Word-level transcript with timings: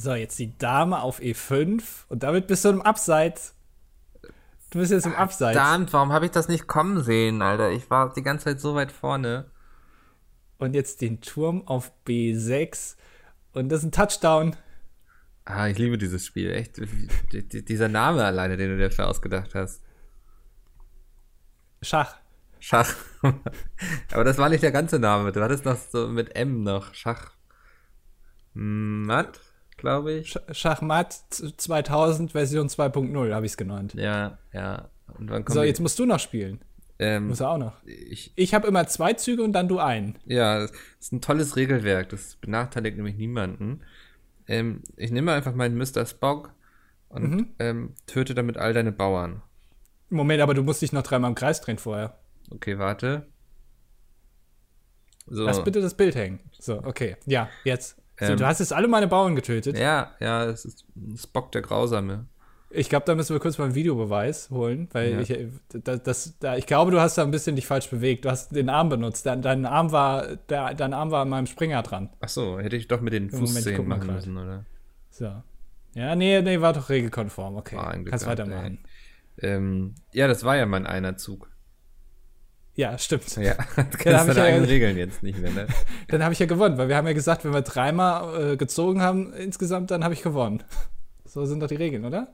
So, 0.00 0.14
jetzt 0.14 0.38
die 0.38 0.56
Dame 0.56 1.02
auf 1.02 1.18
E5 1.18 1.82
und 2.08 2.22
damit 2.22 2.46
bist 2.46 2.64
du 2.64 2.68
im 2.68 2.82
Abseits. 2.82 3.56
Du 4.70 4.78
bist 4.78 4.92
jetzt 4.92 5.06
im 5.06 5.14
Abseits. 5.16 5.58
Verdammt, 5.58 5.92
warum 5.92 6.12
habe 6.12 6.24
ich 6.24 6.30
das 6.30 6.46
nicht 6.46 6.68
kommen 6.68 7.02
sehen, 7.02 7.42
Alter? 7.42 7.72
Ich 7.72 7.90
war 7.90 8.12
die 8.12 8.22
ganze 8.22 8.44
Zeit 8.44 8.60
so 8.60 8.76
weit 8.76 8.92
vorne. 8.92 9.50
Und 10.58 10.74
jetzt 10.74 11.00
den 11.00 11.20
Turm 11.20 11.66
auf 11.66 11.90
B6 12.06 12.94
und 13.54 13.70
das 13.70 13.80
ist 13.80 13.86
ein 13.86 13.90
Touchdown. 13.92 14.54
Ah, 15.44 15.66
ich 15.66 15.78
liebe 15.78 15.98
dieses 15.98 16.24
Spiel, 16.24 16.52
echt. 16.52 16.80
Dieser 17.68 17.88
Name 17.88 18.24
alleine, 18.24 18.56
den 18.56 18.70
du 18.70 18.76
dir 18.76 18.90
dafür 18.90 19.08
ausgedacht 19.08 19.56
hast. 19.56 19.82
Schach. 21.82 22.14
Schach. 22.60 22.94
Aber 24.12 24.22
das 24.22 24.38
war 24.38 24.48
nicht 24.48 24.62
der 24.62 24.70
ganze 24.70 25.00
Name. 25.00 25.32
Du 25.32 25.42
hattest 25.42 25.64
noch 25.64 25.76
so 25.76 26.06
mit 26.06 26.36
M 26.36 26.62
noch. 26.62 26.94
Schach. 26.94 27.32
Matt, 28.54 29.40
glaube 29.78 30.12
ich. 30.12 30.32
Sch 30.32 30.38
Schachmatt 30.52 31.12
2000 31.12 32.32
Version 32.32 32.68
2.0 32.68 33.32
habe 33.32 33.46
ich 33.46 33.52
es 33.52 33.56
genannt. 33.56 33.94
Ja, 33.94 34.38
ja. 34.52 34.90
so, 35.46 35.62
jetzt 35.62 35.80
musst 35.80 35.98
du 35.98 36.04
noch 36.04 36.20
spielen. 36.20 36.60
Ähm, 36.98 37.28
Muss 37.28 37.40
er 37.40 37.50
auch 37.50 37.58
noch. 37.58 37.82
Ich, 37.84 38.32
ich 38.34 38.54
habe 38.54 38.66
immer 38.66 38.86
zwei 38.88 39.12
Züge 39.12 39.42
und 39.42 39.52
dann 39.52 39.68
du 39.68 39.78
einen. 39.78 40.18
Ja, 40.26 40.58
das 40.60 40.72
ist 41.00 41.12
ein 41.12 41.20
tolles 41.20 41.56
Regelwerk. 41.56 42.08
Das 42.08 42.36
benachteiligt 42.36 42.96
nämlich 42.96 43.16
niemanden. 43.16 43.80
Ähm, 44.48 44.82
ich 44.96 45.12
nehme 45.12 45.32
einfach 45.32 45.54
meinen 45.54 45.78
Mr. 45.78 46.04
Spock 46.06 46.52
und 47.08 47.30
mhm. 47.30 47.48
ähm, 47.60 47.94
töte 48.06 48.34
damit 48.34 48.56
all 48.56 48.72
deine 48.72 48.92
Bauern. 48.92 49.42
Moment, 50.10 50.40
aber 50.40 50.54
du 50.54 50.62
musst 50.62 50.82
dich 50.82 50.92
noch 50.92 51.02
dreimal 51.02 51.30
im 51.30 51.34
Kreis 51.34 51.60
drehen 51.60 51.78
vorher. 51.78 52.18
Okay, 52.50 52.78
warte. 52.78 53.26
So. 55.26 55.44
Lass 55.44 55.62
bitte 55.62 55.80
das 55.80 55.94
Bild 55.94 56.16
hängen. 56.16 56.40
So, 56.58 56.82
okay. 56.82 57.16
Ja, 57.26 57.48
jetzt. 57.62 57.96
So, 58.18 58.26
ähm, 58.26 58.36
du 58.36 58.46
hast 58.46 58.58
jetzt 58.58 58.72
alle 58.72 58.88
meine 58.88 59.06
Bauern 59.06 59.36
getötet. 59.36 59.78
Ja, 59.78 60.12
ja, 60.20 60.44
es 60.44 60.64
ist 60.64 60.84
Spock 61.16 61.52
der 61.52 61.62
Grausame. 61.62 62.26
Ich 62.70 62.90
glaube, 62.90 63.06
da 63.06 63.14
müssen 63.14 63.34
wir 63.34 63.40
kurz 63.40 63.56
mal 63.56 63.64
einen 63.64 63.74
Videobeweis 63.74 64.50
holen, 64.50 64.88
weil 64.92 65.12
ja. 65.12 65.20
ich, 65.20 65.34
das, 65.68 66.02
das, 66.02 66.38
da, 66.38 66.56
ich 66.56 66.66
glaube, 66.66 66.90
du 66.90 67.00
hast 67.00 67.16
da 67.16 67.22
ein 67.22 67.30
bisschen 67.30 67.56
dich 67.56 67.66
falsch 67.66 67.88
bewegt. 67.88 68.26
Du 68.26 68.30
hast 68.30 68.54
den 68.54 68.68
Arm 68.68 68.90
benutzt. 68.90 69.24
Dein, 69.24 69.40
dein 69.40 69.64
Arm 69.64 69.90
war, 69.90 70.36
der, 70.36 70.74
dein 70.74 70.92
Arm 70.92 71.10
war 71.10 71.22
an 71.22 71.30
meinem 71.30 71.46
Springer 71.46 71.82
dran. 71.82 72.10
Ach 72.20 72.28
so, 72.28 72.58
hätte 72.58 72.76
ich 72.76 72.86
doch 72.86 73.00
mit 73.00 73.14
den 73.14 73.30
Fußzehen 73.30 73.88
machen 73.88 74.12
müssen, 74.12 74.36
oder? 74.36 74.66
So. 75.10 75.32
Ja, 75.94 76.14
nee, 76.14 76.42
nee, 76.42 76.60
war 76.60 76.74
doch 76.74 76.90
regelkonform. 76.90 77.56
Okay, 77.56 77.76
kannst 78.04 78.26
weitermachen. 78.26 78.78
Ähm, 79.40 79.94
ja, 80.12 80.28
das 80.28 80.44
war 80.44 80.56
ja 80.56 80.66
mein 80.66 80.86
einer 80.86 81.16
Zug. 81.16 81.48
Ja, 82.78 82.96
stimmt. 82.96 83.34
Ja, 83.34 83.54
du 83.76 83.98
kennst 83.98 84.28
deine 84.28 84.40
eigenen 84.40 84.64
ja, 84.66 84.70
Regeln 84.70 84.96
jetzt 84.96 85.24
nicht 85.24 85.36
mehr, 85.40 85.50
ne? 85.50 85.66
dann 86.08 86.22
habe 86.22 86.32
ich 86.32 86.38
ja 86.38 86.46
gewonnen, 86.46 86.78
weil 86.78 86.88
wir 86.88 86.96
haben 86.96 87.08
ja 87.08 87.12
gesagt, 87.12 87.44
wenn 87.44 87.52
wir 87.52 87.62
dreimal 87.62 88.52
äh, 88.52 88.56
gezogen 88.56 89.02
haben 89.02 89.32
insgesamt, 89.32 89.90
dann 89.90 90.04
habe 90.04 90.14
ich 90.14 90.22
gewonnen. 90.22 90.62
So 91.24 91.44
sind 91.44 91.58
doch 91.58 91.66
die 91.66 91.74
Regeln, 91.74 92.04
oder? 92.04 92.28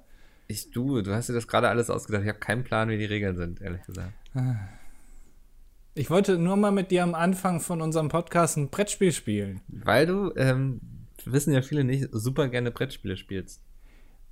Ich, 0.46 0.70
du, 0.70 1.00
du 1.00 1.14
hast 1.14 1.30
dir 1.30 1.32
das 1.32 1.48
gerade 1.48 1.70
alles 1.70 1.88
ausgedacht. 1.88 2.24
Ich 2.24 2.28
habe 2.28 2.40
keinen 2.40 2.62
Plan, 2.62 2.90
wie 2.90 2.98
die 2.98 3.06
Regeln 3.06 3.36
sind, 3.36 3.62
ehrlich 3.62 3.80
gesagt. 3.86 4.12
Ich 5.94 6.10
wollte 6.10 6.36
nur 6.36 6.56
mal 6.56 6.72
mit 6.72 6.90
dir 6.90 7.04
am 7.04 7.14
Anfang 7.14 7.60
von 7.60 7.80
unserem 7.80 8.10
Podcast 8.10 8.58
ein 8.58 8.68
Brettspiel 8.68 9.12
spielen. 9.12 9.62
Weil 9.68 10.04
du, 10.04 10.30
ähm, 10.36 10.82
wissen 11.24 11.54
ja 11.54 11.62
viele 11.62 11.84
nicht, 11.84 12.10
super 12.12 12.48
gerne 12.48 12.70
Brettspiele 12.70 13.16
spielst. 13.16 13.62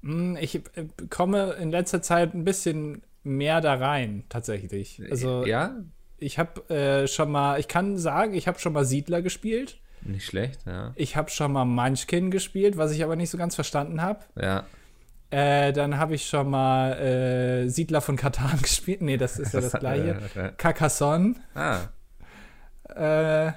Hm, 0.02 0.36
ich 0.38 0.56
äh, 0.56 0.88
komme 1.08 1.52
in 1.54 1.70
letzter 1.70 2.02
Zeit 2.02 2.34
ein 2.34 2.44
bisschen 2.44 3.00
mehr 3.24 3.62
da 3.62 3.74
rein, 3.74 4.24
tatsächlich. 4.28 5.00
Also, 5.10 5.46
ja? 5.46 5.74
Ich 6.22 6.38
habe 6.38 6.68
äh, 6.74 7.06
schon 7.08 7.30
mal, 7.30 7.58
ich 7.58 7.68
kann 7.68 7.98
sagen, 7.98 8.34
ich 8.34 8.48
habe 8.48 8.58
schon 8.58 8.72
mal 8.72 8.84
Siedler 8.84 9.22
gespielt. 9.22 9.78
Nicht 10.02 10.26
schlecht, 10.26 10.60
ja. 10.66 10.92
Ich 10.96 11.16
habe 11.16 11.30
schon 11.30 11.52
mal 11.52 11.64
Munchkin 11.64 12.30
gespielt, 12.30 12.76
was 12.76 12.92
ich 12.92 13.04
aber 13.04 13.16
nicht 13.16 13.30
so 13.30 13.38
ganz 13.38 13.54
verstanden 13.54 14.02
habe. 14.02 14.20
Ja. 14.40 14.64
Äh, 15.30 15.72
dann 15.72 15.96
habe 15.96 16.14
ich 16.14 16.26
schon 16.26 16.50
mal 16.50 16.92
äh, 16.98 17.68
Siedler 17.68 18.00
von 18.00 18.16
Katan 18.16 18.58
gespielt. 18.62 19.02
Nee, 19.02 19.16
das 19.16 19.38
ist 19.38 19.54
ja 19.54 19.60
das, 19.60 19.72
gleiche. 19.80 20.54
Carcassonne. 20.56 21.36
Ah. 21.54 21.80
Äh, 22.88 23.52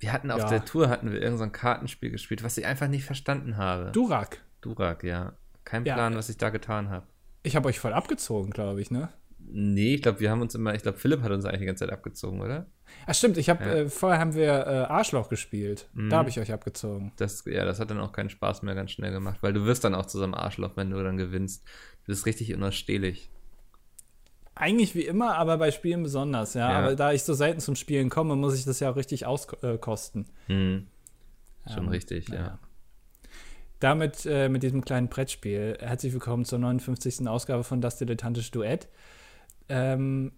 wir 0.00 0.12
hatten 0.12 0.30
auf 0.30 0.40
ja. 0.40 0.48
der 0.48 0.64
Tour 0.64 0.88
hatten 0.88 1.10
wir 1.12 1.20
irgendein 1.20 1.48
so 1.48 1.52
Kartenspiel 1.52 2.10
gespielt, 2.10 2.44
was 2.44 2.56
ich 2.56 2.66
einfach 2.66 2.88
nicht 2.88 3.04
verstanden 3.04 3.56
habe. 3.56 3.90
Durak. 3.92 4.40
Durak, 4.60 5.02
ja. 5.02 5.32
Kein 5.64 5.84
Plan, 5.84 6.12
ja. 6.12 6.18
was 6.18 6.28
ich 6.28 6.38
da 6.38 6.50
getan 6.50 6.88
habe. 6.88 7.06
Ich 7.42 7.56
habe 7.56 7.68
euch 7.68 7.78
voll 7.78 7.92
abgezogen, 7.92 8.50
glaube 8.50 8.80
ich, 8.80 8.90
ne? 8.90 9.08
Nee, 9.50 9.94
ich 9.94 10.02
glaube, 10.02 10.20
wir 10.20 10.30
haben 10.30 10.42
uns 10.42 10.54
immer, 10.54 10.74
ich 10.74 10.82
glaube, 10.82 10.98
Philipp 10.98 11.22
hat 11.22 11.30
uns 11.30 11.44
eigentlich 11.44 11.60
die 11.60 11.66
ganze 11.66 11.86
Zeit 11.86 11.92
abgezogen, 11.92 12.40
oder? 12.40 12.66
Ach 13.06 13.14
stimmt, 13.14 13.38
ich 13.38 13.48
habe 13.48 13.64
ja. 13.64 13.72
äh, 13.74 13.88
vorher 13.88 14.20
haben 14.20 14.34
wir 14.34 14.66
äh, 14.66 14.70
Arschloch 14.84 15.28
gespielt. 15.28 15.88
Mhm. 15.94 16.10
Da 16.10 16.18
habe 16.18 16.28
ich 16.28 16.38
euch 16.38 16.52
abgezogen. 16.52 17.12
Das, 17.16 17.44
ja, 17.46 17.64
das 17.64 17.80
hat 17.80 17.90
dann 17.90 18.00
auch 18.00 18.12
keinen 18.12 18.30
Spaß 18.30 18.62
mehr 18.62 18.74
ganz 18.74 18.90
schnell 18.90 19.12
gemacht, 19.12 19.38
weil 19.42 19.52
du 19.52 19.64
wirst 19.64 19.84
dann 19.84 19.94
auch 19.94 20.06
zusammen 20.06 20.34
Arschloch, 20.34 20.76
wenn 20.76 20.90
du 20.90 21.02
dann 21.02 21.16
gewinnst. 21.16 21.64
Du 22.04 22.12
bist 22.12 22.26
richtig 22.26 22.54
unausstehlich. 22.54 23.30
Eigentlich 24.54 24.94
wie 24.94 25.06
immer, 25.06 25.36
aber 25.36 25.56
bei 25.56 25.70
Spielen 25.70 26.02
besonders, 26.02 26.54
ja. 26.54 26.70
ja. 26.70 26.78
Aber 26.78 26.96
da 26.96 27.12
ich 27.12 27.22
so 27.22 27.32
selten 27.32 27.60
zum 27.60 27.76
Spielen 27.76 28.10
komme, 28.10 28.36
muss 28.36 28.58
ich 28.58 28.64
das 28.64 28.80
ja 28.80 28.90
auch 28.90 28.96
richtig 28.96 29.24
auskosten. 29.24 30.26
Mhm. 30.48 30.88
Schon 31.72 31.84
ähm, 31.84 31.88
richtig, 31.88 32.28
ja. 32.28 32.34
ja. 32.34 32.58
Damit, 33.80 34.26
äh, 34.26 34.48
mit 34.48 34.64
diesem 34.64 34.84
kleinen 34.84 35.08
Brettspiel, 35.08 35.78
herzlich 35.80 36.12
willkommen 36.12 36.44
zur 36.44 36.58
59. 36.58 37.28
Ausgabe 37.28 37.62
von 37.62 37.80
Das 37.80 37.96
Dilettantische 37.96 38.50
Duett 38.50 38.88
ähm, 39.68 40.32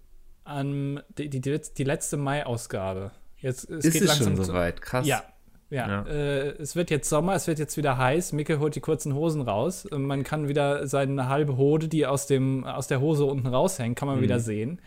an 0.44 1.02
die, 1.16 1.28
die, 1.30 1.41
die 1.41 1.84
letzte 1.84 2.16
Mai-Ausgabe. 2.16 3.12
Jetzt, 3.38 3.70
es 3.70 3.84
Ist 3.84 3.92
geht 3.92 4.02
es 4.02 4.08
langsam 4.08 4.36
schon 4.36 4.44
soweit? 4.44 4.82
Krass. 4.82 5.06
Ja, 5.06 5.24
ja, 5.70 5.88
ja. 5.88 6.06
Äh, 6.06 6.48
es 6.60 6.74
wird 6.74 6.91
jetzt 6.91 7.08
Sommer, 7.08 7.34
es 7.34 7.46
wird 7.46 7.58
jetzt 7.58 7.76
wieder 7.76 7.96
heiß. 7.96 8.32
Micke 8.32 8.58
holt 8.58 8.74
die 8.74 8.80
kurzen 8.80 9.14
Hosen 9.14 9.41
raus. 9.41 9.86
Man 9.91 10.24
kann 10.24 10.48
wieder 10.48 10.86
seine 10.86 11.28
halbe 11.28 11.56
Hode, 11.56 11.88
die 11.88 12.06
aus, 12.06 12.26
dem, 12.26 12.64
aus 12.64 12.88
der 12.88 13.00
Hose 13.00 13.24
unten 13.24 13.46
raushängt, 13.46 13.96
kann 13.96 14.08
man 14.08 14.18
mhm. 14.18 14.22
wieder 14.22 14.41
sehen. 14.41 14.80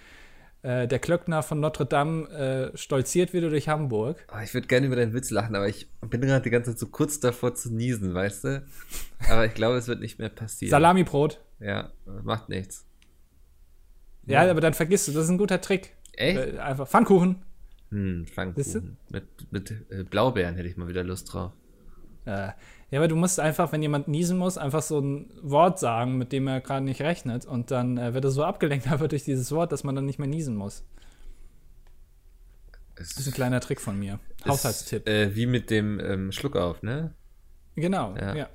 Äh, 0.61 0.87
der 0.87 0.99
Klöckner 0.99 1.41
von 1.41 1.59
Notre 1.59 1.85
Dame 1.85 2.29
äh, 2.73 2.77
stolziert 2.77 3.33
wieder 3.33 3.49
durch 3.49 3.69
Hamburg. 3.69 4.25
Oh, 4.33 4.41
ich 4.43 4.53
würde 4.53 4.67
gerne 4.67 4.87
über 4.87 4.95
deinen 4.95 5.13
Witz 5.13 5.29
lachen, 5.29 5.55
aber 5.55 5.67
ich 5.67 5.87
bin 6.01 6.21
gerade 6.21 6.43
die 6.43 6.49
ganze 6.49 6.71
Zeit 6.71 6.79
so 6.79 6.87
kurz 6.87 7.19
davor 7.19 7.55
zu 7.55 7.73
niesen, 7.73 8.13
weißt 8.13 8.43
du? 8.43 8.65
Aber 9.29 9.45
ich 9.45 9.53
glaube, 9.53 9.77
es 9.77 9.87
wird 9.87 10.01
nicht 10.01 10.19
mehr 10.19 10.29
passieren. 10.29 10.69
Salamibrot. 10.69 11.41
Ja, 11.59 11.91
macht 12.23 12.49
nichts. 12.49 12.85
Ja, 14.25 14.49
aber 14.49 14.61
dann 14.61 14.73
vergisst 14.73 15.07
du, 15.07 15.11
das 15.11 15.25
ist 15.25 15.29
ein 15.29 15.37
guter 15.37 15.59
Trick. 15.61 15.95
Echt? 16.13 16.37
Äh, 16.37 16.59
einfach 16.59 16.87
Pfannkuchen. 16.87 17.43
Hm, 17.89 18.25
Pfannkuchen. 18.25 18.97
Mit, 19.09 19.51
mit 19.51 19.71
äh, 19.89 20.03
Blaubeeren 20.03 20.55
hätte 20.55 20.67
ich 20.67 20.77
mal 20.77 20.87
wieder 20.87 21.03
Lust 21.03 21.33
drauf. 21.33 21.51
Äh, 22.25 22.49
ja, 22.91 22.99
aber 22.99 23.07
du 23.07 23.15
musst 23.15 23.39
einfach, 23.39 23.71
wenn 23.71 23.81
jemand 23.81 24.07
niesen 24.07 24.37
muss, 24.37 24.57
einfach 24.57 24.81
so 24.81 24.99
ein 24.99 25.31
Wort 25.41 25.79
sagen, 25.79 26.17
mit 26.17 26.31
dem 26.31 26.47
er 26.47 26.61
gerade 26.61 26.85
nicht 26.85 27.01
rechnet. 27.01 27.45
Und 27.45 27.71
dann 27.71 27.97
äh, 27.97 28.13
wird 28.13 28.23
er 28.23 28.31
so 28.31 28.43
abgelenkt 28.43 28.87
einfach 28.91 29.07
durch 29.07 29.23
dieses 29.23 29.51
Wort, 29.51 29.71
dass 29.71 29.83
man 29.83 29.95
dann 29.95 30.05
nicht 30.05 30.19
mehr 30.19 30.27
niesen 30.27 30.55
muss. 30.55 30.85
Es 32.95 33.09
das 33.09 33.19
ist 33.19 33.27
ein 33.27 33.33
kleiner 33.33 33.59
Trick 33.59 33.81
von 33.81 33.97
mir. 33.97 34.19
Ist, 34.37 34.45
Haushaltstipp. 34.45 35.09
Äh, 35.09 35.35
wie 35.35 35.47
mit 35.47 35.69
dem 35.71 35.99
ähm, 35.99 36.31
Schluck 36.31 36.55
auf, 36.55 36.83
ne? 36.83 37.13
Genau, 37.75 38.15
ja. 38.15 38.35
ja. 38.35 38.49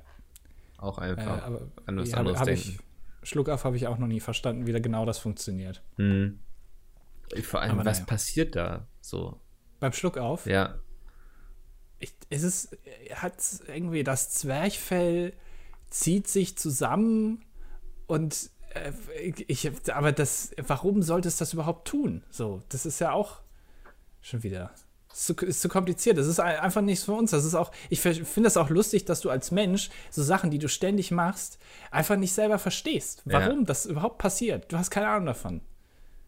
Auch 0.77 0.97
einfach 0.97 1.39
äh, 1.39 1.41
aber, 1.41 1.61
an 1.85 1.97
was 1.97 2.13
anderes 2.13 2.39
hab, 2.39 2.47
hab 2.47 2.55
denken. 2.55 2.69
Ich, 2.69 2.88
Schluck 3.23 3.49
auf 3.49 3.63
habe 3.63 3.75
ich 3.75 3.87
auch 3.87 3.97
noch 3.97 4.07
nie 4.07 4.19
verstanden, 4.19 4.65
wie 4.67 4.71
da 4.71 4.79
genau 4.79 5.05
das 5.05 5.17
funktioniert. 5.17 5.83
Hm. 5.97 6.39
Vor 7.43 7.61
allem, 7.61 7.71
Aber 7.71 7.85
was 7.85 7.99
naja. 7.99 8.07
passiert 8.07 8.55
da 8.55 8.87
so? 9.01 9.39
Beim 9.79 9.93
Schluck 9.93 10.17
auf? 10.17 10.45
Ja. 10.45 10.79
Ich, 11.99 12.13
ist 12.29 12.43
es 12.43 12.71
hat 13.13 13.35
irgendwie 13.67 14.03
das 14.03 14.31
Zwerchfell 14.31 15.33
zieht 15.89 16.27
sich 16.27 16.57
zusammen 16.57 17.43
und 18.07 18.51
äh, 18.73 18.91
ich, 19.47 19.69
aber 19.91 20.11
das, 20.11 20.51
warum 20.65 21.01
sollte 21.01 21.27
es 21.27 21.37
das 21.37 21.53
überhaupt 21.53 21.87
tun? 21.87 22.23
So, 22.29 22.61
das 22.69 22.85
ist 22.85 22.99
ja 22.99 23.11
auch 23.11 23.41
schon 24.21 24.43
wieder 24.43 24.73
ist 25.11 25.25
zu, 25.25 25.33
ist 25.45 25.61
zu 25.61 25.69
kompliziert. 25.69 26.17
Das 26.17 26.27
ist 26.27 26.39
einfach 26.39 26.81
nichts 26.81 27.05
für 27.05 27.13
uns. 27.13 27.31
Das 27.31 27.45
ist 27.45 27.55
auch, 27.55 27.71
ich 27.89 28.01
finde 28.01 28.43
das 28.43 28.57
auch 28.57 28.69
lustig, 28.69 29.05
dass 29.05 29.21
du 29.21 29.29
als 29.29 29.51
Mensch 29.51 29.89
so 30.09 30.23
Sachen, 30.23 30.51
die 30.51 30.59
du 30.59 30.69
ständig 30.69 31.11
machst, 31.11 31.59
einfach 31.91 32.15
nicht 32.15 32.33
selber 32.33 32.59
verstehst. 32.59 33.23
Warum 33.25 33.59
ja. 33.59 33.65
das 33.65 33.85
überhaupt 33.85 34.17
passiert. 34.17 34.71
Du 34.71 34.77
hast 34.77 34.91
keine 34.91 35.07
Ahnung 35.07 35.25
davon. 35.25 35.61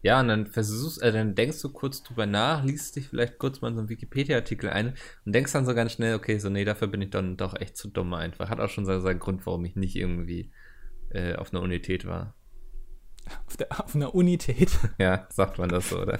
Ja, 0.02 0.18
und 0.18 0.28
dann 0.28 0.46
versuchst, 0.46 1.00
äh, 1.00 1.12
dann 1.12 1.36
denkst 1.36 1.62
du 1.62 1.68
kurz 1.68 2.02
drüber 2.02 2.26
nach, 2.26 2.64
liest 2.64 2.96
dich 2.96 3.06
vielleicht 3.06 3.38
kurz 3.38 3.60
mal 3.60 3.72
so 3.72 3.78
einen 3.78 3.88
Wikipedia-Artikel 3.88 4.68
ein 4.70 4.94
und 5.24 5.32
denkst 5.32 5.52
dann 5.52 5.64
so 5.64 5.74
ganz 5.74 5.92
schnell, 5.92 6.16
okay, 6.16 6.38
so, 6.38 6.50
nee, 6.50 6.64
dafür 6.64 6.88
bin 6.88 7.02
ich 7.02 7.10
dann 7.10 7.36
doch 7.36 7.54
echt 7.54 7.76
zu 7.76 7.86
dumm 7.86 8.12
einfach. 8.12 8.50
Hat 8.50 8.58
auch 8.58 8.68
schon 8.68 8.84
so 8.84 8.98
seinen 8.98 9.20
Grund, 9.20 9.46
warum 9.46 9.64
ich 9.64 9.76
nicht 9.76 9.94
irgendwie 9.94 10.50
äh, 11.10 11.36
auf 11.36 11.52
einer 11.52 11.62
Unität 11.62 12.04
war. 12.04 12.34
Auf, 13.46 13.56
der, 13.56 13.68
auf 13.70 13.94
einer 13.94 14.14
Unität. 14.14 14.70
Ja, 14.98 15.26
sagt 15.30 15.58
man 15.58 15.68
das 15.68 15.88
so, 15.88 16.00
oder? 16.00 16.18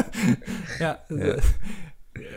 ja, 0.80 0.98
ja. 1.10 1.36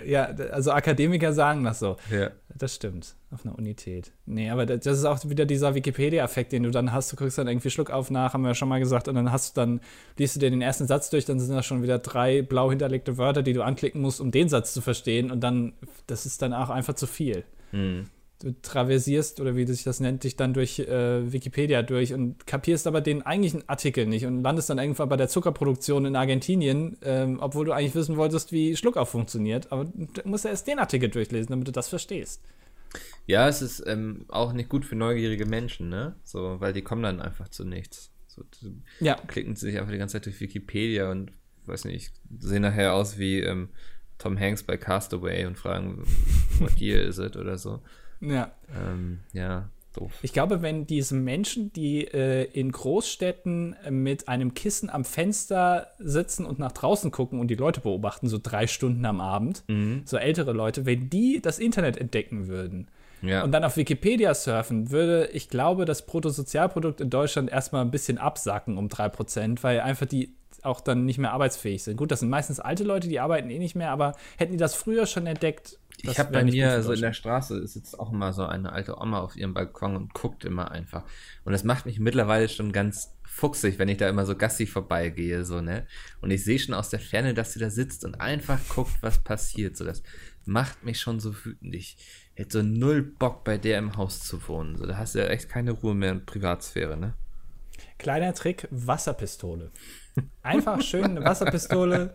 ja, 0.05 0.23
also 0.51 0.71
Akademiker 0.71 1.33
sagen 1.33 1.63
das 1.63 1.79
so. 1.79 1.97
Ja. 2.11 2.31
Das 2.57 2.73
stimmt. 2.73 3.15
Auf 3.29 3.45
einer 3.45 3.57
Unität. 3.57 4.11
Nee, 4.25 4.49
aber 4.49 4.65
das 4.65 4.85
ist 4.85 5.05
auch 5.05 5.23
wieder 5.25 5.45
dieser 5.45 5.75
Wikipedia-Effekt, 5.75 6.51
den 6.51 6.63
du 6.63 6.71
dann 6.71 6.91
hast. 6.91 7.11
Du 7.11 7.15
guckst 7.15 7.37
dann 7.37 7.47
irgendwie 7.47 7.69
Schluck 7.69 7.91
auf 7.91 8.09
nach, 8.09 8.33
haben 8.33 8.41
wir 8.41 8.49
ja 8.49 8.55
schon 8.55 8.69
mal 8.69 8.79
gesagt, 8.79 9.07
und 9.07 9.15
dann 9.15 9.31
hast 9.31 9.55
du 9.55 9.61
dann, 9.61 9.81
liest 10.17 10.35
du 10.35 10.39
dir 10.39 10.49
den 10.49 10.61
ersten 10.61 10.87
Satz 10.87 11.09
durch, 11.09 11.25
dann 11.25 11.39
sind 11.39 11.55
da 11.55 11.61
schon 11.61 11.83
wieder 11.83 11.99
drei 11.99 12.41
blau 12.41 12.69
hinterlegte 12.69 13.17
Wörter, 13.17 13.43
die 13.43 13.53
du 13.53 13.63
anklicken 13.63 14.01
musst, 14.01 14.21
um 14.21 14.31
den 14.31 14.49
Satz 14.49 14.73
zu 14.73 14.81
verstehen. 14.81 15.29
Und 15.31 15.41
dann, 15.41 15.73
das 16.07 16.25
ist 16.25 16.41
dann 16.41 16.53
auch 16.53 16.69
einfach 16.69 16.95
zu 16.95 17.05
viel. 17.05 17.43
Mhm. 17.71 18.07
Du 18.39 18.53
traversierst 18.61 19.39
oder 19.39 19.55
wie 19.55 19.65
sich 19.65 19.83
das 19.83 19.99
nennt, 19.99 20.23
dich 20.23 20.35
dann 20.35 20.53
durch 20.53 20.79
äh, 20.79 21.31
Wikipedia 21.31 21.81
durch 21.81 22.13
und 22.13 22.45
kapierst 22.45 22.85
aber 22.87 23.01
den 23.01 23.23
eigentlichen 23.23 23.67
Artikel 23.67 24.05
nicht 24.05 24.25
und 24.25 24.43
landest 24.43 24.69
dann 24.69 24.77
irgendwann 24.77 25.09
bei 25.09 25.17
der 25.17 25.27
Zuckerproduktion 25.27 26.05
in 26.05 26.15
Argentinien, 26.15 26.97
ähm, 27.01 27.39
obwohl 27.41 27.65
du 27.65 27.71
eigentlich 27.71 27.95
wissen 27.95 28.17
wolltest, 28.17 28.51
wie 28.51 28.75
Schluckauf 28.75 29.09
funktioniert. 29.09 29.71
Aber 29.71 29.85
du 29.85 30.21
musst 30.25 30.45
ja 30.45 30.51
erst 30.51 30.67
den 30.67 30.79
Artikel 30.79 31.09
durchlesen, 31.09 31.49
damit 31.49 31.67
du 31.67 31.71
das 31.71 31.89
verstehst. 31.89 32.43
Ja, 33.25 33.47
es 33.47 33.61
ist 33.61 33.83
ähm, 33.85 34.25
auch 34.29 34.53
nicht 34.53 34.69
gut 34.69 34.85
für 34.85 34.95
neugierige 34.95 35.45
Menschen, 35.45 35.89
ne? 35.89 36.15
So, 36.23 36.59
weil 36.59 36.73
die 36.73 36.81
kommen 36.81 37.03
dann 37.03 37.21
einfach 37.21 37.49
zu 37.49 37.65
nichts. 37.65 38.11
So, 38.27 38.43
ja. 38.99 39.15
klicken 39.15 39.55
sich 39.55 39.77
einfach 39.77 39.91
die 39.91 39.97
ganze 39.97 40.13
Zeit 40.13 40.25
durch 40.25 40.39
Wikipedia 40.39 41.11
und 41.11 41.31
weiß 41.65 41.85
nicht, 41.85 42.13
sehen 42.39 42.61
nachher 42.61 42.93
aus 42.93 43.17
wie 43.17 43.41
ähm, 43.41 43.69
Tom 44.17 44.39
Hanks 44.39 44.63
bei 44.63 44.77
Castaway 44.77 45.45
und 45.45 45.57
fragen, 45.57 46.05
what 46.59 46.79
year 46.79 47.01
is 47.01 47.17
it 47.17 47.35
oder 47.35 47.57
so. 47.57 47.81
Ja. 48.19 48.51
Ähm, 48.75 49.19
ja, 49.33 49.69
doof. 49.93 50.11
Ich 50.21 50.33
glaube, 50.33 50.61
wenn 50.61 50.85
diese 50.85 51.15
Menschen, 51.15 51.73
die 51.73 52.05
äh, 52.05 52.43
in 52.45 52.71
Großstädten 52.71 53.75
mit 53.89 54.27
einem 54.27 54.53
Kissen 54.53 54.89
am 54.89 55.05
Fenster 55.05 55.87
sitzen 55.99 56.45
und 56.45 56.59
nach 56.59 56.71
draußen 56.71 57.11
gucken 57.11 57.39
und 57.39 57.47
die 57.47 57.55
Leute 57.55 57.81
beobachten, 57.81 58.27
so 58.27 58.39
drei 58.41 58.67
Stunden 58.67 59.05
am 59.05 59.21
Abend, 59.21 59.63
mhm. 59.67 60.01
so 60.05 60.17
ältere 60.17 60.53
Leute, 60.53 60.85
wenn 60.85 61.09
die 61.09 61.41
das 61.41 61.59
Internet 61.59 61.97
entdecken 61.97 62.47
würden, 62.47 62.87
ja. 63.21 63.43
und 63.43 63.51
dann 63.51 63.63
auf 63.63 63.77
Wikipedia 63.77 64.33
surfen, 64.33 64.91
würde, 64.91 65.29
ich 65.33 65.49
glaube, 65.49 65.85
das 65.85 66.05
Bruttosozialprodukt 66.05 67.01
in 67.01 67.09
Deutschland 67.09 67.51
erstmal 67.51 67.81
ein 67.81 67.91
bisschen 67.91 68.17
absacken 68.17 68.77
um 68.77 68.87
3%, 68.87 69.63
weil 69.63 69.79
einfach 69.79 70.05
die 70.05 70.35
auch 70.67 70.81
dann 70.81 71.05
nicht 71.05 71.17
mehr 71.17 71.31
arbeitsfähig 71.31 71.83
sind. 71.83 71.97
Gut, 71.97 72.11
das 72.11 72.19
sind 72.19 72.29
meistens 72.29 72.59
alte 72.59 72.83
Leute, 72.83 73.07
die 73.07 73.19
arbeiten 73.19 73.49
eh 73.49 73.59
nicht 73.59 73.75
mehr, 73.75 73.91
aber 73.91 74.15
hätten 74.37 74.51
die 74.51 74.57
das 74.57 74.75
früher 74.75 75.05
schon 75.05 75.25
entdeckt, 75.25 75.79
ich 76.03 76.19
habe 76.19 76.31
bei 76.31 76.43
mir 76.43 76.83
so 76.83 76.91
in 76.93 77.01
der 77.01 77.13
Straße 77.13 77.57
ist 77.57 77.75
jetzt 77.75 77.99
auch 77.99 78.11
immer 78.11 78.31
so 78.31 78.45
eine 78.45 78.71
alte 78.71 78.99
Oma 78.99 79.19
auf 79.19 79.35
ihrem 79.35 79.53
Balkon 79.53 79.95
und 79.95 80.13
guckt 80.13 80.45
immer 80.45 80.71
einfach. 80.71 81.03
Und 81.43 81.53
das 81.53 81.63
macht 81.63 81.85
mich 81.85 81.99
mittlerweile 81.99 82.49
schon 82.49 82.71
ganz 82.71 83.17
fuchsig, 83.25 83.79
wenn 83.79 83.89
ich 83.89 83.97
da 83.97 84.07
immer 84.07 84.25
so 84.25 84.35
Gassi 84.35 84.67
vorbeigehe, 84.67 85.43
so, 85.43 85.61
ne? 85.61 85.87
Und 86.21 86.31
ich 86.31 86.43
sehe 86.43 86.59
schon 86.59 86.75
aus 86.75 86.89
der 86.89 86.99
Ferne, 86.99 87.33
dass 87.33 87.53
sie 87.53 87.59
da 87.59 87.69
sitzt 87.69 88.05
und 88.05 88.21
einfach 88.21 88.59
guckt, 88.69 88.97
was 89.01 89.19
passiert. 89.19 89.75
So, 89.75 89.85
das 89.85 90.03
macht 90.45 90.83
mich 90.83 90.99
schon 90.99 91.19
so 91.19 91.33
wütend. 91.43 91.73
Ich 91.73 91.97
hätte 92.35 92.59
so 92.59 92.63
null 92.63 93.01
Bock, 93.01 93.43
bei 93.43 93.57
der 93.57 93.79
im 93.79 93.97
Haus 93.97 94.19
zu 94.19 94.47
wohnen. 94.47 94.77
So, 94.77 94.85
da 94.85 94.97
hast 94.97 95.15
du 95.15 95.19
ja 95.19 95.25
echt 95.25 95.49
keine 95.49 95.71
Ruhe 95.71 95.95
mehr 95.95 96.11
in 96.11 96.25
Privatsphäre, 96.25 96.95
ne? 96.95 97.13
Kleiner 97.97 98.33
Trick, 98.33 98.67
Wasserpistole. 98.69 99.71
Einfach 100.43 100.81
schön 100.81 101.03
eine 101.03 101.23
Wasserpistole 101.23 102.13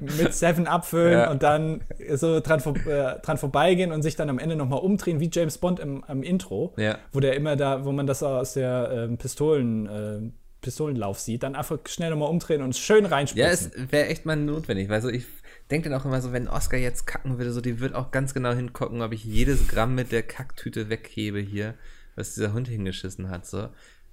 mit 0.00 0.34
Seven 0.34 0.66
abfüllen 0.66 1.12
ja. 1.12 1.30
und 1.30 1.42
dann 1.42 1.82
so 2.14 2.40
dran, 2.40 2.60
vor, 2.60 2.76
äh, 2.76 3.20
dran, 3.20 3.38
vorbeigehen 3.38 3.92
und 3.92 4.02
sich 4.02 4.16
dann 4.16 4.28
am 4.30 4.38
Ende 4.38 4.56
nochmal 4.56 4.80
umdrehen, 4.80 5.20
wie 5.20 5.30
James 5.32 5.58
Bond 5.58 5.80
im, 5.80 6.04
im 6.08 6.22
Intro, 6.22 6.74
ja. 6.76 6.98
wo 7.12 7.20
der 7.20 7.36
immer 7.36 7.56
da, 7.56 7.84
wo 7.84 7.92
man 7.92 8.06
das 8.06 8.22
aus 8.22 8.54
der 8.54 8.90
ähm, 8.92 9.18
Pistolen, 9.18 9.86
äh, 9.86 10.30
Pistolenlauf 10.60 11.20
sieht, 11.20 11.44
dann 11.44 11.54
einfach 11.54 11.78
schnell 11.86 12.10
nochmal 12.10 12.30
umdrehen 12.30 12.62
und 12.62 12.76
schön 12.76 13.06
reinspritzen. 13.06 13.70
Ja, 13.72 13.82
es 13.84 13.92
wäre 13.92 14.06
echt 14.06 14.26
mal 14.26 14.36
notwendig, 14.36 14.88
weil 14.88 15.00
so 15.00 15.08
ich 15.08 15.24
denke 15.70 15.88
dann 15.88 16.00
auch 16.00 16.04
immer 16.04 16.20
so, 16.20 16.32
wenn 16.32 16.48
Oscar 16.48 16.78
jetzt 16.78 17.06
kacken 17.06 17.38
würde, 17.38 17.52
so 17.52 17.60
die 17.60 17.80
wird 17.80 17.94
auch 17.94 18.10
ganz 18.10 18.34
genau 18.34 18.52
hingucken, 18.52 19.02
ob 19.02 19.12
ich 19.12 19.24
jedes 19.24 19.68
Gramm 19.68 19.94
mit 19.94 20.12
der 20.12 20.22
Kacktüte 20.22 20.88
weghebe 20.88 21.40
hier, 21.40 21.74
was 22.16 22.34
dieser 22.34 22.52
Hund 22.52 22.68
hingeschissen 22.68 23.30
hat, 23.30 23.46
so. 23.46 23.68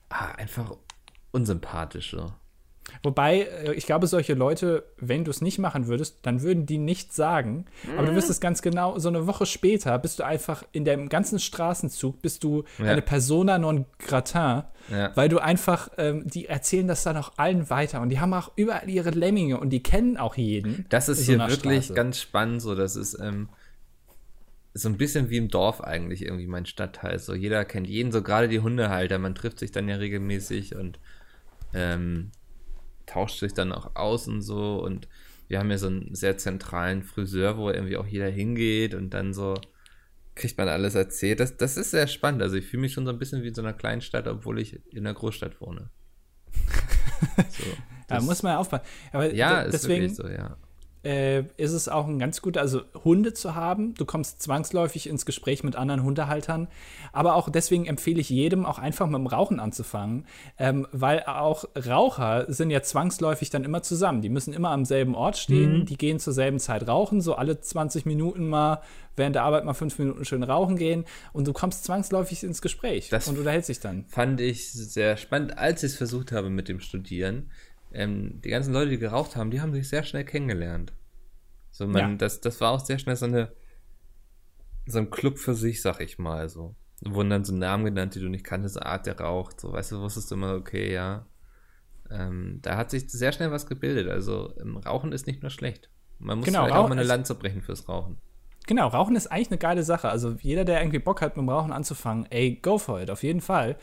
Ah, 0.10 0.32
einfach 0.38 0.76
unsympathisch, 1.32 2.12
so. 2.12 2.32
Wobei, 3.04 3.42
äh, 3.42 3.74
ich 3.74 3.86
glaube, 3.86 4.08
solche 4.08 4.34
Leute, 4.34 4.84
wenn 4.98 5.24
du 5.24 5.32
es 5.32 5.42
nicht 5.42 5.60
machen 5.60 5.88
würdest, 5.88 6.20
dann 6.24 6.42
würden 6.42 6.66
die 6.66 6.78
nichts 6.78 7.16
sagen. 7.16 7.66
Mhm. 7.84 7.98
Aber 7.98 8.08
du 8.08 8.16
wirst 8.16 8.30
es 8.30 8.40
ganz 8.40 8.62
genau, 8.62 8.98
so 9.00 9.10
eine 9.10 9.28
Woche 9.28 9.46
später 9.46 9.98
bist 10.00 10.20
du 10.20 10.24
einfach 10.24 10.64
in 10.72 10.86
dem 10.86 11.10
ganzen 11.10 11.40
Straßenzug, 11.40 12.22
bist 12.22 12.44
du 12.44 12.64
ja. 12.80 12.86
eine 12.86 13.02
Persona 13.02 13.58
non 13.58 13.86
gratin, 14.00 14.64
ja. 14.92 15.12
weil 15.16 15.30
du 15.30 15.40
einfach, 15.40 15.90
ähm, 15.98 16.24
die 16.26 16.46
erzählen 16.46 16.88
das 16.88 17.04
dann 17.04 17.18
auch 17.18 17.34
allen 17.38 17.70
weiter 17.70 18.02
und 18.02 18.10
die 18.10 18.20
haben 18.20 18.34
auch 18.34 18.52
überall 18.56 18.90
ihre 18.90 19.12
Lemminge 19.12 19.60
und 19.60 19.70
die 19.70 19.84
kennen 19.84 20.18
auch 20.18 20.36
jeden. 20.36 20.86
Das 20.90 21.10
ist 21.10 21.26
hier 21.26 21.40
wirklich 21.40 21.86
Straße. 21.86 21.94
ganz 21.94 22.20
spannend, 22.20 22.62
so, 22.62 22.76
das 22.76 22.96
ist, 22.96 23.18
ähm, 23.20 23.50
so 24.78 24.90
ein 24.90 24.98
bisschen 24.98 25.30
wie 25.30 25.38
im 25.38 25.48
Dorf 25.48 25.80
eigentlich 25.82 26.22
irgendwie 26.22 26.48
mein 26.48 26.66
Stadtteil. 26.66 27.18
So 27.18 27.34
jeder 27.34 27.64
kennt 27.64 27.88
jeden, 27.88 28.12
so 28.12 28.22
gerade 28.22 28.50
die 28.50 28.60
Hundehalter. 28.60 29.18
Man 29.18 29.34
trifft 29.34 29.60
sich 29.60 29.72
dann 29.72 29.88
ja 29.88 29.96
regelmäßig 29.96 30.76
und 30.76 31.00
ähm, 31.74 32.32
tauscht 33.06 33.40
sich 33.40 33.54
dann 33.54 33.72
auch 33.72 33.96
aus 33.96 34.28
und 34.28 34.42
so. 34.42 34.84
Und 34.84 35.08
wir 35.48 35.60
haben 35.60 35.72
ja 35.72 35.78
so 35.78 35.88
einen 35.88 36.16
sehr 36.16 36.38
zentralen 36.38 37.04
Friseur, 37.04 37.58
wo 37.58 37.70
irgendwie 37.70 37.98
auch 37.98 38.08
jeder 38.08 38.30
hingeht 38.30 38.94
und 38.94 39.14
dann 39.14 39.34
so 39.34 39.56
kriegt 40.34 40.58
man 40.58 40.68
alles 40.68 40.96
erzählt. 40.96 41.40
Das, 41.40 41.56
das 41.56 41.78
ist 41.78 41.92
sehr 41.92 42.08
spannend. 42.08 42.42
Also 42.42 42.58
ich 42.58 42.66
fühle 42.66 42.82
mich 42.82 42.94
schon 42.94 43.06
so 43.06 43.12
ein 43.12 43.20
bisschen 43.20 43.44
wie 43.44 43.48
in 43.48 43.56
so 43.56 43.62
einer 43.62 43.74
kleinen 43.74 44.02
Stadt, 44.02 44.28
obwohl 44.28 44.60
ich 44.60 44.82
in 44.92 45.06
einer 45.06 45.14
Großstadt 45.14 45.62
wohne. 45.62 45.90
So, 47.50 47.64
da 48.08 48.20
muss 48.22 48.44
man 48.44 48.58
aufpassen. 48.58 48.86
Aber 49.14 49.34
ja, 49.34 49.64
deswegen, 49.64 50.04
ist 50.04 50.18
wirklich 50.18 50.36
so, 50.36 50.42
ja 50.42 50.58
äh, 51.06 51.44
ist 51.58 51.72
es 51.72 51.88
auch 51.88 52.08
ein 52.08 52.18
ganz 52.18 52.42
guter, 52.42 52.62
also 52.62 52.82
Hunde 53.04 53.34
zu 53.34 53.54
haben. 53.54 53.94
Du 53.94 54.06
kommst 54.06 54.42
zwangsläufig 54.42 55.08
ins 55.08 55.26
Gespräch 55.26 55.64
mit 55.64 55.76
anderen 55.76 56.04
Hundehaltern. 56.04 56.68
Aber 57.14 57.36
auch 57.36 57.50
deswegen 57.50 57.86
empfehle 57.86 58.20
ich 58.20 58.30
jedem 58.30 58.66
auch 58.66 58.80
einfach 58.80 59.06
mit 59.06 59.16
dem 59.16 59.28
Rauchen 59.28 59.60
anzufangen, 59.60 60.26
ähm, 60.58 60.88
weil 60.92 61.24
auch 61.24 61.66
Raucher 61.76 62.52
sind 62.52 62.72
ja 62.72 62.82
zwangsläufig 62.82 63.52
dann 63.52 63.64
immer 63.64 63.84
zusammen. 63.84 64.22
Die 64.22 64.30
müssen 64.30 64.54
immer 64.54 64.72
am 64.72 64.84
selben 64.84 65.16
Ort 65.16 65.38
stehen, 65.38 65.80
mhm. 65.80 65.86
die 65.86 65.98
gehen 65.98 66.20
zur 66.20 66.34
selben 66.34 66.60
Zeit 66.60 66.88
rauchen, 66.88 67.22
so 67.22 67.36
alle 67.36 67.62
20 67.62 68.06
Minuten 68.06 68.50
mal 68.50 68.82
während 69.16 69.36
der 69.36 69.44
Arbeit 69.44 69.64
mal 69.64 69.74
fünf 69.74 69.98
Minuten 70.00 70.26
schön 70.26 70.44
rauchen 70.44 70.76
gehen 70.76 71.06
und 71.32 71.48
du 71.48 71.54
kommst 71.54 71.86
zwangsläufig 71.86 72.44
ins 72.44 72.62
Gespräch 72.62 73.10
das 73.10 73.28
und 73.28 73.38
unterhältst 73.38 73.70
dich 73.70 73.80
dann. 73.80 74.06
Fand 74.10 74.42
ich 74.42 74.72
sehr 74.72 75.16
spannend, 75.18 75.58
als 75.58 75.84
ich 75.84 75.92
es 75.92 75.98
versucht 75.98 76.32
habe 76.32 76.50
mit 76.50 76.68
dem 76.68 76.80
Studieren 76.80 77.50
ähm, 77.96 78.42
die 78.42 78.50
ganzen 78.50 78.74
Leute, 78.74 78.92
die 78.92 78.98
geraucht 78.98 79.36
haben, 79.36 79.52
die 79.52 79.62
haben 79.62 79.74
sich 79.74 79.88
sehr 79.88 80.04
schnell 80.04 80.26
kennengelernt. 80.26 80.94
So, 81.72 81.88
man, 81.88 82.12
ja. 82.12 82.16
das, 82.16 82.42
das 82.42 82.60
war 82.62 82.72
auch 82.72 82.80
sehr 82.80 83.00
schnell 83.00 83.16
so 83.16 83.26
eine, 83.26 83.52
so 84.86 85.00
ein 85.00 85.10
Club 85.10 85.40
für 85.40 85.54
sich, 85.54 85.82
sag 85.82 86.02
ich 86.02 86.20
mal, 86.20 86.50
so. 86.50 86.76
Da 87.02 87.14
wurden 87.14 87.30
dann 87.30 87.44
so 87.44 87.54
Namen 87.54 87.86
genannt, 87.86 88.16
die 88.16 88.20
du 88.20 88.30
nicht 88.30 88.46
kanntest, 88.46 88.82
Art, 88.82 89.06
der 89.06 89.20
raucht, 89.20 89.60
so, 89.60 89.74
weißt 89.74 89.94
du, 89.94 90.00
wusstest 90.00 90.32
du 90.32 90.36
immer, 90.36 90.56
okay, 90.56 90.94
ja. 90.94 91.26
Ähm, 92.10 92.60
da 92.62 92.78
hat 92.78 92.92
sich 92.92 93.10
sehr 93.10 93.32
schnell 93.32 93.52
was 93.52 93.66
gebildet, 93.66 94.10
also 94.10 94.54
ähm, 94.60 94.78
Rauchen 94.78 95.12
ist 95.12 95.26
nicht 95.26 95.42
nur 95.42 95.50
schlecht. 95.50 95.90
Man 96.20 96.38
muss 96.38 96.46
genau, 96.46 96.64
vielleicht 96.64 96.78
auch 96.78 96.88
mal 96.88 96.94
eine 96.94 97.04
Lanze 97.04 97.36
brechen 97.36 97.62
fürs 97.62 97.90
Rauchen. 97.90 98.18
Genau, 98.68 98.88
Rauchen 98.88 99.16
ist 99.16 99.28
eigentlich 99.28 99.50
eine 99.50 99.58
geile 99.58 99.84
Sache. 99.84 100.10
Also 100.10 100.38
jeder, 100.42 100.66
der 100.66 100.80
irgendwie 100.80 101.00
Bock 101.00 101.22
hat, 101.22 101.36
mit 101.36 101.44
dem 101.44 101.50
Rauchen 101.50 101.72
anzufangen, 101.72 102.26
ey, 102.32 102.56
go 102.62 102.78
for 102.78 103.02
it, 103.02 103.12
auf 103.12 103.24
jeden 103.24 103.42
Fall 103.42 103.78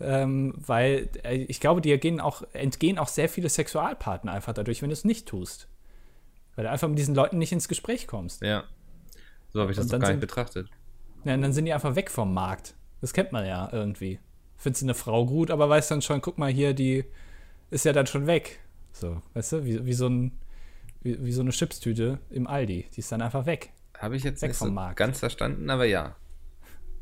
ähm, 0.00 0.54
weil 0.56 1.08
äh, 1.24 1.36
ich 1.36 1.60
glaube, 1.60 1.80
dir 1.80 1.98
gehen 1.98 2.20
auch, 2.20 2.42
entgehen 2.52 2.98
auch 2.98 3.08
sehr 3.08 3.28
viele 3.28 3.48
Sexualpartner 3.48 4.32
einfach 4.32 4.52
dadurch, 4.52 4.82
wenn 4.82 4.90
du 4.90 4.94
es 4.94 5.04
nicht 5.04 5.26
tust. 5.26 5.68
Weil 6.54 6.64
du 6.64 6.70
einfach 6.70 6.88
mit 6.88 6.98
diesen 6.98 7.14
Leuten 7.14 7.38
nicht 7.38 7.52
ins 7.52 7.68
Gespräch 7.68 8.06
kommst. 8.06 8.42
Ja. 8.42 8.64
So 9.50 9.60
habe 9.60 9.70
ich 9.70 9.76
das 9.76 9.88
noch 9.88 10.00
gar 10.00 10.10
nicht 10.10 10.20
betrachtet. 10.20 10.68
Ja, 11.24 11.34
und 11.34 11.42
dann 11.42 11.52
sind 11.52 11.64
die 11.64 11.72
einfach 11.72 11.96
weg 11.96 12.10
vom 12.10 12.32
Markt. 12.32 12.74
Das 13.00 13.12
kennt 13.12 13.32
man 13.32 13.46
ja 13.46 13.68
irgendwie. 13.72 14.20
Findest 14.56 14.82
du 14.82 14.86
eine 14.86 14.94
Frau 14.94 15.26
gut, 15.26 15.50
aber 15.50 15.68
weißt 15.68 15.90
dann 15.90 16.02
schon, 16.02 16.20
guck 16.20 16.38
mal 16.38 16.50
hier, 16.50 16.72
die 16.72 17.04
ist 17.70 17.84
ja 17.84 17.92
dann 17.92 18.06
schon 18.06 18.26
weg. 18.26 18.60
So, 18.92 19.20
weißt 19.34 19.52
du, 19.52 19.64
wie, 19.64 19.84
wie 19.84 19.92
so 19.92 20.08
ein 20.08 20.32
wie, 21.06 21.24
wie 21.24 21.32
so 21.32 21.40
eine 21.40 21.50
Chipstüte 21.50 22.18
im 22.30 22.46
Aldi. 22.46 22.88
Die 22.94 23.00
ist 23.00 23.10
dann 23.12 23.22
einfach 23.22 23.46
weg. 23.46 23.70
Habe 23.98 24.16
ich 24.16 24.24
jetzt 24.24 24.42
weg 24.42 24.50
nicht 24.50 24.58
vom 24.58 24.68
so 24.68 24.74
Markt. 24.74 24.96
ganz 24.96 25.18
verstanden, 25.20 25.70
aber 25.70 25.84
ja. 25.84 26.16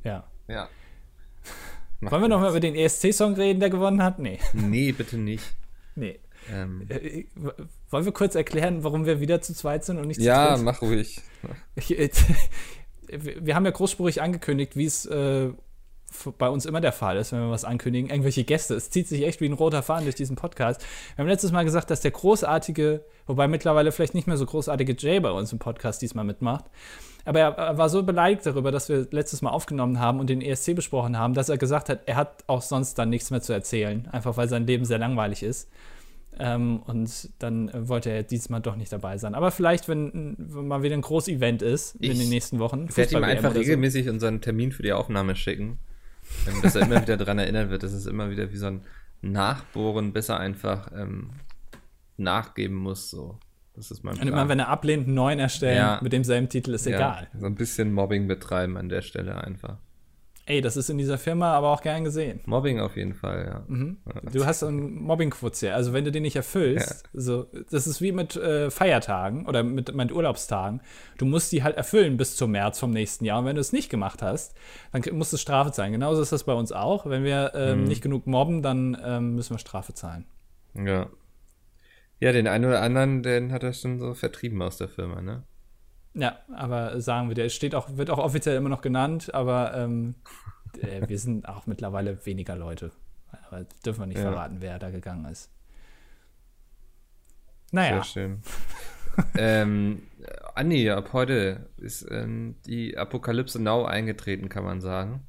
Ja. 0.04 0.24
Ja. 0.46 0.68
Wollen 2.10 2.22
wir 2.22 2.28
noch 2.28 2.40
mal 2.40 2.50
über 2.50 2.60
den 2.60 2.74
ESC-Song 2.74 3.34
reden, 3.34 3.60
der 3.60 3.70
gewonnen 3.70 4.02
hat? 4.02 4.18
Nee. 4.18 4.38
Nee, 4.52 4.92
bitte 4.92 5.16
nicht. 5.18 5.44
Nee. 5.94 6.18
Ähm. 6.52 6.86
Äh, 6.88 6.94
äh, 6.94 7.26
wollen 7.90 8.04
wir 8.04 8.12
kurz 8.12 8.34
erklären, 8.34 8.84
warum 8.84 9.06
wir 9.06 9.20
wieder 9.20 9.40
zu 9.40 9.54
zweit 9.54 9.84
sind 9.84 9.98
und 9.98 10.08
nicht 10.08 10.20
zu 10.20 10.26
ja, 10.26 10.48
dritt? 10.48 10.58
Ja, 10.58 10.62
mach 10.64 10.82
ruhig. 10.82 11.20
wir 13.08 13.54
haben 13.54 13.64
ja 13.64 13.70
großspurig 13.70 14.20
angekündigt, 14.20 14.76
wie 14.76 14.84
es 14.84 15.06
äh, 15.06 15.50
bei 16.38 16.48
uns 16.48 16.66
immer 16.66 16.80
der 16.80 16.92
Fall 16.92 17.16
ist, 17.16 17.32
wenn 17.32 17.40
wir 17.40 17.50
was 17.50 17.64
ankündigen. 17.64 18.10
Irgendwelche 18.10 18.44
Gäste. 18.44 18.74
Es 18.74 18.90
zieht 18.90 19.08
sich 19.08 19.22
echt 19.24 19.40
wie 19.40 19.46
ein 19.46 19.52
roter 19.52 19.82
Faden 19.82 20.04
durch 20.04 20.14
diesen 20.14 20.36
Podcast. 20.36 20.80
Wir 21.14 21.22
haben 21.22 21.28
letztes 21.28 21.52
Mal 21.52 21.64
gesagt, 21.64 21.90
dass 21.90 22.00
der 22.00 22.10
großartige, 22.10 23.04
wobei 23.26 23.48
mittlerweile 23.48 23.92
vielleicht 23.92 24.14
nicht 24.14 24.26
mehr 24.26 24.36
so 24.36 24.46
großartige 24.46 24.96
Jay 24.98 25.20
bei 25.20 25.30
uns 25.30 25.52
im 25.52 25.58
Podcast 25.58 26.02
diesmal 26.02 26.24
mitmacht. 26.24 26.64
Aber 27.24 27.40
er, 27.40 27.78
war 27.78 27.88
so 27.88 28.02
beleidigt 28.02 28.44
darüber, 28.44 28.70
dass 28.70 28.88
wir 28.88 29.06
letztes 29.10 29.40
Mal 29.42 29.50
aufgenommen 29.50 29.98
haben 29.98 30.20
und 30.20 30.28
den 30.28 30.42
ESC 30.42 30.74
besprochen 30.74 31.18
haben, 31.18 31.34
dass 31.34 31.48
er 31.48 31.56
gesagt 31.56 31.88
hat, 31.88 32.00
er 32.06 32.16
hat 32.16 32.44
auch 32.46 32.62
sonst 32.62 32.98
dann 32.98 33.10
nichts 33.10 33.30
mehr 33.30 33.40
zu 33.40 33.52
erzählen. 33.52 34.06
Einfach 34.12 34.36
weil 34.36 34.48
sein 34.48 34.66
Leben 34.66 34.84
sehr 34.84 34.98
langweilig 34.98 35.42
ist. 35.42 35.70
Ähm, 36.38 36.82
und 36.86 37.30
dann 37.38 37.70
wollte 37.88 38.10
er 38.10 38.24
diesmal 38.24 38.60
doch 38.60 38.76
nicht 38.76 38.92
dabei 38.92 39.18
sein. 39.18 39.34
Aber 39.34 39.50
vielleicht, 39.50 39.88
wenn, 39.88 40.34
wenn 40.36 40.66
mal 40.66 40.82
wieder 40.82 40.96
ein 40.96 41.00
Groß-Event 41.00 41.62
ist 41.62 41.96
ich 42.00 42.10
in 42.10 42.18
den 42.18 42.28
nächsten 42.28 42.58
Wochen. 42.58 42.86
Ich 42.88 42.96
werde 42.96 43.16
ihm 43.16 43.24
einfach 43.24 43.54
regelmäßig 43.54 44.06
so. 44.06 44.10
unseren 44.10 44.40
Termin 44.40 44.72
für 44.72 44.82
die 44.82 44.92
Aufnahme 44.92 45.36
schicken. 45.36 45.78
Ähm, 46.46 46.62
dass 46.62 46.74
er 46.74 46.82
immer 46.82 47.00
wieder 47.00 47.16
daran 47.16 47.38
erinnert 47.38 47.70
wird, 47.70 47.82
dass 47.82 47.92
es 47.92 48.06
immer 48.06 48.30
wieder 48.30 48.50
wie 48.50 48.56
so 48.56 48.66
ein 48.66 48.82
Nachbohren 49.22 50.12
besser 50.12 50.38
einfach 50.38 50.90
ähm, 50.94 51.30
nachgeben 52.16 52.76
muss. 52.76 53.10
So. 53.10 53.38
Das 53.74 53.90
ist 53.90 54.04
mein 54.04 54.14
Plan. 54.14 54.28
Und 54.28 54.32
immer, 54.32 54.48
wenn 54.48 54.60
er 54.60 54.68
ablehnt, 54.68 55.06
einen 55.06 55.14
neuen 55.14 55.38
erstellen 55.38 55.76
ja. 55.76 55.98
mit 56.00 56.12
demselben 56.12 56.48
Titel, 56.48 56.74
ist 56.74 56.86
ja, 56.86 56.96
egal. 56.96 57.28
So 57.38 57.46
ein 57.46 57.54
bisschen 57.54 57.92
Mobbing 57.92 58.28
betreiben 58.28 58.76
an 58.76 58.88
der 58.88 59.02
Stelle 59.02 59.42
einfach. 59.42 59.78
Ey, 60.46 60.60
das 60.60 60.76
ist 60.76 60.90
in 60.90 60.98
dieser 60.98 61.16
Firma 61.16 61.54
aber 61.54 61.70
auch 61.70 61.80
gern 61.80 62.04
gesehen. 62.04 62.40
Mobbing 62.44 62.78
auf 62.78 62.96
jeden 62.98 63.14
Fall, 63.14 63.46
ja. 63.46 63.62
Mhm. 63.66 63.96
Du 64.30 64.44
hast 64.44 64.60
so 64.60 64.66
einen 64.66 65.02
Mobbing-Quotient. 65.02 65.72
Also 65.72 65.94
wenn 65.94 66.04
du 66.04 66.12
den 66.12 66.22
nicht 66.22 66.36
erfüllst, 66.36 67.04
ja. 67.14 67.20
so, 67.20 67.46
das 67.70 67.86
ist 67.86 68.02
wie 68.02 68.12
mit 68.12 68.36
äh, 68.36 68.70
Feiertagen 68.70 69.46
oder 69.46 69.62
mit, 69.62 69.94
mit 69.94 70.12
Urlaubstagen. 70.12 70.82
Du 71.16 71.24
musst 71.24 71.50
die 71.50 71.62
halt 71.62 71.78
erfüllen 71.78 72.18
bis 72.18 72.36
zum 72.36 72.50
März 72.50 72.78
vom 72.78 72.90
nächsten 72.90 73.24
Jahr. 73.24 73.38
Und 73.38 73.46
wenn 73.46 73.54
du 73.54 73.60
es 73.62 73.72
nicht 73.72 73.88
gemacht 73.88 74.20
hast, 74.20 74.54
dann 74.92 75.02
muss 75.16 75.32
es 75.32 75.40
Strafe 75.40 75.72
zahlen. 75.72 75.92
Genauso 75.92 76.20
ist 76.20 76.32
das 76.32 76.44
bei 76.44 76.52
uns 76.52 76.72
auch. 76.72 77.06
Wenn 77.06 77.24
wir 77.24 77.52
ähm, 77.54 77.80
mhm. 77.80 77.84
nicht 77.84 78.02
genug 78.02 78.26
mobben, 78.26 78.60
dann 78.60 78.98
ähm, 79.02 79.34
müssen 79.36 79.54
wir 79.54 79.58
Strafe 79.58 79.94
zahlen. 79.94 80.26
Ja. 80.74 81.06
Ja, 82.20 82.32
den 82.32 82.46
einen 82.46 82.64
oder 82.64 82.80
anderen, 82.80 83.22
den 83.22 83.52
hat 83.52 83.62
er 83.62 83.72
schon 83.72 83.98
so 83.98 84.14
vertrieben 84.14 84.62
aus 84.62 84.78
der 84.78 84.88
Firma, 84.88 85.20
ne? 85.20 85.42
Ja, 86.14 86.38
aber 86.54 87.00
sagen 87.00 87.28
wir, 87.28 87.34
der 87.34 87.48
steht 87.48 87.74
auch, 87.74 87.96
wird 87.96 88.08
auch 88.08 88.18
offiziell 88.18 88.56
immer 88.56 88.68
noch 88.68 88.82
genannt, 88.82 89.34
aber 89.34 89.74
ähm, 89.76 90.14
äh, 90.80 91.06
wir 91.08 91.18
sind 91.18 91.48
auch 91.48 91.66
mittlerweile 91.66 92.24
weniger 92.24 92.56
Leute. 92.56 92.92
Aber 93.48 93.64
dürfen 93.84 94.00
wir 94.00 94.06
nicht 94.06 94.18
ja. 94.18 94.30
verraten, 94.30 94.56
wer 94.60 94.78
da 94.78 94.90
gegangen 94.90 95.24
ist. 95.26 95.50
Naja. 97.72 97.94
Sehr 97.94 98.04
schön. 98.04 98.42
ähm, 99.36 100.02
Anni, 100.54 100.88
ab 100.90 101.12
heute 101.12 101.68
ist 101.76 102.06
ähm, 102.08 102.54
die 102.66 102.96
Apokalypse 102.96 103.60
Now 103.60 103.84
eingetreten, 103.84 104.48
kann 104.48 104.64
man 104.64 104.80
sagen. 104.80 105.26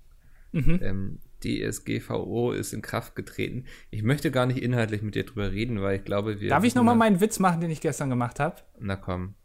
Mhm. 0.51 0.79
Ähm, 0.83 1.19
DSGVO 1.45 2.51
ist 2.51 2.73
in 2.73 2.81
Kraft 2.81 3.15
getreten. 3.15 3.65
Ich 3.91 4.03
möchte 4.03 4.31
gar 4.31 4.45
nicht 4.45 4.61
inhaltlich 4.61 5.01
mit 5.01 5.15
dir 5.15 5.25
drüber 5.25 5.51
reden, 5.51 5.81
weil 5.81 5.97
ich 5.97 6.03
glaube, 6.03 6.39
wir. 6.39 6.49
Darf 6.49 6.63
ich 6.63 6.75
nochmal 6.75 6.95
meinen 6.95 7.21
Witz 7.21 7.39
machen, 7.39 7.61
den 7.61 7.69
ich 7.69 7.81
gestern 7.81 8.09
gemacht 8.09 8.39
habe? 8.39 8.57
Na 8.79 8.95
komm. 8.95 9.35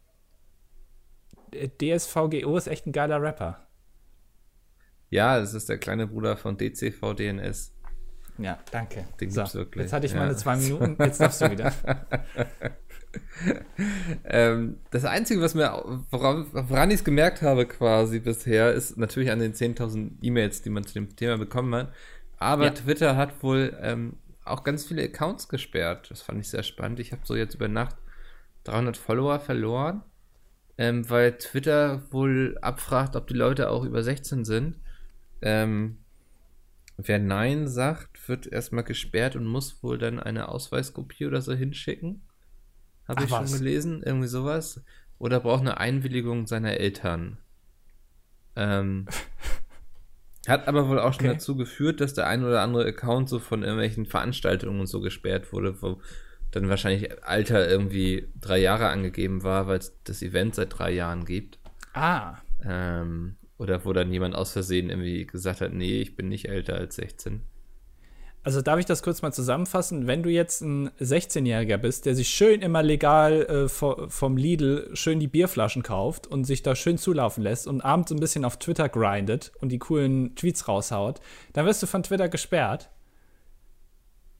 DSVGO 1.53 2.57
ist 2.57 2.67
echt 2.67 2.87
ein 2.87 2.91
geiler 2.91 3.21
Rapper. 3.21 3.67
Ja, 5.09 5.37
es 5.37 5.53
ist 5.53 5.67
der 5.67 5.77
kleine 5.77 6.07
Bruder 6.07 6.37
von 6.37 6.57
DCVDNS. 6.57 7.73
Ja, 8.37 8.57
danke. 8.71 9.05
Den 9.19 9.29
so, 9.29 9.41
gibt's 9.41 9.55
wirklich. 9.55 9.83
Jetzt 9.83 9.93
hatte 9.93 10.05
ich 10.05 10.13
ja. 10.13 10.19
meine 10.19 10.35
zwei 10.35 10.55
Minuten, 10.55 10.95
jetzt 10.99 11.19
darfst 11.19 11.41
du 11.41 11.51
wieder. 11.51 11.73
ähm, 14.25 14.77
das 14.91 15.05
Einzige, 15.05 15.41
was 15.41 15.55
mir, 15.55 15.71
woran, 16.09 16.47
woran 16.51 16.89
ich 16.91 16.97
es 16.97 17.03
gemerkt 17.03 17.41
habe 17.41 17.65
quasi 17.65 18.19
bisher, 18.19 18.73
ist 18.73 18.97
natürlich 18.97 19.31
an 19.31 19.39
den 19.39 19.53
10.000 19.53 20.11
E-Mails, 20.21 20.61
die 20.61 20.69
man 20.69 20.85
zu 20.85 20.93
dem 20.93 21.15
Thema 21.15 21.37
bekommen 21.37 21.73
hat. 21.75 21.93
Aber 22.37 22.65
ja. 22.65 22.71
Twitter 22.71 23.15
hat 23.15 23.43
wohl 23.43 23.77
ähm, 23.81 24.13
auch 24.45 24.63
ganz 24.63 24.85
viele 24.85 25.03
Accounts 25.03 25.49
gesperrt. 25.49 26.09
Das 26.09 26.21
fand 26.21 26.39
ich 26.39 26.49
sehr 26.49 26.63
spannend. 26.63 26.99
Ich 26.99 27.11
habe 27.11 27.21
so 27.25 27.35
jetzt 27.35 27.55
über 27.55 27.67
Nacht 27.67 27.95
300 28.63 28.97
Follower 28.97 29.39
verloren 29.39 30.03
ähm, 30.81 31.07
weil 31.07 31.37
Twitter 31.37 32.01
wohl 32.11 32.57
abfragt, 32.59 33.15
ob 33.15 33.27
die 33.27 33.35
Leute 33.35 33.69
auch 33.69 33.83
über 33.83 34.01
16 34.01 34.45
sind. 34.45 34.79
Ähm, 35.43 35.99
wer 36.97 37.19
Nein 37.19 37.67
sagt, 37.67 38.27
wird 38.27 38.47
erstmal 38.47 38.83
gesperrt 38.83 39.35
und 39.35 39.45
muss 39.45 39.83
wohl 39.83 39.99
dann 39.99 40.19
eine 40.19 40.49
Ausweiskopie 40.49 41.27
oder 41.27 41.43
so 41.43 41.53
hinschicken. 41.53 42.23
Habe 43.11 43.25
ich 43.25 43.31
was? 43.31 43.49
schon 43.49 43.59
gelesen, 43.59 44.03
irgendwie 44.03 44.27
sowas. 44.27 44.81
Oder 45.17 45.39
braucht 45.39 45.61
eine 45.61 45.77
Einwilligung 45.77 46.47
seiner 46.47 46.77
Eltern. 46.77 47.37
Ähm, 48.55 49.07
hat 50.47 50.67
aber 50.67 50.89
wohl 50.89 50.99
auch 50.99 51.13
schon 51.13 51.25
okay. 51.25 51.33
dazu 51.33 51.55
geführt, 51.55 52.01
dass 52.01 52.13
der 52.13 52.27
ein 52.27 52.43
oder 52.43 52.61
andere 52.61 52.85
Account 52.85 53.29
so 53.29 53.39
von 53.39 53.63
irgendwelchen 53.63 54.05
Veranstaltungen 54.05 54.79
und 54.79 54.87
so 54.87 55.01
gesperrt 55.01 55.53
wurde, 55.53 55.81
wo 55.81 56.01
dann 56.51 56.69
wahrscheinlich 56.69 57.23
Alter 57.23 57.69
irgendwie 57.69 58.27
drei 58.39 58.57
Jahre 58.57 58.89
angegeben 58.89 59.43
war, 59.43 59.67
weil 59.67 59.79
es 59.79 59.95
das 60.03 60.21
Event 60.21 60.55
seit 60.55 60.77
drei 60.77 60.91
Jahren 60.91 61.25
gibt. 61.25 61.59
Ah. 61.93 62.37
Ähm, 62.63 63.37
oder 63.57 63.85
wo 63.85 63.93
dann 63.93 64.11
jemand 64.11 64.35
aus 64.35 64.51
Versehen 64.53 64.89
irgendwie 64.89 65.25
gesagt 65.25 65.61
hat, 65.61 65.73
nee, 65.73 66.01
ich 66.01 66.15
bin 66.15 66.27
nicht 66.27 66.49
älter 66.49 66.75
als 66.75 66.95
16. 66.95 67.41
Also 68.43 68.61
darf 68.61 68.79
ich 68.79 68.85
das 68.85 69.03
kurz 69.03 69.21
mal 69.21 69.31
zusammenfassen? 69.31 70.07
Wenn 70.07 70.23
du 70.23 70.29
jetzt 70.29 70.61
ein 70.61 70.89
16-Jähriger 70.99 71.77
bist, 71.77 72.07
der 72.07 72.15
sich 72.15 72.29
schön 72.29 72.61
immer 72.61 72.81
legal 72.81 73.43
äh, 73.43 73.69
vom 73.69 74.37
Lidl 74.37 74.89
schön 74.93 75.19
die 75.19 75.27
Bierflaschen 75.27 75.83
kauft 75.83 76.25
und 76.25 76.45
sich 76.45 76.63
da 76.63 76.75
schön 76.75 76.97
zulaufen 76.97 77.43
lässt 77.43 77.67
und 77.67 77.81
abends 77.81 78.11
ein 78.11 78.19
bisschen 78.19 78.43
auf 78.43 78.57
Twitter 78.57 78.89
grindet 78.89 79.51
und 79.61 79.69
die 79.69 79.77
coolen 79.77 80.35
Tweets 80.35 80.67
raushaut, 80.67 81.21
dann 81.53 81.67
wirst 81.67 81.83
du 81.83 81.87
von 81.87 82.01
Twitter 82.01 82.29
gesperrt. 82.29 82.89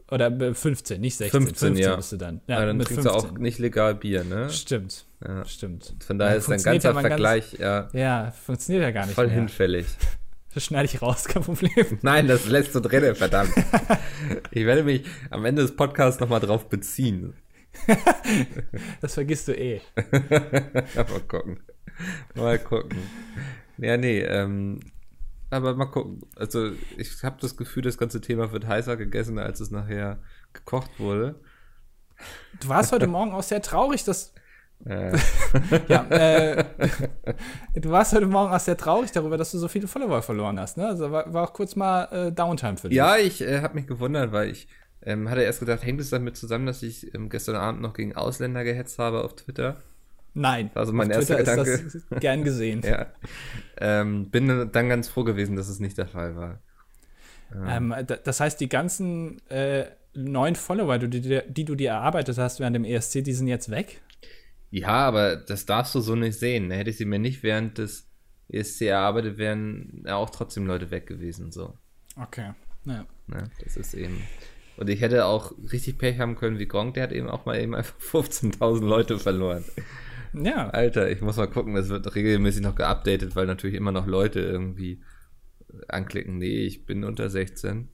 Oder 0.09 0.29
15, 0.53 0.99
nicht 0.99 1.15
16. 1.15 1.41
15, 1.43 1.67
15 1.67 1.77
ja. 1.77 1.95
bist 1.95 2.11
du 2.11 2.17
dann. 2.17 2.41
Ja, 2.47 2.59
ja 2.59 2.65
dann 2.65 2.79
trinkst 2.79 3.03
15. 3.03 3.03
du 3.03 3.17
auch 3.17 3.37
nicht 3.37 3.59
legal 3.59 3.95
Bier, 3.95 4.25
ne? 4.25 4.49
Stimmt. 4.49 5.05
Ja. 5.25 5.45
Stimmt. 5.45 5.95
Von 6.05 6.17
daher 6.17 6.35
ist 6.35 6.49
dein 6.49 6.61
ganzer 6.61 6.93
ja 6.93 6.99
Vergleich, 6.99 7.51
ganz, 7.51 7.61
ja. 7.61 7.89
Ja, 7.93 8.31
funktioniert 8.31 8.83
ja 8.83 8.91
gar 8.91 9.05
nicht. 9.05 9.15
Voll 9.15 9.27
mehr. 9.27 9.35
hinfällig. 9.35 9.85
Das 10.53 10.65
schneide 10.65 10.85
ich 10.85 11.01
raus, 11.01 11.25
kein 11.27 11.43
Problem. 11.43 11.99
Nein, 12.01 12.27
das 12.27 12.47
lässt 12.47 12.75
du 12.75 12.79
drin, 12.79 13.15
verdammt. 13.15 13.53
ich 14.51 14.65
werde 14.65 14.83
mich 14.83 15.05
am 15.29 15.45
Ende 15.45 15.61
des 15.61 15.75
Podcasts 15.75 16.19
nochmal 16.19 16.39
drauf 16.39 16.67
beziehen. 16.69 17.33
das 19.01 19.13
vergisst 19.13 19.47
du 19.47 19.53
eh. 19.53 19.81
mal 20.95 21.21
gucken. 21.27 21.59
Mal 22.35 22.59
gucken. 22.59 22.97
Ja, 23.77 23.97
nee, 23.97 24.19
ähm, 24.19 24.79
aber 25.49 25.75
mal 25.75 25.85
gucken. 25.85 26.21
Also 26.35 26.71
ich 26.97 27.23
habe 27.23 27.37
das 27.39 27.55
Gefühl, 27.57 27.83
das 27.83 27.97
ganze 27.97 28.21
Thema 28.21 28.51
wird 28.51 28.67
heißer 28.67 28.97
gegessen, 28.97 29.39
als 29.39 29.59
es 29.59 29.71
nachher 29.71 30.19
gekocht 30.53 30.99
wurde. 30.99 31.39
Du 32.59 32.67
warst 32.67 32.91
heute 32.91 33.07
Morgen 33.07 33.31
auch 33.31 33.43
sehr 33.43 33.61
traurig, 33.61 34.03
dass. 34.03 34.33
Äh. 34.85 35.17
ja, 35.87 36.05
äh, 36.09 36.63
du 37.75 37.91
warst 37.91 38.13
heute 38.13 38.25
Morgen 38.25 38.53
auch 38.53 38.59
sehr 38.59 38.77
traurig 38.77 39.11
darüber, 39.11 39.37
dass 39.37 39.51
du 39.51 39.57
so 39.57 39.67
viele 39.67 39.87
Follower 39.87 40.21
verloren 40.21 40.59
hast. 40.59 40.77
Ne? 40.77 40.87
Also 40.87 41.11
war, 41.11 41.31
war 41.33 41.43
auch 41.43 41.53
kurz 41.53 41.75
mal 41.75 42.05
äh, 42.11 42.31
Downtime 42.31 42.77
für 42.77 42.89
dich. 42.89 42.97
Ja, 42.97 43.17
ich 43.17 43.41
äh, 43.41 43.61
habe 43.61 43.75
mich 43.75 43.87
gewundert, 43.87 44.31
weil 44.31 44.49
ich 44.49 44.67
ähm, 45.03 45.29
hatte 45.29 45.41
erst 45.41 45.59
gedacht, 45.59 45.83
hängt 45.83 45.99
es 45.99 46.09
damit 46.09 46.37
zusammen, 46.37 46.65
dass 46.65 46.83
ich 46.83 47.13
ähm, 47.13 47.29
gestern 47.29 47.55
Abend 47.55 47.81
noch 47.81 47.93
gegen 47.93 48.15
Ausländer 48.15 48.63
gehetzt 48.63 48.99
habe 48.99 49.23
auf 49.23 49.35
Twitter. 49.35 49.77
Nein. 50.33 50.71
Also 50.75 50.93
mein 50.93 51.09
erster 51.09 51.35
Twitter 51.37 51.57
Gedanke. 51.57 51.71
Ist 51.71 52.05
das 52.09 52.19
gern 52.19 52.43
gesehen. 52.43 52.81
ja. 52.83 53.07
Ähm, 53.77 54.29
bin 54.29 54.69
dann 54.71 54.89
ganz 54.89 55.09
froh 55.09 55.23
gewesen, 55.23 55.55
dass 55.55 55.67
es 55.67 55.79
nicht 55.79 55.97
der 55.97 56.07
Fall 56.07 56.35
war. 56.35 56.59
Ähm, 57.67 57.93
das 58.23 58.39
heißt, 58.39 58.59
die 58.61 58.69
ganzen 58.69 59.45
äh, 59.49 59.85
neuen 60.13 60.55
Follower, 60.55 60.97
die, 60.97 61.21
die, 61.21 61.41
die, 61.47 61.65
du 61.65 61.75
dir 61.75 61.89
erarbeitet 61.89 62.37
hast 62.37 62.59
während 62.59 62.75
dem 62.75 62.85
ESC, 62.85 63.23
die 63.23 63.33
sind 63.33 63.47
jetzt 63.47 63.69
weg? 63.69 64.01
Ja, 64.71 65.05
aber 65.05 65.35
das 65.35 65.65
darfst 65.65 65.93
du 65.93 65.99
so 65.99 66.15
nicht 66.15 66.39
sehen. 66.39 66.71
Hätte 66.71 66.89
ich 66.89 66.97
sie 66.97 67.05
mir 67.05 67.19
nicht 67.19 67.43
während 67.43 67.77
des 67.77 68.09
ESC 68.47 68.83
erarbeitet, 68.83 69.37
wären 69.37 70.03
auch 70.07 70.29
trotzdem 70.29 70.65
Leute 70.65 70.91
weg 70.91 71.07
gewesen. 71.07 71.51
So. 71.51 71.77
Okay. 72.15 72.53
Ja. 72.85 73.05
ja. 73.27 73.43
Das 73.63 73.77
ist 73.77 73.93
eben. 73.93 74.21
Und 74.77 74.89
ich 74.89 75.01
hätte 75.01 75.25
auch 75.25 75.53
richtig 75.71 75.97
Pech 75.97 76.19
haben 76.19 76.35
können 76.35 76.57
wie 76.57 76.67
Gronk, 76.67 76.95
der 76.95 77.03
hat 77.03 77.11
eben 77.11 77.29
auch 77.29 77.45
mal 77.45 77.59
eben 77.59 77.75
einfach 77.75 77.95
15.000 77.99 78.85
Leute 78.85 79.19
verloren. 79.19 79.63
Ja. 80.33 80.69
Alter, 80.69 81.11
ich 81.11 81.21
muss 81.21 81.35
mal 81.35 81.49
gucken, 81.49 81.75
das 81.75 81.89
wird 81.89 82.15
regelmäßig 82.15 82.63
noch 82.63 82.75
geupdatet, 82.75 83.35
weil 83.35 83.45
natürlich 83.45 83.75
immer 83.75 83.91
noch 83.91 84.07
Leute 84.07 84.39
irgendwie 84.39 85.03
anklicken, 85.89 86.37
nee, 86.37 86.61
ich 86.61 86.85
bin 86.85 87.03
unter 87.03 87.29
16. 87.29 87.89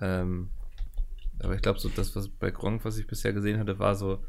Ähm, 0.00 0.50
aber 1.42 1.54
ich 1.54 1.62
glaube, 1.62 1.78
so 1.78 1.88
das, 1.88 2.14
was 2.14 2.28
bei 2.28 2.50
Gronk, 2.50 2.84
was 2.84 2.98
ich 2.98 3.06
bisher 3.06 3.32
gesehen 3.32 3.58
hatte, 3.58 3.78
war 3.78 3.94
so 3.94 4.22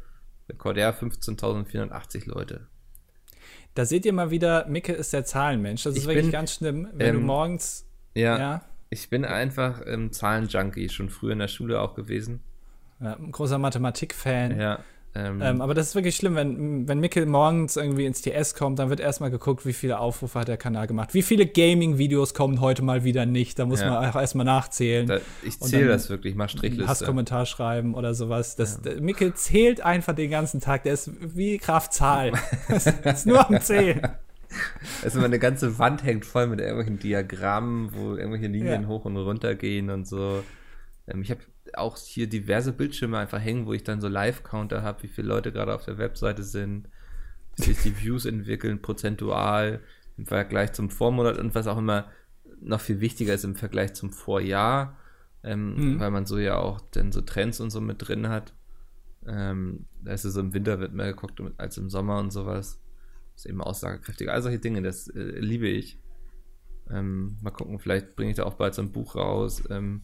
Rekord, 0.48 0.76
ja, 0.76 0.90
15.480 0.90 2.28
Leute. 2.28 2.66
Da 3.74 3.84
seht 3.84 4.06
ihr 4.06 4.12
mal 4.12 4.30
wieder, 4.30 4.66
Micke 4.68 4.92
ist 4.92 5.12
der 5.12 5.24
Zahlenmensch. 5.24 5.82
Das 5.82 5.94
ist 5.94 6.02
ich 6.02 6.06
wirklich 6.06 6.26
bin, 6.26 6.32
ganz 6.32 6.54
schlimm, 6.54 6.88
wenn 6.94 7.08
ähm, 7.08 7.20
du 7.20 7.26
morgens. 7.26 7.86
Ja, 8.14 8.38
ja. 8.38 8.62
Ich 8.88 9.10
bin 9.10 9.24
einfach 9.24 9.82
ähm, 9.84 10.12
Zahlenjunkie, 10.12 10.88
schon 10.88 11.10
früher 11.10 11.32
in 11.32 11.40
der 11.40 11.48
Schule 11.48 11.80
auch 11.80 11.94
gewesen. 11.94 12.40
Ja, 13.00 13.14
ein 13.16 13.32
großer 13.32 13.58
Mathematik-Fan. 13.58 14.58
Ja. 14.58 14.78
Ähm, 15.16 15.40
ähm, 15.42 15.60
aber 15.62 15.72
das 15.72 15.88
ist 15.88 15.94
wirklich 15.94 16.14
schlimm, 16.14 16.34
wenn, 16.34 16.86
wenn 16.86 17.00
Mikkel 17.00 17.24
morgens 17.24 17.76
irgendwie 17.76 18.04
ins 18.04 18.20
TS 18.20 18.54
kommt, 18.54 18.78
dann 18.78 18.90
wird 18.90 19.00
erstmal 19.00 19.30
geguckt, 19.30 19.64
wie 19.64 19.72
viele 19.72 19.98
Aufrufe 19.98 20.38
hat 20.38 20.48
der 20.48 20.58
Kanal 20.58 20.86
gemacht. 20.86 21.14
Wie 21.14 21.22
viele 21.22 21.46
Gaming-Videos 21.46 22.34
kommen 22.34 22.60
heute 22.60 22.82
mal 22.82 23.02
wieder 23.02 23.24
nicht? 23.24 23.58
Da 23.58 23.64
muss 23.64 23.80
ja. 23.80 23.90
man 23.90 24.10
auch 24.10 24.20
erstmal 24.20 24.44
nachzählen. 24.44 25.06
Da, 25.06 25.18
ich 25.42 25.58
zähle 25.58 25.88
das 25.88 26.10
wirklich, 26.10 26.34
mach 26.34 26.50
Strichliste. 26.50 26.86
Hasskommentar 26.86 27.46
schreiben 27.46 27.94
oder 27.94 28.12
sowas. 28.14 28.56
Das, 28.56 28.80
ja. 28.84 29.00
Mikkel 29.00 29.32
zählt 29.34 29.80
einfach 29.80 30.14
den 30.14 30.30
ganzen 30.30 30.60
Tag. 30.60 30.82
Der 30.82 30.92
ist 30.92 31.10
wie 31.20 31.56
Kraft 31.58 31.94
Zahl. 31.94 32.32
das 32.68 32.86
ist 32.86 33.26
nur 33.26 33.48
am 33.48 33.60
Zählen. 33.60 34.02
Also 35.02 35.20
meine 35.20 35.38
ganze 35.38 35.78
Wand 35.78 36.04
hängt 36.04 36.26
voll 36.26 36.46
mit 36.46 36.60
irgendwelchen 36.60 36.98
Diagrammen, 36.98 37.90
wo 37.94 38.16
irgendwelche 38.16 38.48
Linien 38.48 38.82
ja. 38.82 38.88
hoch 38.88 39.04
und 39.06 39.16
runter 39.16 39.54
gehen 39.54 39.90
und 39.90 40.06
so. 40.06 40.42
Ähm, 41.06 41.22
ich 41.22 41.30
habe 41.30 41.40
auch 41.78 41.96
hier 41.98 42.28
diverse 42.28 42.72
Bildschirme 42.72 43.18
einfach 43.18 43.40
hängen, 43.40 43.66
wo 43.66 43.72
ich 43.72 43.84
dann 43.84 44.00
so 44.00 44.08
Live-Counter 44.08 44.82
habe, 44.82 45.02
wie 45.02 45.08
viele 45.08 45.28
Leute 45.28 45.52
gerade 45.52 45.74
auf 45.74 45.84
der 45.84 45.98
Webseite 45.98 46.42
sind, 46.42 46.88
wie 47.56 47.62
sich 47.62 47.78
die 47.82 47.98
Views 48.02 48.24
entwickeln, 48.24 48.82
prozentual 48.82 49.80
im 50.16 50.26
Vergleich 50.26 50.72
zum 50.72 50.90
Vormonat 50.90 51.38
und 51.38 51.54
was 51.54 51.66
auch 51.66 51.78
immer 51.78 52.10
noch 52.60 52.80
viel 52.80 53.00
wichtiger 53.00 53.34
ist 53.34 53.44
im 53.44 53.56
Vergleich 53.56 53.94
zum 53.94 54.12
Vorjahr, 54.12 54.96
ähm, 55.42 55.76
mhm. 55.76 56.00
weil 56.00 56.10
man 56.10 56.26
so 56.26 56.38
ja 56.38 56.56
auch 56.56 56.80
dann 56.92 57.12
so 57.12 57.20
Trends 57.20 57.60
und 57.60 57.70
so 57.70 57.80
mit 57.80 58.06
drin 58.06 58.28
hat. 58.28 58.54
Ähm, 59.26 59.86
da 60.02 60.12
ist 60.12 60.24
es 60.24 60.34
so 60.34 60.40
im 60.40 60.54
Winter 60.54 60.78
wird 60.78 60.94
mehr 60.94 61.12
geguckt 61.12 61.40
als 61.58 61.78
im 61.78 61.90
Sommer 61.90 62.18
und 62.18 62.32
sowas. 62.32 62.80
Das 63.34 63.44
ist 63.44 63.50
eben 63.50 63.60
aussagekräftig. 63.60 64.30
All 64.30 64.42
solche 64.42 64.58
Dinge, 64.58 64.82
das 64.82 65.08
äh, 65.08 65.20
liebe 65.20 65.68
ich. 65.68 65.98
Ähm, 66.88 67.36
mal 67.42 67.50
gucken, 67.50 67.78
vielleicht 67.78 68.14
bringe 68.14 68.30
ich 68.30 68.36
da 68.36 68.44
auch 68.44 68.54
bald 68.54 68.74
so 68.74 68.82
ein 68.82 68.92
Buch 68.92 69.16
raus. 69.16 69.64
Ähm, 69.68 70.02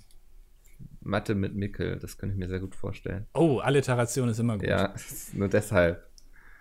Mathe 1.05 1.35
mit 1.35 1.55
Mickel, 1.55 1.99
das 1.99 2.19
könnte 2.19 2.35
ich 2.35 2.39
mir 2.39 2.49
sehr 2.49 2.61
gut 2.61 2.75
vorstellen. 2.75 3.27
Oh, 3.35 3.59
Alliteration 3.59 4.29
ist 4.29 4.39
immer 4.39 4.59
gut. 4.59 4.67
Ja, 4.69 4.95
nur 5.33 5.49
deshalb. 5.49 6.07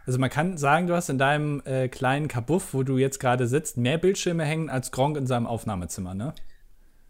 Also 0.05 0.17
man 0.19 0.29
kann 0.29 0.57
sagen, 0.57 0.87
du 0.87 0.95
hast 0.95 1.09
in 1.09 1.17
deinem 1.19 1.61
äh, 1.65 1.87
kleinen 1.87 2.27
Kabuff, 2.27 2.73
wo 2.73 2.83
du 2.83 2.97
jetzt 2.97 3.19
gerade 3.19 3.47
sitzt, 3.47 3.77
mehr 3.77 3.97
Bildschirme 3.97 4.43
hängen 4.43 4.69
als 4.69 4.91
Gronk 4.91 5.15
in 5.15 5.27
seinem 5.27 5.45
Aufnahmezimmer, 5.45 6.13
ne? 6.15 6.33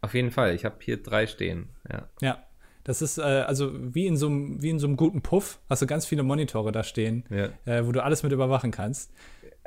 Auf 0.01 0.13
jeden 0.13 0.31
Fall. 0.31 0.55
Ich 0.55 0.65
habe 0.65 0.75
hier 0.81 1.01
drei 1.01 1.25
stehen. 1.27 1.69
Ja. 1.89 2.09
Ja. 2.21 2.43
Das 2.83 3.01
ist 3.03 3.19
äh, 3.19 3.21
also 3.21 3.71
wie 3.93 4.07
in 4.07 4.17
so 4.17 4.25
einem 4.27 4.97
guten 4.97 5.21
Puff, 5.21 5.59
hast 5.69 5.83
du 5.83 5.85
ganz 5.88 6.05
viele 6.07 6.23
Monitore 6.23 6.71
da 6.71 6.83
stehen, 6.83 7.23
Ja. 7.29 7.50
äh, 7.65 7.85
wo 7.85 7.91
du 7.91 8.03
alles 8.03 8.23
mit 8.23 8.31
überwachen 8.31 8.71
kannst. 8.71 9.13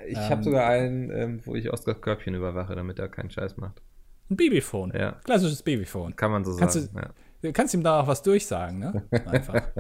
Ich 0.07 0.19
Ähm. 0.19 0.29
habe 0.31 0.43
sogar 0.43 0.67
einen, 0.69 1.11
ähm, 1.11 1.41
wo 1.45 1.55
ich 1.55 1.73
Oskars 1.73 2.01
Körbchen 2.03 2.35
überwache, 2.35 2.75
damit 2.75 2.99
er 2.99 3.09
keinen 3.09 3.31
Scheiß 3.31 3.57
macht. 3.57 3.81
Ein 4.29 4.37
Babyphone. 4.37 4.93
Ja. 4.99 5.13
Klassisches 5.25 5.63
Babyphone. 5.63 6.17
Kann 6.17 6.33
man 6.33 6.45
so 6.45 6.57
Kannst 6.57 6.75
sagen. 6.81 6.97
Ja. 6.97 7.11
Du 7.45 7.53
kannst 7.53 7.75
ihm 7.75 7.83
da 7.83 8.01
auch 8.01 8.07
was 8.07 8.23
durchsagen, 8.23 8.79
ne? 8.79 9.03
Einfach. 9.27 9.63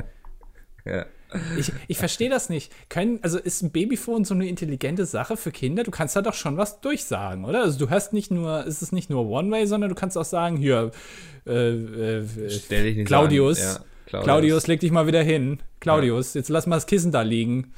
Ja. 0.87 1.06
Ich, 1.59 1.73
ich 1.88 1.97
verstehe 1.97 2.28
das 2.28 2.50
nicht. 2.50 2.71
Können, 2.90 3.18
also 3.23 3.38
ist 3.38 3.62
ein 3.62 3.71
Babyphone 3.71 4.26
so 4.26 4.35
eine 4.35 4.47
intelligente 4.47 5.06
Sache 5.06 5.38
für 5.38 5.50
Kinder? 5.50 5.83
Du 5.83 5.90
kannst 5.90 6.14
da 6.14 6.21
doch 6.21 6.35
schon 6.35 6.59
was 6.59 6.83
durchsagen, 6.83 7.47
oder? 7.47 7.62
Also 7.62 7.78
du 7.78 7.88
hast 7.88 8.12
nicht 8.12 8.30
nur, 8.30 8.66
ist 8.66 8.83
es 8.83 8.92
nicht 8.92 9.09
nur 9.09 9.26
One-Way, 9.26 9.66
sondern 9.66 9.88
du 9.88 9.94
kannst 9.94 10.18
auch 10.18 10.26
sagen, 10.26 10.59
hier, 10.59 10.90
äh, 11.47 11.52
äh, 11.52 13.04
Claudius. 13.04 13.59
Ja, 13.59 13.78
Claudius. 14.04 14.25
Claudius, 14.25 14.66
leg 14.66 14.80
dich 14.80 14.90
mal 14.90 15.06
wieder 15.06 15.23
hin. 15.23 15.59
Claudius, 15.80 16.35
jetzt 16.35 16.50
lass 16.50 16.66
mal 16.66 16.76
das 16.76 16.85
Kissen 16.85 17.12
da 17.12 17.23
liegen. 17.23 17.73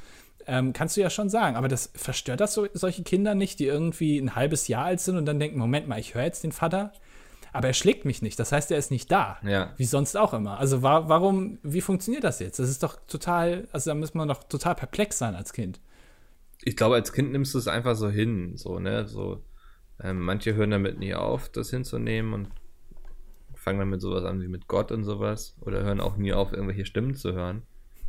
Ähm, 0.49 0.73
kannst 0.73 0.97
du 0.97 1.01
ja 1.01 1.09
schon 1.09 1.29
sagen, 1.29 1.55
aber 1.55 1.69
das 1.69 1.93
verstört 1.95 2.41
das 2.41 2.55
so, 2.55 2.67
solche 2.73 3.05
Kinder 3.05 3.37
nicht, 3.37 3.61
die 3.61 3.67
irgendwie 3.67 4.19
ein 4.19 4.35
halbes 4.35 4.67
Jahr 4.67 4.87
alt 4.87 4.99
sind 4.99 5.17
und 5.17 5.27
dann 5.27 5.39
denken, 5.39 5.61
Moment 5.61 5.87
mal, 5.87 6.01
ich 6.01 6.17
höre 6.17 6.25
jetzt 6.25 6.43
den 6.43 6.53
Vater, 6.53 6.93
aber 7.57 7.69
er 7.69 7.75
schlägt 7.75 8.05
mich 8.05 8.23
nicht. 8.23 8.39
Das 8.39 8.53
heißt, 8.53 8.71
er 8.71 8.79
ist 8.79 8.91
nicht 8.91 9.11
da. 9.11 9.39
Ja. 9.43 9.73
Wie 9.77 9.85
sonst 9.85 10.17
auch 10.17 10.33
immer. 10.35 10.59
Also 10.59 10.83
wa 10.83 11.09
warum, 11.09 11.59
wie 11.63 11.81
funktioniert 11.81 12.25
das 12.25 12.39
jetzt? 12.41 12.59
Das 12.59 12.69
ist 12.69 12.83
doch 12.83 12.99
total, 13.07 13.69
also 13.73 13.91
da 13.91 13.95
muss 13.95 14.15
man 14.15 14.29
doch 14.29 14.45
total 14.45 14.75
perplex 14.75 15.19
sein 15.19 15.35
als 15.35 15.53
Kind. 15.53 15.81
Ich 16.63 16.77
glaube, 16.77 16.95
als 16.95 17.13
Kind 17.13 17.33
nimmst 17.33 17.55
du 17.55 17.59
es 17.59 17.69
einfach 17.69 17.97
so 17.97 18.09
hin, 18.09 18.57
so, 18.57 18.79
ne? 18.79 19.07
So, 19.07 19.43
ähm, 20.03 20.21
manche 20.21 20.55
hören 20.55 20.71
damit 20.71 20.99
nie 20.99 21.15
auf, 21.15 21.49
das 21.49 21.71
hinzunehmen 21.71 22.33
und 22.33 22.49
fangen 23.55 23.79
dann 23.79 23.91
mit 23.91 24.01
sowas 24.01 24.25
an 24.25 24.41
wie 24.41 24.49
mit 24.49 24.69
Gott 24.69 24.93
und 24.93 25.05
sowas. 25.05 25.57
Oder 25.61 25.83
hören 25.83 26.01
auch 26.01 26.17
nie 26.17 26.33
auf, 26.33 26.53
irgendwelche 26.53 26.87
Stimmen 26.87 27.15
zu 27.15 27.33
hören. 27.33 27.63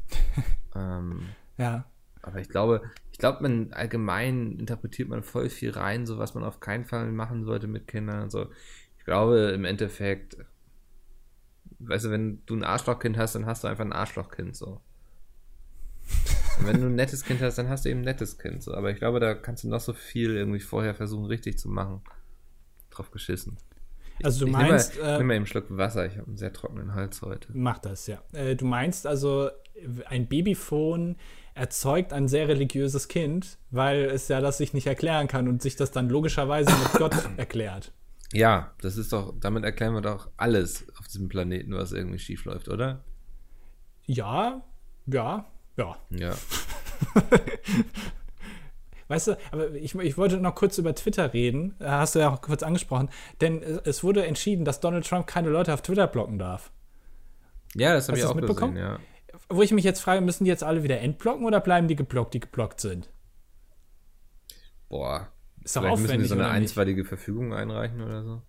ähm, 0.75 1.21
Ja. 1.57 1.85
aber 2.21 2.39
ich 2.39 2.49
glaube, 2.49 2.81
ich 3.11 3.17
glaube, 3.17 3.41
man 3.41 3.73
allgemein 3.73 4.59
interpretiert 4.59 5.09
man 5.09 5.23
voll 5.23 5.49
viel 5.49 5.71
rein, 5.71 6.05
so 6.05 6.17
was 6.19 6.35
man 6.35 6.43
auf 6.43 6.59
keinen 6.59 6.85
Fall 6.85 7.11
machen 7.11 7.43
sollte 7.43 7.67
mit 7.67 7.87
Kindern 7.87 8.23
und 8.23 8.31
so. 8.31 8.47
Ich 9.07 9.09
glaube, 9.09 9.51
im 9.55 9.63
Endeffekt, 9.63 10.35
weißt 11.79 12.03
du, 12.03 12.11
wenn 12.11 12.41
du 12.45 12.57
ein 12.57 12.65
Arschlochkind 12.65 13.17
hast, 13.17 13.35
dann 13.35 13.45
hast 13.45 13.63
du 13.63 13.69
einfach 13.69 13.85
ein 13.85 13.93
Arschlochkind, 13.93 14.53
so. 14.53 14.81
Und 16.59 16.67
wenn 16.67 16.81
du 16.81 16.87
ein 16.87 16.95
nettes 16.95 17.23
Kind 17.23 17.41
hast, 17.41 17.57
dann 17.57 17.69
hast 17.69 17.85
du 17.85 17.89
eben 17.89 18.01
ein 18.01 18.03
nettes 18.03 18.37
Kind, 18.37 18.61
so. 18.61 18.73
Aber 18.73 18.91
ich 18.91 18.97
glaube, 18.97 19.21
da 19.21 19.33
kannst 19.33 19.63
du 19.63 19.69
noch 19.69 19.79
so 19.79 19.93
viel 19.93 20.35
irgendwie 20.35 20.59
vorher 20.59 20.93
versuchen, 20.93 21.23
richtig 21.27 21.57
zu 21.57 21.69
machen. 21.69 22.01
Drauf 22.89 23.09
geschissen. 23.09 23.55
Also 24.23 24.41
du 24.41 24.47
ich 24.47 24.51
meinst, 24.51 24.95
Nimm 24.95 25.05
mal, 25.05 25.13
äh, 25.13 25.17
nimm 25.19 25.27
mal 25.27 25.33
einen 25.35 25.45
Schluck 25.45 25.65
Wasser, 25.69 26.05
ich 26.05 26.17
habe 26.17 26.27
einen 26.27 26.37
sehr 26.37 26.51
trockenen 26.51 26.93
Hals 26.93 27.21
heute. 27.21 27.47
Mach 27.53 27.79
das, 27.79 28.07
ja. 28.07 28.21
Äh, 28.33 28.57
du 28.57 28.65
meinst 28.65 29.07
also, 29.07 29.49
ein 30.07 30.27
Babyphone 30.27 31.15
erzeugt 31.53 32.11
ein 32.11 32.27
sehr 32.27 32.49
religiöses 32.49 33.07
Kind, 33.07 33.57
weil 33.71 34.03
es 34.03 34.27
ja 34.27 34.41
das 34.41 34.57
sich 34.57 34.73
nicht 34.73 34.87
erklären 34.87 35.29
kann 35.29 35.47
und 35.47 35.61
sich 35.61 35.77
das 35.77 35.91
dann 35.91 36.09
logischerweise 36.09 36.71
mit 36.71 36.91
Gott 36.97 37.15
erklärt. 37.37 37.93
Ja, 38.33 38.73
das 38.81 38.97
ist 38.97 39.13
doch, 39.13 39.33
damit 39.39 39.63
erklären 39.63 39.93
wir 39.93 40.01
doch 40.01 40.29
alles 40.37 40.85
auf 40.99 41.07
diesem 41.07 41.29
Planeten, 41.29 41.73
was 41.73 41.91
irgendwie 41.91 42.19
schief 42.19 42.45
läuft, 42.45 42.67
oder? 42.67 43.03
Ja, 44.05 44.61
ja, 45.05 45.45
ja. 45.77 45.95
Ja. 46.09 46.33
Weißt 49.07 49.27
du, 49.27 49.37
aber 49.51 49.71
ich, 49.71 49.95
ich 49.95 50.17
wollte 50.17 50.37
noch 50.37 50.55
kurz 50.55 50.77
über 50.77 50.93
Twitter 50.93 51.33
reden. 51.33 51.75
Äh, 51.79 51.85
Hast 51.85 52.15
du 52.15 52.19
ja 52.19 52.29
auch 52.29 52.41
kurz 52.41 52.61
angesprochen. 52.63 53.09
Denn 53.39 53.61
es 53.61 54.03
wurde 54.03 54.25
entschieden, 54.25 54.65
dass 54.65 54.81
Donald 54.81 55.07
Trump 55.07 55.27
keine 55.27 55.49
Leute 55.49 55.73
auf 55.73 55.81
Twitter 55.81 56.07
blocken 56.07 56.37
darf. 56.39 56.71
Ja, 57.73 57.93
das 57.93 58.09
habe 58.09 58.17
ich 58.17 58.25
auch 58.25 58.35
mitbekommen? 58.35 58.75
gesehen, 58.75 58.89
ja. 58.89 58.99
Wo 59.49 59.61
ich 59.61 59.71
mich 59.71 59.85
jetzt 59.85 60.01
frage, 60.01 60.19
müssen 60.21 60.43
die 60.43 60.49
jetzt 60.49 60.63
alle 60.63 60.83
wieder 60.83 60.99
entblocken 60.99 61.45
oder 61.45 61.61
bleiben 61.61 61.87
die 61.87 61.95
geblockt, 61.95 62.33
die 62.33 62.41
geblockt 62.41 62.81
sind? 62.81 63.09
Boah. 64.89 65.31
Ist 65.67 65.75
doch 65.75 65.81
Vielleicht 65.81 65.97
müssen 65.97 66.07
die 66.07 66.13
aufwendig, 66.13 66.29
so 66.29 66.35
eine 66.35 66.43
nicht? 66.43 66.51
einstweilige 66.53 67.03
Verfügung 67.03 67.53
einreichen 67.53 68.01
oder 68.01 68.23
so. 68.23 68.41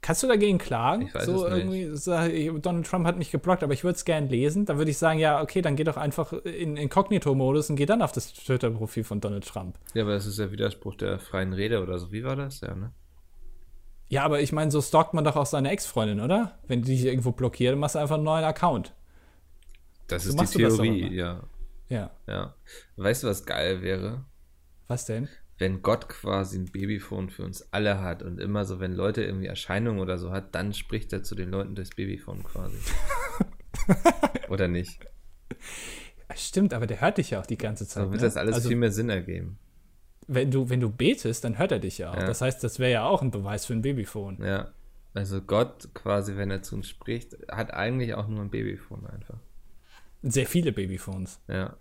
Kannst 0.00 0.24
du 0.24 0.26
dagegen 0.26 0.58
klagen? 0.58 1.06
Ich 1.06 1.14
weiß 1.14 1.24
so 1.24 1.46
es 1.46 1.52
nicht. 1.54 2.02
irgendwie, 2.02 2.36
ich, 2.36 2.60
Donald 2.62 2.84
Trump 2.84 3.06
hat 3.06 3.16
mich 3.16 3.30
geblockt, 3.30 3.62
aber 3.62 3.72
ich 3.72 3.84
würde 3.84 3.94
es 3.94 4.04
gerne 4.04 4.26
lesen. 4.26 4.66
Da 4.66 4.76
würde 4.76 4.90
ich 4.90 4.98
sagen, 4.98 5.20
ja, 5.20 5.40
okay, 5.40 5.62
dann 5.62 5.76
geh 5.76 5.84
doch 5.84 5.96
einfach 5.96 6.32
in 6.32 6.76
Inkognito-Modus 6.76 7.70
und 7.70 7.76
geh 7.76 7.86
dann 7.86 8.02
auf 8.02 8.10
das 8.10 8.32
Twitter-Profil 8.32 9.04
von 9.04 9.20
Donald 9.20 9.46
Trump. 9.46 9.78
Ja, 9.94 10.02
aber 10.02 10.14
das 10.14 10.26
ist 10.26 10.40
ja 10.40 10.50
Widerspruch 10.50 10.96
der 10.96 11.20
freien 11.20 11.52
Rede 11.52 11.80
oder 11.80 11.96
so. 12.00 12.10
Wie 12.10 12.24
war 12.24 12.34
das? 12.34 12.60
Ja, 12.60 12.74
ne? 12.74 12.90
Ja, 14.08 14.24
aber 14.24 14.40
ich 14.40 14.50
meine, 14.52 14.72
so 14.72 14.82
stalkt 14.82 15.14
man 15.14 15.22
doch 15.22 15.36
auch 15.36 15.46
seine 15.46 15.70
Ex-Freundin, 15.70 16.18
oder? 16.18 16.58
Wenn 16.66 16.82
die 16.82 16.96
dich 16.96 17.04
irgendwo 17.04 17.30
blockiert, 17.30 17.74
dann 17.74 17.78
machst 17.78 17.94
du 17.94 18.00
einfach 18.00 18.16
einen 18.16 18.24
neuen 18.24 18.44
Account. 18.44 18.96
Das 20.08 20.24
So 20.24 20.36
ist 20.36 20.54
die 20.54 20.58
Theorie, 20.58 21.14
ja. 21.14 21.44
Ja. 21.88 22.10
Ja. 22.26 22.56
Weißt 22.96 23.22
du, 23.22 23.28
was 23.28 23.46
geil 23.46 23.80
wäre? 23.80 24.24
Was 24.88 25.06
denn? 25.06 25.28
Wenn 25.58 25.82
Gott 25.82 26.08
quasi 26.08 26.58
ein 26.58 26.66
Babyphone 26.66 27.30
für 27.30 27.44
uns 27.44 27.72
alle 27.72 28.00
hat 28.00 28.22
und 28.22 28.40
immer 28.40 28.64
so, 28.64 28.80
wenn 28.80 28.92
Leute 28.92 29.22
irgendwie 29.22 29.46
Erscheinungen 29.46 30.00
oder 30.00 30.18
so 30.18 30.32
hat, 30.32 30.54
dann 30.54 30.72
spricht 30.72 31.12
er 31.12 31.22
zu 31.22 31.34
den 31.34 31.50
Leuten 31.50 31.74
durchs 31.74 31.94
Babyphone 31.94 32.42
quasi. 32.42 32.76
oder 34.48 34.66
nicht? 34.66 35.06
Stimmt, 36.34 36.74
aber 36.74 36.86
der 36.86 37.00
hört 37.00 37.18
dich 37.18 37.30
ja 37.30 37.40
auch 37.40 37.46
die 37.46 37.58
ganze 37.58 37.86
Zeit. 37.86 38.02
Dann 38.02 38.10
wird 38.10 38.22
ne? 38.22 38.26
das 38.26 38.36
alles 38.36 38.56
also, 38.56 38.68
viel 38.68 38.76
mehr 38.76 38.90
Sinn 38.90 39.10
ergeben. 39.10 39.58
wenn 40.26 40.50
du, 40.50 40.68
wenn 40.68 40.80
du 40.80 40.90
betest, 40.90 41.44
dann 41.44 41.58
hört 41.58 41.70
er 41.70 41.78
dich 41.78 41.98
ja 41.98 42.10
auch. 42.10 42.16
Ja. 42.16 42.26
Das 42.26 42.40
heißt, 42.40 42.64
das 42.64 42.78
wäre 42.78 42.90
ja 42.90 43.04
auch 43.04 43.22
ein 43.22 43.30
Beweis 43.30 43.66
für 43.66 43.74
ein 43.74 43.82
Babyphone. 43.82 44.42
Ja. 44.42 44.72
Also 45.12 45.40
Gott 45.40 45.90
quasi, 45.94 46.36
wenn 46.36 46.50
er 46.50 46.62
zu 46.62 46.74
uns 46.74 46.88
spricht, 46.88 47.36
hat 47.48 47.72
eigentlich 47.72 48.14
auch 48.14 48.26
nur 48.26 48.40
ein 48.40 48.50
Babyphone 48.50 49.06
einfach. 49.06 49.38
Sehr 50.22 50.46
viele 50.46 50.72
Babyphones. 50.72 51.40
Ja. 51.46 51.76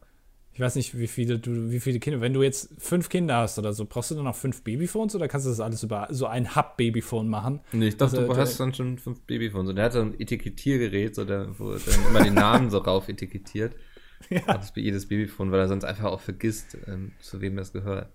Ich 0.54 0.60
weiß 0.60 0.76
nicht, 0.76 0.98
wie 0.98 1.08
viele 1.08 1.40
du, 1.40 1.72
wie 1.72 1.80
viele 1.80 2.00
Kinder. 2.00 2.22
Wenn 2.22 2.34
du 2.34 2.44
jetzt 2.44 2.70
fünf 2.78 3.10
Kinder 3.10 3.38
hast 3.38 3.58
oder 3.58 3.74
so, 3.74 3.86
brauchst 3.86 4.12
du 4.12 4.16
dann 4.16 4.26
noch 4.26 4.36
fünf 4.36 4.64
Babyphones 4.64 5.16
oder 5.16 5.28
kannst 5.28 5.48
du 5.48 5.50
das 5.50 5.60
alles 5.60 5.82
über 5.82 6.08
so 6.12 6.28
ein 6.28 6.56
Hub-Babyphone 6.56 7.28
machen? 7.28 7.62
Nee, 7.72 7.88
ich 7.88 7.98
dachte, 7.98 8.18
Also, 8.18 8.28
du 8.28 8.34
der- 8.34 8.44
hast 8.44 8.60
dann 8.60 8.74
schon 8.74 9.00
fünf 9.00 9.22
Babyphones. 9.22 9.70
Und 9.70 9.76
der 9.78 9.86
hat 9.86 9.94
so 9.94 10.02
ein 10.02 10.20
Etikettiergerät, 10.20 11.16
so 11.16 11.26
da, 11.26 11.48
wo 11.58 11.72
dann 11.72 12.06
immer 12.08 12.22
die 12.24 12.30
Namen 12.30 12.70
so 12.70 12.78
rauf 12.80 13.10
etikettiert. 13.10 13.76
Ja. 14.30 14.40
Das 14.48 14.68
ist 14.68 14.76
bei 14.76 14.80
jedes 14.80 15.10
Babyphone, 15.10 15.52
weil 15.52 15.60
er 15.60 15.68
sonst 15.68 15.84
einfach 15.84 16.06
auch 16.06 16.22
vergisst, 16.22 16.78
ähm, 16.88 17.12
zu 17.20 17.42
wem 17.42 17.58
das 17.58 17.74
gehört. 17.74 18.08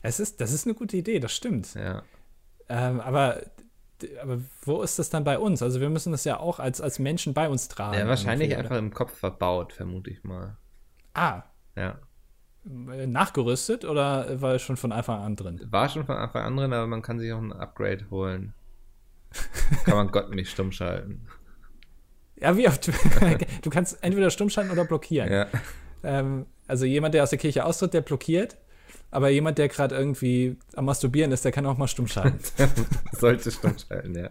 Es 0.00 0.18
ist, 0.18 0.40
das 0.40 0.50
ist 0.50 0.64
eine 0.66 0.72
gute 0.74 0.96
Idee, 0.96 1.20
das 1.20 1.34
stimmt. 1.34 1.74
Ja. 1.74 2.04
Ähm, 2.70 3.00
aber, 3.00 3.42
aber 4.22 4.40
wo 4.62 4.80
ist 4.80 4.98
das 4.98 5.10
dann 5.10 5.24
bei 5.24 5.38
uns? 5.38 5.62
Also 5.62 5.82
wir 5.82 5.90
müssen 5.90 6.10
das 6.12 6.24
ja 6.24 6.40
auch 6.40 6.58
als, 6.58 6.80
als 6.80 6.98
Menschen 6.98 7.34
bei 7.34 7.50
uns 7.50 7.68
tragen. 7.68 7.98
Ja, 7.98 8.08
wahrscheinlich 8.08 8.56
einfach 8.56 8.78
im 8.78 8.94
Kopf 8.94 9.12
verbaut, 9.18 9.74
vermute 9.74 10.08
ich 10.08 10.24
mal. 10.24 10.56
oder? 11.14 11.44
Ja. 11.76 11.98
Nachgerüstet 12.64 13.84
oder 13.84 14.40
war 14.40 14.58
schon 14.58 14.76
von 14.76 14.90
Anfang 14.90 15.20
an 15.22 15.36
drin? 15.36 15.60
War 15.70 15.88
schon 15.88 16.04
von 16.04 16.16
Anfang 16.16 16.42
an 16.42 16.56
drin, 16.56 16.72
aber 16.72 16.86
man 16.86 17.02
kann 17.02 17.18
sich 17.20 17.32
auch 17.32 17.38
ein 17.38 17.52
Upgrade 17.52 18.06
holen. 18.10 18.54
kann 19.84 19.96
man 19.96 20.08
Gott 20.12 20.34
nicht 20.34 20.50
stumm 20.50 20.72
schalten. 20.72 21.28
Ja, 22.40 22.56
wie 22.56 22.66
oft? 22.68 22.88
du 23.62 23.70
kannst 23.70 24.02
entweder 24.02 24.30
stumm 24.30 24.50
schalten 24.50 24.72
oder 24.72 24.84
blockieren. 24.84 25.32
Ja. 25.32 25.46
Ähm, 26.02 26.46
also 26.66 26.84
jemand, 26.84 27.14
der 27.14 27.22
aus 27.22 27.30
der 27.30 27.38
Kirche 27.38 27.64
austritt, 27.64 27.94
der 27.94 28.00
blockiert. 28.00 28.56
Aber 29.10 29.28
jemand, 29.28 29.58
der 29.58 29.68
gerade 29.68 29.94
irgendwie 29.94 30.56
am 30.74 30.86
Masturbieren 30.86 31.30
ist, 31.32 31.44
der 31.44 31.52
kann 31.52 31.64
auch 31.64 31.78
mal 31.78 31.86
stumm 31.86 32.08
schalten. 32.08 32.38
Sollte 33.12 33.50
stumm 33.50 33.76
schalten, 33.78 34.14
ja. 34.16 34.30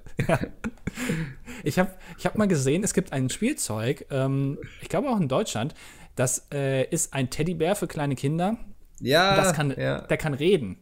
Ich 1.63 1.79
habe 1.79 1.91
ich 2.17 2.25
hab 2.25 2.37
mal 2.37 2.47
gesehen, 2.47 2.83
es 2.83 2.93
gibt 2.93 3.13
ein 3.13 3.29
Spielzeug, 3.29 4.05
ähm, 4.11 4.59
ich 4.81 4.89
glaube 4.89 5.09
auch 5.09 5.19
in 5.19 5.29
Deutschland, 5.29 5.73
das 6.15 6.47
äh, 6.53 6.85
ist 6.89 7.13
ein 7.13 7.29
Teddybär 7.29 7.75
für 7.75 7.87
kleine 7.87 8.15
Kinder. 8.15 8.57
Ja, 8.99 9.35
Das 9.35 9.53
kann, 9.53 9.73
ja. 9.77 10.01
Der 10.01 10.17
kann 10.17 10.33
reden. 10.33 10.77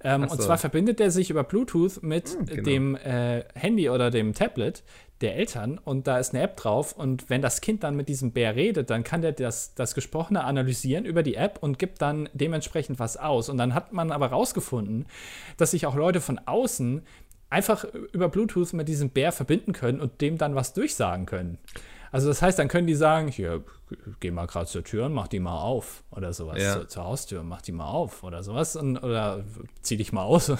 Ähm, 0.00 0.22
Ach 0.26 0.30
Und 0.30 0.38
so. 0.40 0.46
zwar 0.46 0.58
verbindet 0.58 1.00
er 1.00 1.10
sich 1.10 1.28
über 1.30 1.42
Bluetooth 1.42 2.02
mit 2.02 2.28
Hm, 2.28 2.46
genau. 2.46 2.62
dem 2.62 2.94
äh, 2.96 3.42
Handy 3.54 3.90
oder 3.90 4.10
dem 4.10 4.32
Tablet 4.32 4.84
der 5.20 5.34
Eltern 5.34 5.78
und 5.78 6.06
da 6.06 6.18
ist 6.18 6.32
eine 6.32 6.44
App 6.44 6.56
drauf 6.56 6.92
und 6.92 7.28
wenn 7.28 7.42
das 7.42 7.60
Kind 7.60 7.82
dann 7.82 7.96
mit 7.96 8.08
diesem 8.08 8.30
Bär 8.30 8.54
redet, 8.54 8.88
dann 8.90 9.02
kann 9.02 9.20
der 9.22 9.32
das, 9.32 9.74
das 9.74 9.96
Gesprochene 9.96 10.44
analysieren 10.44 11.04
über 11.04 11.24
die 11.24 11.34
App 11.34 11.58
und 11.60 11.80
gibt 11.80 12.00
dann 12.00 12.28
dementsprechend 12.32 13.00
was 13.00 13.16
aus. 13.16 13.48
Und 13.48 13.58
dann 13.58 13.74
hat 13.74 13.92
man 13.92 14.12
aber 14.12 14.28
rausgefunden, 14.28 15.06
dass 15.56 15.72
sich 15.72 15.86
auch 15.86 15.96
Leute 15.96 16.20
von 16.20 16.38
außen 16.46 17.02
einfach 17.50 17.84
über 18.12 18.28
Bluetooth 18.28 18.72
mit 18.74 18.86
diesem 18.86 19.10
Bär 19.10 19.32
verbinden 19.32 19.72
können 19.72 20.00
und 20.00 20.20
dem 20.20 20.38
dann 20.38 20.54
was 20.54 20.72
durchsagen 20.74 21.26
können. 21.26 21.58
Also 22.10 22.28
das 22.28 22.42
heißt, 22.42 22.58
dann 22.58 22.68
können 22.68 22.86
die 22.86 22.94
sagen, 22.94 23.28
hier, 23.28 23.64
geh 24.20 24.30
mal 24.30 24.46
gerade 24.46 24.66
zur 24.66 24.84
Tür 24.84 25.06
und 25.06 25.12
mach 25.12 25.28
die 25.28 25.40
mal 25.40 25.58
auf 25.58 26.04
oder 26.10 26.32
sowas. 26.32 26.62
Ja. 26.62 26.74
Zur, 26.74 26.88
zur 26.88 27.04
Haustür, 27.04 27.42
mach 27.42 27.62
die 27.62 27.72
mal 27.72 27.86
auf 27.86 28.22
oder 28.22 28.42
sowas. 28.42 28.76
Und, 28.76 28.98
oder 28.98 29.44
zieh 29.82 29.96
dich 29.96 30.12
mal 30.12 30.22
aus 30.22 30.48
und 30.50 30.58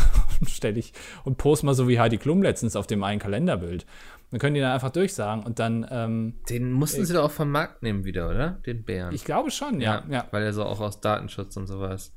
stell 0.48 0.74
dich 0.74 0.92
und 1.24 1.38
post 1.38 1.64
mal 1.64 1.74
so 1.74 1.88
wie 1.88 1.98
Heidi 1.98 2.18
Klum 2.18 2.42
letztens 2.42 2.76
auf 2.76 2.86
dem 2.86 3.02
einen 3.02 3.20
Kalenderbild. 3.20 3.86
Dann 4.30 4.40
können 4.40 4.54
die 4.54 4.60
dann 4.60 4.72
einfach 4.72 4.90
durchsagen 4.90 5.42
und 5.44 5.58
dann, 5.58 5.86
ähm, 5.90 6.34
Den 6.50 6.72
mussten 6.72 7.04
sie 7.04 7.14
doch 7.14 7.24
auch 7.24 7.30
vom 7.30 7.50
Markt 7.50 7.82
nehmen 7.82 8.04
wieder, 8.04 8.28
oder? 8.28 8.50
Den 8.66 8.84
Bären. 8.84 9.14
ich 9.14 9.24
glaube 9.24 9.50
schon, 9.50 9.80
ja, 9.80 10.04
ja, 10.10 10.26
Weil 10.32 10.42
er 10.42 10.52
so 10.52 10.64
auch 10.64 10.80
aus 10.80 11.00
Datenschutz 11.00 11.56
und 11.56 11.66
sowas 11.66 12.12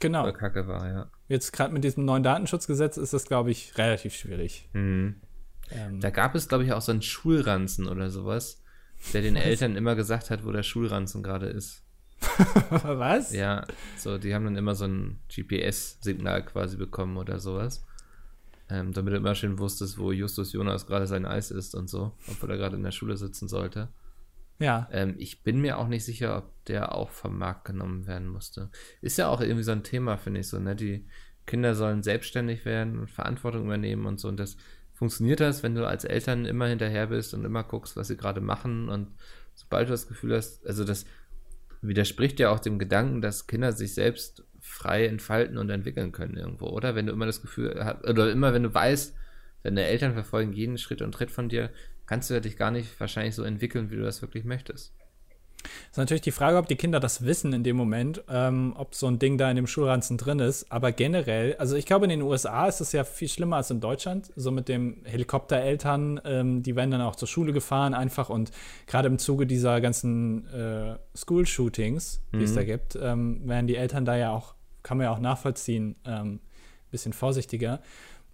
genau. 0.00 0.30
kacke 0.32 0.66
war, 0.66 0.88
ja. 0.88 1.10
Jetzt 1.28 1.52
gerade 1.52 1.72
mit 1.72 1.84
diesem 1.84 2.04
neuen 2.06 2.22
Datenschutzgesetz 2.22 2.96
ist 2.96 3.12
das, 3.12 3.26
glaube 3.26 3.50
ich, 3.50 3.76
relativ 3.76 4.14
schwierig. 4.14 4.68
Mhm. 4.72 5.16
Ähm, 5.74 6.00
Da 6.00 6.10
gab 6.10 6.34
es, 6.34 6.48
glaube 6.48 6.64
ich, 6.64 6.72
auch 6.72 6.80
so 6.80 6.92
einen 6.92 7.02
Schulranzen 7.02 7.88
oder 7.88 8.10
sowas, 8.10 8.62
der 9.12 9.22
den 9.22 9.36
Eltern 9.36 9.76
immer 9.76 9.94
gesagt 9.94 10.30
hat, 10.30 10.44
wo 10.44 10.52
der 10.52 10.62
Schulranzen 10.62 11.22
gerade 11.22 11.46
ist. 11.46 11.82
was? 12.70 13.32
Ja, 13.32 13.66
so, 13.98 14.18
die 14.18 14.34
haben 14.34 14.44
dann 14.44 14.56
immer 14.56 14.74
so 14.74 14.86
ein 14.86 15.20
GPS-Signal 15.28 16.44
quasi 16.44 16.76
bekommen 16.76 17.16
oder 17.16 17.38
sowas. 17.38 17.84
Ähm, 18.70 18.92
damit 18.92 19.12
du 19.12 19.18
immer 19.18 19.34
schön 19.34 19.58
wusstest, 19.58 19.98
wo 19.98 20.10
Justus 20.10 20.52
Jonas 20.52 20.86
gerade 20.86 21.06
sein 21.06 21.26
Eis 21.26 21.50
isst 21.50 21.74
und 21.74 21.88
so, 21.90 22.12
obwohl 22.28 22.50
er 22.50 22.56
gerade 22.56 22.76
in 22.76 22.82
der 22.82 22.92
Schule 22.92 23.16
sitzen 23.16 23.46
sollte. 23.46 23.88
Ja. 24.58 24.88
Ähm, 24.90 25.16
ich 25.18 25.42
bin 25.42 25.60
mir 25.60 25.78
auch 25.78 25.88
nicht 25.88 26.04
sicher, 26.04 26.38
ob 26.38 26.64
der 26.64 26.94
auch 26.94 27.10
vom 27.10 27.36
Markt 27.36 27.66
genommen 27.66 28.06
werden 28.06 28.28
musste. 28.28 28.70
Ist 29.02 29.18
ja 29.18 29.28
auch 29.28 29.40
irgendwie 29.40 29.64
so 29.64 29.72
ein 29.72 29.82
Thema, 29.82 30.16
finde 30.16 30.40
ich 30.40 30.48
so, 30.48 30.58
ne? 30.58 30.74
Die 30.74 31.06
Kinder 31.46 31.74
sollen 31.74 32.02
selbstständig 32.02 32.64
werden 32.64 32.98
und 32.98 33.10
Verantwortung 33.10 33.64
übernehmen 33.64 34.06
und 34.06 34.18
so. 34.18 34.28
Und 34.28 34.38
das 34.38 34.56
funktioniert 34.94 35.40
das, 35.40 35.62
wenn 35.62 35.74
du 35.74 35.86
als 35.86 36.04
Eltern 36.04 36.46
immer 36.46 36.66
hinterher 36.66 37.08
bist 37.08 37.34
und 37.34 37.44
immer 37.44 37.64
guckst, 37.64 37.96
was 37.96 38.08
sie 38.08 38.16
gerade 38.16 38.40
machen. 38.40 38.88
Und 38.88 39.08
sobald 39.54 39.88
du 39.88 39.92
das 39.92 40.08
Gefühl 40.08 40.34
hast, 40.34 40.66
also 40.66 40.84
das 40.84 41.04
widerspricht 41.82 42.40
ja 42.40 42.50
auch 42.50 42.60
dem 42.60 42.78
Gedanken, 42.78 43.20
dass 43.20 43.46
Kinder 43.46 43.72
sich 43.72 43.94
selbst 43.94 44.44
frei 44.60 45.06
entfalten 45.06 45.58
und 45.58 45.68
entwickeln 45.68 46.12
können 46.12 46.36
irgendwo, 46.36 46.66
oder? 46.68 46.94
Wenn 46.94 47.06
du 47.06 47.12
immer 47.12 47.26
das 47.26 47.42
Gefühl 47.42 47.84
hast, 47.84 48.08
oder 48.08 48.32
immer 48.32 48.54
wenn 48.54 48.62
du 48.62 48.72
weißt, 48.72 49.14
deine 49.62 49.84
Eltern 49.84 50.14
verfolgen 50.14 50.52
jeden 50.52 50.78
Schritt 50.78 51.02
und 51.02 51.12
Tritt 51.12 51.30
von 51.30 51.48
dir, 51.48 51.70
kannst 52.06 52.30
du 52.30 52.34
ja 52.34 52.40
dich 52.40 52.56
gar 52.56 52.70
nicht 52.70 52.98
wahrscheinlich 52.98 53.34
so 53.34 53.42
entwickeln, 53.42 53.90
wie 53.90 53.96
du 53.96 54.02
das 54.02 54.22
wirklich 54.22 54.44
möchtest. 54.44 54.94
Ist 55.90 55.98
natürlich 55.98 56.22
die 56.22 56.30
Frage, 56.30 56.56
ob 56.58 56.66
die 56.66 56.76
Kinder 56.76 57.00
das 57.00 57.24
wissen 57.24 57.52
in 57.52 57.64
dem 57.64 57.76
Moment, 57.76 58.22
ähm, 58.28 58.74
ob 58.76 58.94
so 58.94 59.06
ein 59.06 59.18
Ding 59.18 59.38
da 59.38 59.50
in 59.50 59.56
dem 59.56 59.66
Schulranzen 59.66 60.16
drin 60.16 60.38
ist. 60.38 60.70
Aber 60.70 60.92
generell, 60.92 61.56
also 61.56 61.76
ich 61.76 61.86
glaube, 61.86 62.04
in 62.04 62.10
den 62.10 62.22
USA 62.22 62.66
ist 62.66 62.80
es 62.80 62.92
ja 62.92 63.04
viel 63.04 63.28
schlimmer 63.28 63.56
als 63.56 63.70
in 63.70 63.80
Deutschland. 63.80 64.32
So 64.36 64.50
mit 64.50 64.68
dem 64.68 65.02
Helikoptereltern, 65.04 66.20
ähm, 66.24 66.62
die 66.62 66.76
werden 66.76 66.90
dann 66.90 67.00
auch 67.00 67.16
zur 67.16 67.28
Schule 67.28 67.52
gefahren 67.52 67.94
einfach 67.94 68.30
und 68.30 68.50
gerade 68.86 69.08
im 69.08 69.18
Zuge 69.18 69.46
dieser 69.46 69.80
ganzen 69.80 70.46
äh, 70.48 70.96
School-Shootings, 71.16 72.22
die 72.32 72.42
es 72.42 72.54
da 72.54 72.64
gibt, 72.64 72.98
ähm, 73.00 73.48
werden 73.48 73.66
die 73.66 73.76
Eltern 73.76 74.04
da 74.04 74.16
ja 74.16 74.30
auch, 74.32 74.54
kann 74.82 74.98
man 74.98 75.06
ja 75.06 75.12
auch 75.12 75.20
nachvollziehen, 75.20 75.96
ähm, 76.04 76.40
bisschen 76.90 77.12
vorsichtiger. 77.12 77.80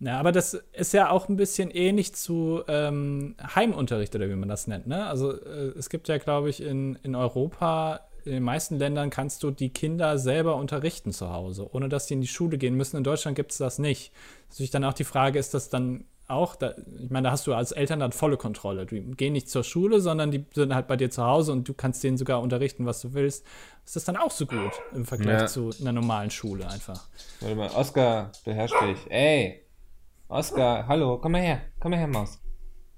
Ja, 0.01 0.19
aber 0.19 0.33
das 0.33 0.55
ist 0.73 0.93
ja 0.95 1.11
auch 1.11 1.29
ein 1.29 1.37
bisschen 1.37 1.71
ähnlich 1.71 2.15
zu 2.15 2.63
ähm, 2.69 3.35
Heimunterricht 3.55 4.15
oder 4.15 4.29
wie 4.31 4.35
man 4.35 4.49
das 4.49 4.67
nennt. 4.67 4.87
Ne? 4.87 5.07
Also 5.07 5.33
äh, 5.33 5.73
es 5.79 5.91
gibt 5.91 6.09
ja, 6.09 6.17
glaube 6.19 6.49
ich, 6.49 6.63
in, 6.63 6.99
in 7.03 7.15
Europa, 7.15 8.01
in 8.25 8.33
den 8.33 8.43
meisten 8.43 8.79
Ländern 8.79 9.11
kannst 9.11 9.43
du 9.43 9.51
die 9.51 9.69
Kinder 9.71 10.19
selber 10.19 10.57
unterrichten 10.57 11.13
zu 11.13 11.31
Hause, 11.31 11.69
ohne 11.75 11.89
dass 11.91 12.07
sie 12.07 12.15
in 12.15 12.23
die 12.23 12.29
Schule 12.29 12.57
gehen 12.57 12.75
müssen. 12.77 12.97
In 12.97 13.05
Deutschland 13.05 13.37
gibt 13.37 13.53
es 13.53 13.59
das 13.59 13.79
nicht. 13.79 14.13
Natürlich 14.49 14.71
dann 14.71 14.85
auch 14.85 14.95
die 14.95 15.05
Frage, 15.05 15.39
ist 15.39 15.53
das 15.53 15.69
dann 15.69 16.05
auch, 16.29 16.55
da, 16.57 16.75
ich 16.99 17.11
meine, 17.11 17.25
da 17.27 17.33
hast 17.33 17.47
du 17.47 17.53
als 17.55 17.73
Eltern 17.73 17.99
dann 18.01 18.13
volle 18.13 18.37
Kontrolle. 18.37 18.87
Die 18.87 19.01
gehen 19.03 19.33
nicht 19.35 19.51
zur 19.51 19.65
Schule, 19.65 20.01
sondern 20.01 20.31
die 20.31 20.47
sind 20.55 20.75
halt 20.75 20.87
bei 20.87 20.97
dir 20.97 21.11
zu 21.11 21.25
Hause 21.25 21.53
und 21.53 21.69
du 21.69 21.75
kannst 21.75 22.03
denen 22.05 22.17
sogar 22.17 22.41
unterrichten, 22.41 22.87
was 22.87 23.01
du 23.03 23.13
willst. 23.15 23.45
Ist 23.85 23.97
das 23.97 24.05
dann 24.05 24.17
auch 24.17 24.31
so 24.31 24.47
gut 24.47 24.71
im 24.95 25.05
Vergleich 25.05 25.41
Ja. 25.41 25.47
zu 25.47 25.71
einer 25.81 25.93
normalen 25.93 26.31
Schule 26.31 26.67
einfach? 26.69 27.09
Warte 27.41 27.57
mal, 27.57 27.71
Oscar, 27.75 28.31
beherrsch 28.45 28.73
dich. 28.81 29.11
Ey, 29.11 29.63
Oscar, 30.31 30.87
hallo, 30.87 31.19
komm 31.19 31.33
mal 31.33 31.41
her, 31.43 31.61
komm 31.81 31.91
mal 31.91 31.99
her, 31.99 32.07
Maus. 32.07 32.41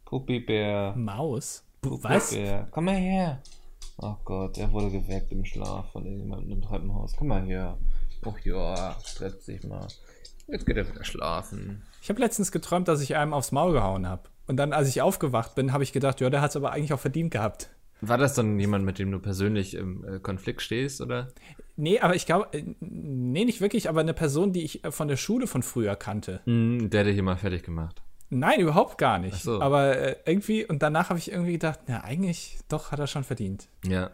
Puppibär, 0.04 0.94
Maus? 0.94 1.64
Was? 1.80 2.36
Komm 2.70 2.84
mal 2.84 2.94
her. 2.94 3.42
Oh 3.96 4.16
Gott, 4.22 4.58
er 4.58 4.70
wurde 4.70 4.90
geweckt 4.90 5.32
im 5.32 5.42
Schlaf 5.42 5.90
von 5.92 6.04
irgendjemandem 6.04 6.50
im 6.50 6.60
Treppenhaus. 6.60 7.16
Komm 7.16 7.28
mal 7.28 7.42
her. 7.42 7.78
Och 8.26 8.38
ja, 8.44 8.94
stretch 9.02 9.46
dich 9.46 9.64
mal. 9.64 9.88
Jetzt 10.46 10.66
geht 10.66 10.76
er 10.76 10.86
wieder 10.86 11.04
schlafen. 11.04 11.82
Ich 12.02 12.10
habe 12.10 12.20
letztens 12.20 12.52
geträumt, 12.52 12.86
dass 12.86 13.00
ich 13.00 13.16
einem 13.16 13.32
aufs 13.32 13.50
Maul 13.50 13.72
gehauen 13.72 14.06
habe. 14.06 14.28
Und 14.46 14.58
dann, 14.58 14.74
als 14.74 14.90
ich 14.90 15.00
aufgewacht 15.00 15.54
bin, 15.54 15.72
habe 15.72 15.84
ich 15.84 15.94
gedacht, 15.94 16.20
ja, 16.20 16.28
der 16.28 16.42
hat 16.42 16.50
es 16.50 16.56
aber 16.56 16.72
eigentlich 16.72 16.92
auch 16.92 17.00
verdient 17.00 17.30
gehabt. 17.30 17.70
War 18.02 18.18
das 18.18 18.34
dann 18.34 18.60
jemand, 18.60 18.84
mit 18.84 18.98
dem 18.98 19.10
du 19.10 19.18
persönlich 19.18 19.72
im 19.72 20.04
äh, 20.04 20.18
Konflikt 20.18 20.60
stehst, 20.60 21.00
oder? 21.00 21.28
Nee, 21.76 22.00
aber 22.00 22.14
ich 22.14 22.26
glaube, 22.26 22.48
äh, 22.52 22.64
nee, 22.80 23.44
nicht 23.44 23.60
wirklich, 23.60 23.88
aber 23.88 24.00
eine 24.00 24.14
Person, 24.14 24.52
die 24.52 24.62
ich 24.62 24.84
äh, 24.84 24.92
von 24.92 25.08
der 25.08 25.16
Schule 25.16 25.46
von 25.46 25.62
früher 25.62 25.96
kannte. 25.96 26.40
Mhm, 26.44 26.90
der 26.90 27.00
hat 27.00 27.06
dich 27.06 27.18
immer 27.18 27.36
fertig 27.36 27.62
gemacht. 27.62 28.02
Nein, 28.30 28.60
überhaupt 28.60 28.96
gar 28.96 29.18
nicht. 29.18 29.34
Ach 29.36 29.40
so. 29.40 29.60
Aber 29.60 29.96
äh, 29.96 30.16
irgendwie, 30.24 30.64
und 30.64 30.82
danach 30.82 31.10
habe 31.10 31.18
ich 31.18 31.30
irgendwie 31.30 31.52
gedacht, 31.52 31.80
na, 31.86 32.02
eigentlich, 32.02 32.58
doch, 32.68 32.90
hat 32.90 32.98
er 32.98 33.06
schon 33.06 33.24
verdient. 33.24 33.68
Ja. 33.84 34.10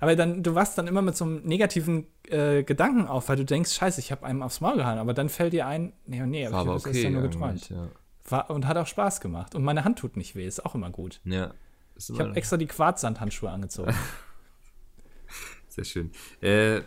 Aber 0.00 0.16
dann, 0.16 0.42
du 0.42 0.54
wachst 0.54 0.78
dann 0.78 0.86
immer 0.86 1.02
mit 1.02 1.16
so 1.16 1.26
einem 1.26 1.42
negativen 1.42 2.06
äh, 2.28 2.62
Gedanken 2.62 3.06
auf, 3.06 3.28
weil 3.28 3.36
du 3.36 3.44
denkst, 3.44 3.72
scheiße, 3.72 4.00
ich 4.00 4.10
habe 4.10 4.24
einem 4.24 4.42
aufs 4.42 4.62
Maul 4.62 4.76
gehauen. 4.76 4.98
Aber 4.98 5.12
dann 5.12 5.28
fällt 5.28 5.52
dir 5.52 5.66
ein, 5.66 5.92
nee, 6.06 6.24
nee, 6.24 6.46
aber 6.46 6.54
ich 6.54 6.60
habe 6.60 6.72
das 6.72 6.86
okay. 6.86 7.02
ja 7.02 7.10
nur 7.10 7.22
geträumt. 7.22 7.68
Ja. 7.68 7.88
War, 8.28 8.48
und 8.50 8.66
hat 8.66 8.78
auch 8.78 8.86
Spaß 8.86 9.20
gemacht. 9.20 9.54
Und 9.54 9.64
meine 9.64 9.84
Hand 9.84 9.98
tut 9.98 10.16
nicht 10.16 10.34
weh, 10.34 10.46
ist 10.46 10.64
auch 10.64 10.74
immer 10.74 10.90
gut. 10.90 11.20
ja. 11.24 11.52
Ich 11.94 12.18
habe 12.18 12.34
extra 12.34 12.56
die 12.56 12.66
Quarzsandhandschuhe 12.66 13.50
angezogen. 13.50 13.94
Sehr 15.72 15.84
schön. 15.84 16.10
Äh, 16.42 16.82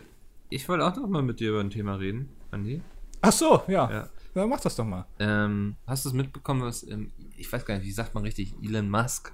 ich 0.48 0.68
wollte 0.68 0.84
auch 0.86 0.94
noch 0.94 1.08
mal 1.08 1.22
mit 1.22 1.40
dir 1.40 1.50
über 1.50 1.60
ein 1.60 1.70
Thema 1.70 1.96
reden, 1.96 2.28
Andi. 2.52 2.80
Ach 3.20 3.32
so, 3.32 3.64
ja. 3.66 3.90
Ja. 3.90 4.08
ja. 4.36 4.46
mach 4.46 4.60
das 4.60 4.76
doch 4.76 4.84
mal. 4.84 5.06
Ähm, 5.18 5.74
hast 5.88 6.04
du 6.04 6.10
es 6.10 6.14
mitbekommen, 6.14 6.62
was, 6.62 6.84
ähm, 6.84 7.10
ich 7.36 7.52
weiß 7.52 7.64
gar 7.64 7.74
nicht, 7.74 7.84
wie 7.84 7.90
sagt 7.90 8.14
man 8.14 8.22
richtig, 8.22 8.54
Elon 8.62 8.88
Musk? 8.88 9.32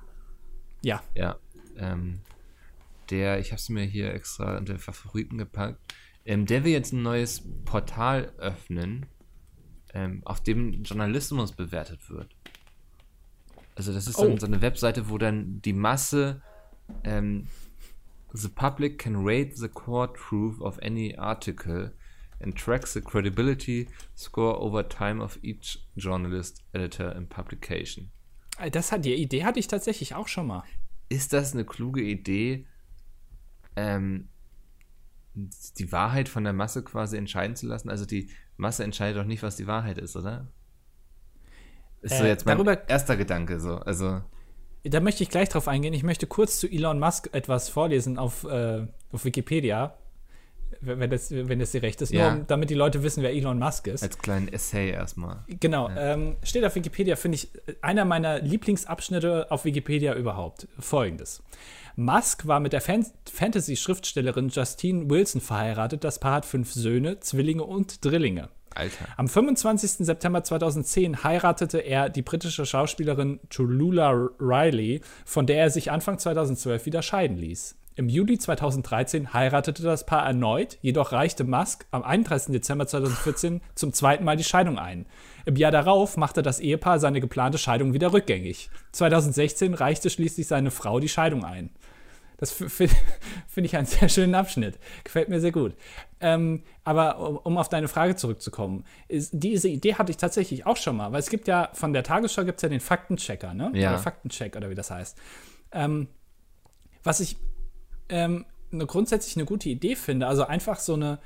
Ja. 0.80 1.02
Ja. 1.14 1.36
Ähm, 1.76 2.20
der, 3.10 3.40
ich 3.40 3.48
habe 3.48 3.58
es 3.58 3.68
mir 3.68 3.84
hier 3.84 4.14
extra 4.14 4.56
unter 4.56 4.78
Favoriten 4.78 5.36
gepackt, 5.36 5.78
ähm, 6.24 6.46
der 6.46 6.64
will 6.64 6.72
jetzt 6.72 6.94
ein 6.94 7.02
neues 7.02 7.42
Portal 7.66 8.32
öffnen, 8.38 9.04
ähm, 9.92 10.22
auf 10.24 10.42
dem 10.42 10.82
Journalismus 10.82 11.52
bewertet 11.52 12.08
wird. 12.08 12.34
Also 13.74 13.92
das 13.92 14.06
ist 14.06 14.16
Oh. 14.18 14.26
dann 14.28 14.38
so 14.38 14.46
eine 14.46 14.62
Webseite, 14.62 15.10
wo 15.10 15.18
dann 15.18 15.60
die 15.60 15.74
Masse 15.74 16.40
ähm, 17.04 17.48
The 18.34 18.48
public 18.48 18.98
can 18.98 19.24
rate 19.24 19.56
the 19.56 19.68
core 19.68 20.08
truth 20.12 20.60
of 20.60 20.78
any 20.80 21.16
article 21.18 21.90
and 22.40 22.56
tracks 22.56 22.94
the 22.94 23.00
credibility 23.02 23.88
score 24.14 24.56
over 24.56 24.82
time 24.88 25.20
of 25.22 25.38
each 25.42 25.78
journalist, 25.96 26.62
editor 26.72 27.14
and 27.14 27.28
publication. 27.28 28.10
Äh, 28.58 28.70
Das 28.70 28.90
hat 28.90 29.04
die 29.04 29.14
Idee 29.14 29.44
hatte 29.44 29.58
ich 29.60 29.68
tatsächlich 29.68 30.14
auch 30.14 30.28
schon 30.28 30.46
mal. 30.46 30.64
Ist 31.08 31.32
das 31.32 31.52
eine 31.52 31.64
kluge 31.64 32.00
Idee, 32.02 32.66
ähm, 33.76 34.28
die 35.34 35.92
Wahrheit 35.92 36.28
von 36.28 36.44
der 36.44 36.52
Masse 36.52 36.82
quasi 36.82 37.16
entscheiden 37.16 37.54
zu 37.56 37.66
lassen? 37.66 37.90
Also 37.90 38.06
die 38.06 38.30
Masse 38.56 38.84
entscheidet 38.84 39.18
doch 39.20 39.26
nicht, 39.26 39.42
was 39.42 39.56
die 39.56 39.66
Wahrheit 39.66 39.98
ist, 39.98 40.16
oder? 40.16 40.46
Ist 42.00 42.16
so 42.18 42.24
Äh, 42.24 42.28
jetzt 42.28 42.46
mein 42.46 42.58
erster 42.88 43.16
Gedanke 43.16 43.60
so. 43.60 43.76
Also, 43.76 44.22
Da 44.84 45.00
möchte 45.00 45.22
ich 45.22 45.28
gleich 45.28 45.48
drauf 45.48 45.68
eingehen. 45.68 45.94
Ich 45.94 46.02
möchte 46.02 46.26
kurz 46.26 46.58
zu 46.58 46.68
Elon 46.68 46.98
Musk 46.98 47.28
etwas 47.32 47.68
vorlesen 47.68 48.18
auf, 48.18 48.44
äh, 48.44 48.86
auf 49.12 49.24
Wikipedia, 49.24 49.94
wenn 50.80 51.10
das, 51.10 51.30
wenn 51.30 51.58
das 51.60 51.70
dir 51.70 51.82
recht 51.82 52.00
ist. 52.02 52.12
Ja. 52.12 52.34
Nur 52.34 52.44
damit 52.44 52.70
die 52.70 52.74
Leute 52.74 53.02
wissen, 53.02 53.22
wer 53.22 53.32
Elon 53.32 53.58
Musk 53.58 53.86
ist. 53.86 54.02
als 54.02 54.18
kleinen 54.18 54.48
Essay 54.48 54.90
erstmal. 54.90 55.44
Genau, 55.60 55.88
ähm, 55.96 56.36
steht 56.42 56.64
auf 56.64 56.74
Wikipedia, 56.74 57.14
finde 57.14 57.36
ich, 57.36 57.50
einer 57.80 58.04
meiner 58.04 58.40
Lieblingsabschnitte 58.40 59.50
auf 59.50 59.64
Wikipedia 59.64 60.14
überhaupt. 60.14 60.66
Folgendes. 60.78 61.42
Musk 61.94 62.46
war 62.46 62.58
mit 62.58 62.72
der 62.72 62.80
Fan 62.80 63.06
Fantasy-Schriftstellerin 63.30 64.48
Justine 64.48 65.08
Wilson 65.10 65.40
verheiratet. 65.40 66.04
Das 66.04 66.18
Paar 66.18 66.36
hat 66.36 66.46
fünf 66.46 66.72
Söhne, 66.72 67.20
Zwillinge 67.20 67.64
und 67.64 68.04
Drillinge. 68.04 68.48
Alter. 68.76 69.06
Am 69.16 69.28
25. 69.28 70.06
September 70.06 70.42
2010 70.42 71.24
heiratete 71.24 71.78
er 71.78 72.08
die 72.08 72.22
britische 72.22 72.66
Schauspielerin 72.66 73.40
Tallulah 73.50 74.30
Riley, 74.38 75.00
von 75.24 75.46
der 75.46 75.58
er 75.58 75.70
sich 75.70 75.90
Anfang 75.90 76.18
2012 76.18 76.86
wieder 76.86 77.02
scheiden 77.02 77.36
ließ. 77.36 77.76
Im 77.94 78.08
Juli 78.08 78.38
2013 78.38 79.34
heiratete 79.34 79.82
das 79.82 80.06
Paar 80.06 80.24
erneut, 80.24 80.78
jedoch 80.80 81.12
reichte 81.12 81.44
Musk 81.44 81.84
am 81.90 82.02
31. 82.02 82.50
Dezember 82.52 82.86
2014 82.86 83.60
zum 83.74 83.92
zweiten 83.92 84.24
Mal 84.24 84.38
die 84.38 84.44
Scheidung 84.44 84.78
ein. 84.78 85.04
Im 85.44 85.56
Jahr 85.56 85.72
darauf 85.72 86.16
machte 86.16 86.40
das 86.40 86.58
Ehepaar 86.58 86.98
seine 87.00 87.20
geplante 87.20 87.58
Scheidung 87.58 87.92
wieder 87.92 88.14
rückgängig. 88.14 88.70
2016 88.92 89.74
reichte 89.74 90.08
schließlich 90.08 90.46
seine 90.46 90.70
Frau 90.70 91.00
die 91.00 91.10
Scheidung 91.10 91.44
ein. 91.44 91.68
Das 92.42 92.50
finde 92.52 92.96
find 93.46 93.66
ich 93.68 93.76
einen 93.76 93.86
sehr 93.86 94.08
schönen 94.08 94.34
Abschnitt. 94.34 94.80
Gefällt 95.04 95.28
mir 95.28 95.40
sehr 95.40 95.52
gut. 95.52 95.76
Ähm, 96.18 96.64
aber 96.82 97.20
um, 97.20 97.36
um 97.36 97.56
auf 97.56 97.68
deine 97.68 97.86
Frage 97.86 98.16
zurückzukommen, 98.16 98.84
ist, 99.06 99.30
diese 99.32 99.68
Idee 99.68 99.94
hatte 99.94 100.10
ich 100.10 100.16
tatsächlich 100.16 100.66
auch 100.66 100.76
schon 100.76 100.96
mal, 100.96 101.12
weil 101.12 101.20
es 101.20 101.30
gibt 101.30 101.46
ja 101.46 101.70
von 101.72 101.92
der 101.92 102.02
Tagesschau 102.02 102.44
gibt 102.44 102.58
es 102.58 102.62
ja 102.62 102.68
den 102.68 102.80
Faktenchecker, 102.80 103.54
ne? 103.54 103.70
Ja. 103.74 103.90
Oder 103.90 104.00
Faktencheck 104.00 104.56
oder 104.56 104.70
wie 104.70 104.74
das 104.74 104.90
heißt. 104.90 105.16
Ähm, 105.70 106.08
Was 107.04 107.20
ich 107.20 107.36
ähm, 108.08 108.44
eine, 108.72 108.86
grundsätzlich 108.86 109.36
eine 109.36 109.44
gute 109.44 109.68
Idee 109.68 109.94
finde, 109.94 110.26
also 110.26 110.42
einfach 110.44 110.80
so 110.80 110.94
eine, 110.94 111.20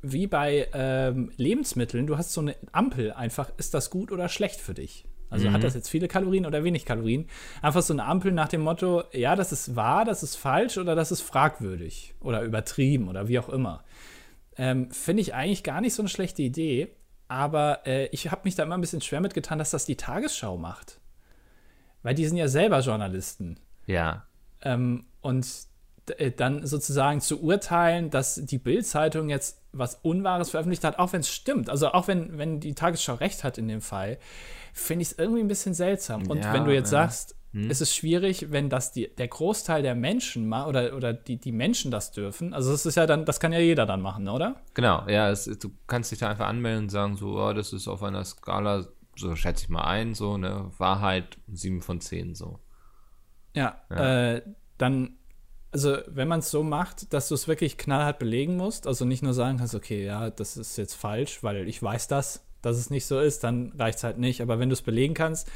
wie 0.00 0.26
bei 0.26 0.68
ähm, 0.72 1.30
Lebensmitteln, 1.36 2.06
du 2.06 2.16
hast 2.16 2.32
so 2.32 2.40
eine 2.40 2.56
Ampel 2.72 3.12
einfach, 3.12 3.50
ist 3.58 3.74
das 3.74 3.90
gut 3.90 4.12
oder 4.12 4.30
schlecht 4.30 4.62
für 4.62 4.72
dich? 4.72 5.04
Also 5.30 5.48
mhm. 5.48 5.52
hat 5.52 5.64
das 5.64 5.74
jetzt 5.74 5.88
viele 5.88 6.08
Kalorien 6.08 6.46
oder 6.46 6.64
wenig 6.64 6.84
Kalorien? 6.84 7.28
Einfach 7.62 7.82
so 7.82 7.92
eine 7.92 8.04
Ampel 8.04 8.32
nach 8.32 8.48
dem 8.48 8.62
Motto, 8.62 9.04
ja, 9.12 9.36
das 9.36 9.52
ist 9.52 9.76
wahr, 9.76 10.04
das 10.04 10.22
ist 10.22 10.36
falsch 10.36 10.78
oder 10.78 10.94
das 10.94 11.12
ist 11.12 11.20
fragwürdig 11.20 12.14
oder 12.20 12.42
übertrieben 12.42 13.08
oder 13.08 13.28
wie 13.28 13.38
auch 13.38 13.48
immer. 13.48 13.84
Ähm, 14.56 14.90
Finde 14.90 15.22
ich 15.22 15.34
eigentlich 15.34 15.62
gar 15.62 15.80
nicht 15.80 15.94
so 15.94 16.02
eine 16.02 16.08
schlechte 16.08 16.42
Idee, 16.42 16.88
aber 17.28 17.86
äh, 17.86 18.06
ich 18.06 18.30
habe 18.30 18.42
mich 18.44 18.54
da 18.54 18.62
immer 18.62 18.76
ein 18.76 18.80
bisschen 18.80 19.02
schwer 19.02 19.20
mitgetan, 19.20 19.58
dass 19.58 19.70
das 19.70 19.84
die 19.84 19.96
Tagesschau 19.96 20.56
macht. 20.56 21.00
Weil 22.02 22.14
die 22.14 22.26
sind 22.26 22.38
ja 22.38 22.48
selber 22.48 22.80
Journalisten. 22.80 23.60
Ja. 23.86 24.26
Ähm, 24.62 25.06
und 25.20 25.67
dann 26.36 26.66
sozusagen 26.66 27.20
zu 27.20 27.42
urteilen, 27.42 28.10
dass 28.10 28.36
die 28.36 28.58
Bild-Zeitung 28.58 29.28
jetzt 29.28 29.62
was 29.72 29.96
Unwahres 29.96 30.50
veröffentlicht 30.50 30.84
hat, 30.84 30.98
auch 30.98 31.12
wenn 31.12 31.20
es 31.20 31.30
stimmt, 31.30 31.70
also 31.70 31.88
auch 31.88 32.08
wenn, 32.08 32.38
wenn 32.38 32.60
die 32.60 32.74
Tagesschau 32.74 33.14
recht 33.14 33.44
hat 33.44 33.58
in 33.58 33.68
dem 33.68 33.80
Fall, 33.80 34.18
finde 34.72 35.02
ich 35.02 35.12
es 35.12 35.18
irgendwie 35.18 35.40
ein 35.40 35.48
bisschen 35.48 35.74
seltsam. 35.74 36.26
Und 36.26 36.44
ja, 36.44 36.52
wenn 36.52 36.64
du 36.64 36.72
jetzt 36.72 36.92
ja. 36.92 37.02
sagst, 37.02 37.36
hm. 37.52 37.70
es 37.70 37.80
ist 37.80 37.94
schwierig, 37.94 38.50
wenn 38.50 38.70
das 38.70 38.92
die, 38.92 39.14
der 39.14 39.28
Großteil 39.28 39.82
der 39.82 39.94
Menschen 39.94 40.48
mal 40.48 40.66
oder, 40.66 40.94
oder 40.94 41.12
die, 41.12 41.38
die 41.38 41.52
Menschen 41.52 41.90
das 41.90 42.12
dürfen, 42.12 42.54
also 42.54 42.70
das 42.70 42.86
ist 42.86 42.96
ja 42.96 43.06
dann, 43.06 43.24
das 43.24 43.40
kann 43.40 43.52
ja 43.52 43.58
jeder 43.58 43.86
dann 43.86 44.00
machen, 44.00 44.28
oder? 44.28 44.56
Genau, 44.74 45.06
ja, 45.08 45.30
es, 45.30 45.44
du 45.44 45.70
kannst 45.86 46.12
dich 46.12 46.18
da 46.18 46.30
einfach 46.30 46.46
anmelden 46.46 46.84
und 46.84 46.90
sagen, 46.90 47.16
so, 47.16 47.40
oh, 47.40 47.52
das 47.52 47.72
ist 47.72 47.88
auf 47.88 48.02
einer 48.02 48.24
Skala, 48.24 48.86
so 49.16 49.34
schätze 49.36 49.64
ich 49.64 49.68
mal 49.68 49.84
ein, 49.84 50.14
so, 50.14 50.36
ne, 50.36 50.70
Wahrheit 50.78 51.38
7 51.48 51.82
von 51.82 52.00
10, 52.00 52.34
so. 52.34 52.60
Ja, 53.54 53.80
ja. 53.90 54.34
Äh, 54.34 54.42
dann 54.76 55.17
also 55.70 55.98
wenn 56.06 56.28
man 56.28 56.40
es 56.40 56.50
so 56.50 56.62
macht, 56.62 57.12
dass 57.12 57.28
du 57.28 57.34
es 57.34 57.46
wirklich 57.46 57.76
knallhart 57.76 58.18
belegen 58.18 58.56
musst, 58.56 58.86
also 58.86 59.04
nicht 59.04 59.22
nur 59.22 59.34
sagen 59.34 59.58
kannst, 59.58 59.74
okay, 59.74 60.04
ja, 60.04 60.30
das 60.30 60.56
ist 60.56 60.76
jetzt 60.78 60.94
falsch, 60.94 61.42
weil 61.42 61.68
ich 61.68 61.82
weiß 61.82 62.08
das, 62.08 62.44
dass 62.62 62.78
es 62.78 62.90
nicht 62.90 63.06
so 63.06 63.20
ist, 63.20 63.44
dann 63.44 63.72
reicht 63.78 63.98
es 63.98 64.04
halt 64.04 64.18
nicht. 64.18 64.40
Aber 64.40 64.58
wenn 64.58 64.68
du 64.68 64.72
es 64.72 64.82
belegen 64.82 65.14
kannst, 65.14 65.50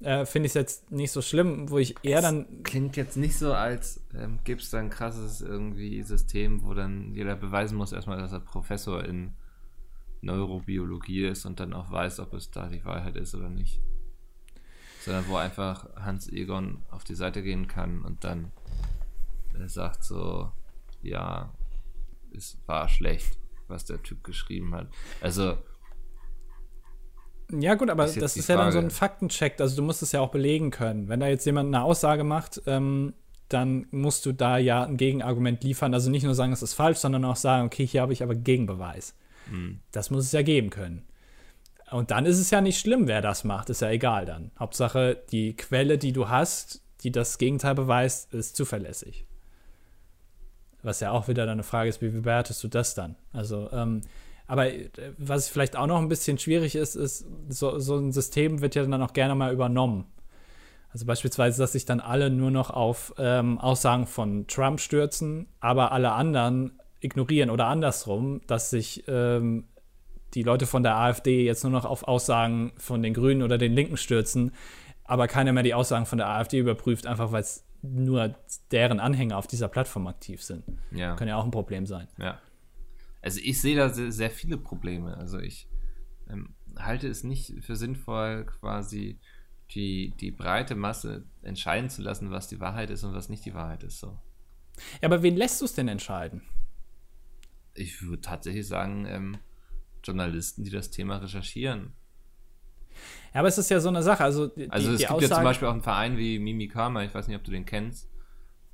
äh, 0.00 0.24
finde 0.26 0.46
ich 0.46 0.50
es 0.50 0.54
jetzt 0.54 0.92
nicht 0.92 1.10
so 1.10 1.22
schlimm, 1.22 1.70
wo 1.70 1.78
ich 1.78 1.96
eher 2.02 2.22
dann. 2.22 2.62
Klingt 2.62 2.96
jetzt 2.96 3.16
nicht 3.16 3.36
so, 3.36 3.52
als 3.52 4.00
ähm, 4.14 4.38
gibt 4.44 4.62
es 4.62 4.70
da 4.70 4.78
ein 4.78 4.90
krasses 4.90 5.40
irgendwie 5.40 6.02
System, 6.02 6.62
wo 6.64 6.74
dann 6.74 7.12
jeder 7.14 7.34
beweisen 7.34 7.76
muss 7.76 7.92
erstmal, 7.92 8.18
dass 8.18 8.32
er 8.32 8.40
Professor 8.40 9.04
in 9.04 9.32
Neurobiologie 10.20 11.26
ist 11.26 11.46
und 11.46 11.58
dann 11.60 11.72
auch 11.72 11.90
weiß, 11.90 12.20
ob 12.20 12.34
es 12.34 12.50
da 12.50 12.68
die 12.68 12.84
Wahrheit 12.84 13.16
ist 13.16 13.34
oder 13.34 13.48
nicht. 13.48 13.80
Sondern 15.00 15.28
wo 15.28 15.36
einfach 15.36 15.88
Hans 15.96 16.28
Egon 16.28 16.82
auf 16.90 17.02
die 17.02 17.14
Seite 17.14 17.42
gehen 17.42 17.66
kann 17.66 18.02
und 18.02 18.24
dann 18.24 18.52
er 19.60 19.68
sagt 19.68 20.04
so, 20.04 20.50
ja, 21.02 21.52
es 22.36 22.58
war 22.66 22.88
schlecht, 22.88 23.38
was 23.66 23.84
der 23.84 24.02
Typ 24.02 24.24
geschrieben 24.24 24.74
hat. 24.74 24.88
Also. 25.20 25.58
Ja, 27.50 27.74
gut, 27.74 27.88
aber 27.88 28.04
ist 28.04 28.20
das 28.20 28.36
ist 28.36 28.48
ja 28.48 28.56
dann 28.56 28.72
so 28.72 28.78
ein 28.78 28.90
Faktencheck. 28.90 29.58
Also, 29.60 29.76
du 29.76 29.82
musst 29.82 30.02
es 30.02 30.12
ja 30.12 30.20
auch 30.20 30.30
belegen 30.30 30.70
können. 30.70 31.08
Wenn 31.08 31.20
da 31.20 31.28
jetzt 31.28 31.46
jemand 31.46 31.74
eine 31.74 31.82
Aussage 31.82 32.24
macht, 32.24 32.60
ähm, 32.66 33.14
dann 33.48 33.86
musst 33.90 34.26
du 34.26 34.32
da 34.32 34.58
ja 34.58 34.84
ein 34.84 34.96
Gegenargument 34.96 35.64
liefern. 35.64 35.94
Also 35.94 36.10
nicht 36.10 36.22
nur 36.22 36.34
sagen, 36.34 36.52
es 36.52 36.62
ist 36.62 36.74
falsch, 36.74 36.98
sondern 36.98 37.24
auch 37.24 37.36
sagen, 37.36 37.66
okay, 37.66 37.86
hier 37.86 38.02
habe 38.02 38.12
ich 38.12 38.22
aber 38.22 38.34
Gegenbeweis. 38.34 39.14
Mhm. 39.50 39.80
Das 39.90 40.10
muss 40.10 40.24
es 40.24 40.32
ja 40.32 40.42
geben 40.42 40.70
können. 40.70 41.06
Und 41.90 42.10
dann 42.10 42.26
ist 42.26 42.38
es 42.38 42.50
ja 42.50 42.60
nicht 42.60 42.78
schlimm, 42.78 43.08
wer 43.08 43.22
das 43.22 43.44
macht, 43.44 43.70
ist 43.70 43.80
ja 43.80 43.88
egal 43.88 44.26
dann. 44.26 44.50
Hauptsache, 44.58 45.22
die 45.32 45.56
Quelle, 45.56 45.96
die 45.96 46.12
du 46.12 46.28
hast, 46.28 46.82
die 47.02 47.10
das 47.10 47.38
Gegenteil 47.38 47.74
beweist, 47.74 48.34
ist 48.34 48.56
zuverlässig. 48.56 49.26
Was 50.82 51.00
ja 51.00 51.10
auch 51.10 51.28
wieder 51.28 51.50
eine 51.50 51.62
Frage 51.62 51.88
ist, 51.88 52.00
wie 52.02 52.08
bewertest 52.08 52.62
du 52.62 52.68
das 52.68 52.94
dann? 52.94 53.16
Also, 53.32 53.68
ähm, 53.72 54.02
aber 54.46 54.72
äh, 54.72 54.90
was 55.18 55.48
vielleicht 55.48 55.76
auch 55.76 55.86
noch 55.86 55.98
ein 55.98 56.08
bisschen 56.08 56.38
schwierig 56.38 56.74
ist, 56.74 56.94
ist, 56.94 57.26
so, 57.48 57.78
so 57.78 57.96
ein 57.96 58.12
System 58.12 58.60
wird 58.60 58.74
ja 58.74 58.84
dann 58.84 59.02
auch 59.02 59.12
gerne 59.12 59.34
mal 59.34 59.52
übernommen. 59.52 60.06
Also 60.90 61.04
beispielsweise, 61.04 61.60
dass 61.60 61.72
sich 61.72 61.84
dann 61.84 62.00
alle 62.00 62.30
nur 62.30 62.50
noch 62.50 62.70
auf 62.70 63.14
ähm, 63.18 63.58
Aussagen 63.58 64.06
von 64.06 64.46
Trump 64.46 64.80
stürzen, 64.80 65.46
aber 65.60 65.92
alle 65.92 66.12
anderen 66.12 66.78
ignorieren 67.00 67.50
oder 67.50 67.66
andersrum, 67.66 68.40
dass 68.46 68.70
sich 68.70 69.04
ähm, 69.06 69.64
die 70.34 70.42
Leute 70.42 70.66
von 70.66 70.82
der 70.82 70.96
AfD 70.96 71.44
jetzt 71.44 71.62
nur 71.62 71.72
noch 71.72 71.84
auf 71.84 72.08
Aussagen 72.08 72.72
von 72.78 73.02
den 73.02 73.14
Grünen 73.14 73.42
oder 73.42 73.58
den 73.58 73.74
Linken 73.74 73.96
stürzen, 73.96 74.52
aber 75.04 75.28
keiner 75.28 75.52
mehr 75.52 75.62
die 75.62 75.74
Aussagen 75.74 76.06
von 76.06 76.18
der 76.18 76.28
AfD 76.28 76.58
überprüft, 76.58 77.06
einfach 77.06 77.32
weil 77.32 77.42
es 77.42 77.64
nur 77.92 78.34
deren 78.70 79.00
Anhänger 79.00 79.36
auf 79.36 79.46
dieser 79.46 79.68
Plattform 79.68 80.06
aktiv 80.06 80.42
sind. 80.42 80.64
Ja. 80.90 81.16
Kann 81.16 81.28
ja 81.28 81.36
auch 81.36 81.44
ein 81.44 81.50
Problem 81.50 81.86
sein. 81.86 82.08
Ja. 82.18 82.40
Also 83.20 83.40
ich 83.42 83.60
sehe 83.60 83.76
da 83.76 83.88
sehr, 83.90 84.12
sehr 84.12 84.30
viele 84.30 84.56
Probleme. 84.58 85.16
Also 85.16 85.38
ich 85.38 85.68
ähm, 86.28 86.54
halte 86.76 87.08
es 87.08 87.24
nicht 87.24 87.64
für 87.64 87.76
sinnvoll, 87.76 88.46
quasi 88.46 89.18
die, 89.72 90.14
die 90.20 90.30
breite 90.30 90.74
Masse 90.74 91.26
entscheiden 91.42 91.90
zu 91.90 92.02
lassen, 92.02 92.30
was 92.30 92.48
die 92.48 92.60
Wahrheit 92.60 92.90
ist 92.90 93.04
und 93.04 93.14
was 93.14 93.28
nicht 93.28 93.44
die 93.44 93.54
Wahrheit 93.54 93.82
ist. 93.82 93.98
So. 93.98 94.18
Ja, 95.00 95.08
aber 95.08 95.22
wen 95.22 95.36
lässt 95.36 95.60
du 95.60 95.64
es 95.64 95.74
denn 95.74 95.88
entscheiden? 95.88 96.42
Ich 97.74 98.02
würde 98.02 98.22
tatsächlich 98.22 98.66
sagen, 98.66 99.06
ähm, 99.06 99.38
Journalisten, 100.02 100.64
die 100.64 100.70
das 100.70 100.90
Thema 100.90 101.18
recherchieren. 101.18 101.92
Ja, 103.34 103.40
aber 103.40 103.48
es 103.48 103.58
ist 103.58 103.70
ja 103.70 103.80
so 103.80 103.88
eine 103.88 104.02
Sache. 104.02 104.24
Also, 104.24 104.46
die, 104.46 104.70
also 104.70 104.92
es 104.92 104.98
gibt 104.98 105.10
Aussage, 105.10 105.30
ja 105.30 105.36
zum 105.36 105.44
Beispiel 105.44 105.68
auch 105.68 105.72
einen 105.72 105.82
Verein 105.82 106.16
wie 106.16 106.38
Mimikama, 106.38 107.04
ich 107.04 107.14
weiß 107.14 107.28
nicht, 107.28 107.36
ob 107.36 107.44
du 107.44 107.50
den 107.50 107.64
kennst. 107.64 108.08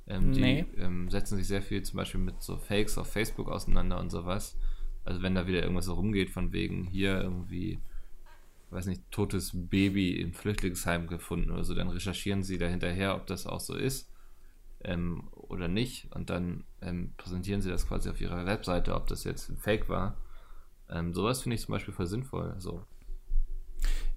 Ähm, 0.07 0.33
die 0.33 0.41
nee. 0.41 0.65
ähm, 0.77 1.09
setzen 1.09 1.37
sich 1.37 1.47
sehr 1.47 1.61
viel 1.61 1.81
zum 1.81 1.97
Beispiel 1.97 2.19
mit 2.19 2.41
so 2.41 2.57
Fakes 2.57 2.97
auf 2.97 3.11
Facebook 3.11 3.49
auseinander 3.49 3.99
und 3.99 4.11
sowas. 4.11 4.57
Also 5.03 5.21
wenn 5.21 5.35
da 5.35 5.47
wieder 5.47 5.61
irgendwas 5.61 5.85
so 5.85 5.93
rumgeht 5.93 6.29
von 6.29 6.51
wegen 6.51 6.85
hier 6.85 7.21
irgendwie, 7.21 7.79
weiß 8.69 8.85
nicht, 8.85 9.01
totes 9.11 9.51
Baby 9.53 10.19
im 10.19 10.33
Flüchtlingsheim 10.33 11.07
gefunden 11.07 11.51
oder 11.51 11.63
so, 11.63 11.73
dann 11.73 11.89
recherchieren 11.89 12.43
sie 12.43 12.57
da 12.57 12.67
hinterher, 12.67 13.15
ob 13.15 13.25
das 13.27 13.47
auch 13.47 13.59
so 13.59 13.75
ist 13.75 14.11
ähm, 14.83 15.27
oder 15.31 15.67
nicht. 15.67 16.13
Und 16.13 16.29
dann 16.29 16.63
ähm, 16.81 17.13
präsentieren 17.17 17.61
sie 17.61 17.69
das 17.69 17.87
quasi 17.87 18.09
auf 18.09 18.21
ihrer 18.21 18.45
Webseite, 18.45 18.95
ob 18.95 19.07
das 19.07 19.23
jetzt 19.23 19.49
ein 19.49 19.57
Fake 19.57 19.89
war. 19.89 20.17
Ähm, 20.89 21.13
sowas 21.13 21.41
finde 21.41 21.55
ich 21.55 21.61
zum 21.61 21.73
Beispiel 21.73 21.93
voll 21.93 22.07
sinnvoll. 22.07 22.51
Also 22.51 22.85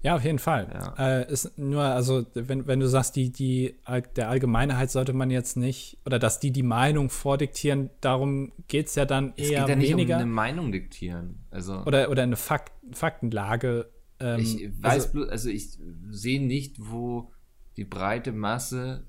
ja, 0.01 0.15
auf 0.15 0.23
jeden 0.23 0.39
Fall. 0.39 0.69
Ja. 0.73 1.19
Äh, 1.19 1.31
ist 1.31 1.57
nur, 1.57 1.83
also, 1.83 2.25
wenn, 2.33 2.67
wenn 2.67 2.79
du 2.79 2.87
sagst, 2.87 3.17
die, 3.17 3.31
die, 3.31 3.75
der 4.15 4.29
Allgemeinheit 4.29 4.91
sollte 4.91 5.11
man 5.11 5.29
jetzt 5.29 5.57
nicht, 5.57 5.97
oder 6.05 6.19
dass 6.19 6.39
die 6.39 6.51
die 6.51 6.63
Meinung 6.63 7.09
vordiktieren, 7.09 7.89
darum 7.99 8.53
geht 8.67 8.87
es 8.87 8.95
ja 8.95 9.05
dann 9.05 9.33
es 9.35 9.49
eher 9.49 9.61
geht 9.61 9.69
ja 9.69 9.75
nicht 9.75 9.89
weniger. 9.89 10.15
Um 10.15 10.21
eine 10.21 10.31
Meinung 10.31 10.71
diktieren. 10.71 11.43
Also, 11.51 11.83
oder, 11.83 12.09
oder 12.09 12.23
eine 12.23 12.37
Fakt, 12.37 12.71
Faktenlage. 12.93 13.89
Ähm, 14.21 14.39
ich 14.39 14.69
weiß 14.81 14.93
also, 14.93 15.11
bloß, 15.11 15.29
also 15.29 15.49
ich 15.49 15.77
sehe 16.09 16.41
nicht, 16.41 16.77
wo 16.79 17.33
die 17.75 17.85
breite 17.85 18.31
Masse 18.31 19.05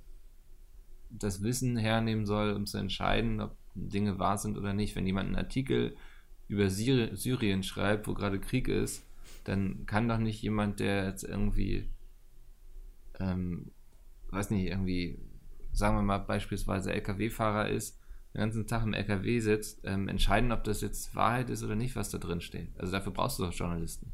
das 1.08 1.42
Wissen 1.42 1.76
hernehmen 1.76 2.26
soll, 2.26 2.52
um 2.52 2.66
zu 2.66 2.78
entscheiden, 2.78 3.40
ob 3.40 3.56
Dinge 3.74 4.18
wahr 4.18 4.38
sind 4.38 4.58
oder 4.58 4.72
nicht. 4.72 4.96
Wenn 4.96 5.06
jemand 5.06 5.28
einen 5.28 5.36
Artikel 5.36 5.96
über 6.48 6.68
Syrien 6.68 7.62
schreibt, 7.62 8.08
wo 8.08 8.14
gerade 8.14 8.40
Krieg 8.40 8.66
ist, 8.66 9.04
dann 9.44 9.86
kann 9.86 10.08
doch 10.08 10.18
nicht 10.18 10.42
jemand, 10.42 10.80
der 10.80 11.06
jetzt 11.06 11.24
irgendwie, 11.24 11.90
ähm, 13.18 13.70
weiß 14.30 14.50
nicht, 14.50 14.66
irgendwie, 14.66 15.18
sagen 15.72 15.96
wir 15.96 16.02
mal 16.02 16.18
beispielsweise 16.18 16.92
LKW-Fahrer 16.92 17.68
ist, 17.68 17.98
den 18.34 18.40
ganzen 18.40 18.66
Tag 18.66 18.84
im 18.84 18.94
LKW 18.94 19.40
sitzt, 19.40 19.80
ähm, 19.84 20.08
entscheiden, 20.08 20.52
ob 20.52 20.64
das 20.64 20.80
jetzt 20.80 21.14
Wahrheit 21.16 21.50
ist 21.50 21.64
oder 21.64 21.74
nicht, 21.74 21.96
was 21.96 22.10
da 22.10 22.18
drin 22.18 22.40
steht. 22.40 22.68
Also 22.78 22.92
dafür 22.92 23.12
brauchst 23.12 23.38
du 23.38 23.44
doch 23.44 23.52
Journalisten. 23.52 24.12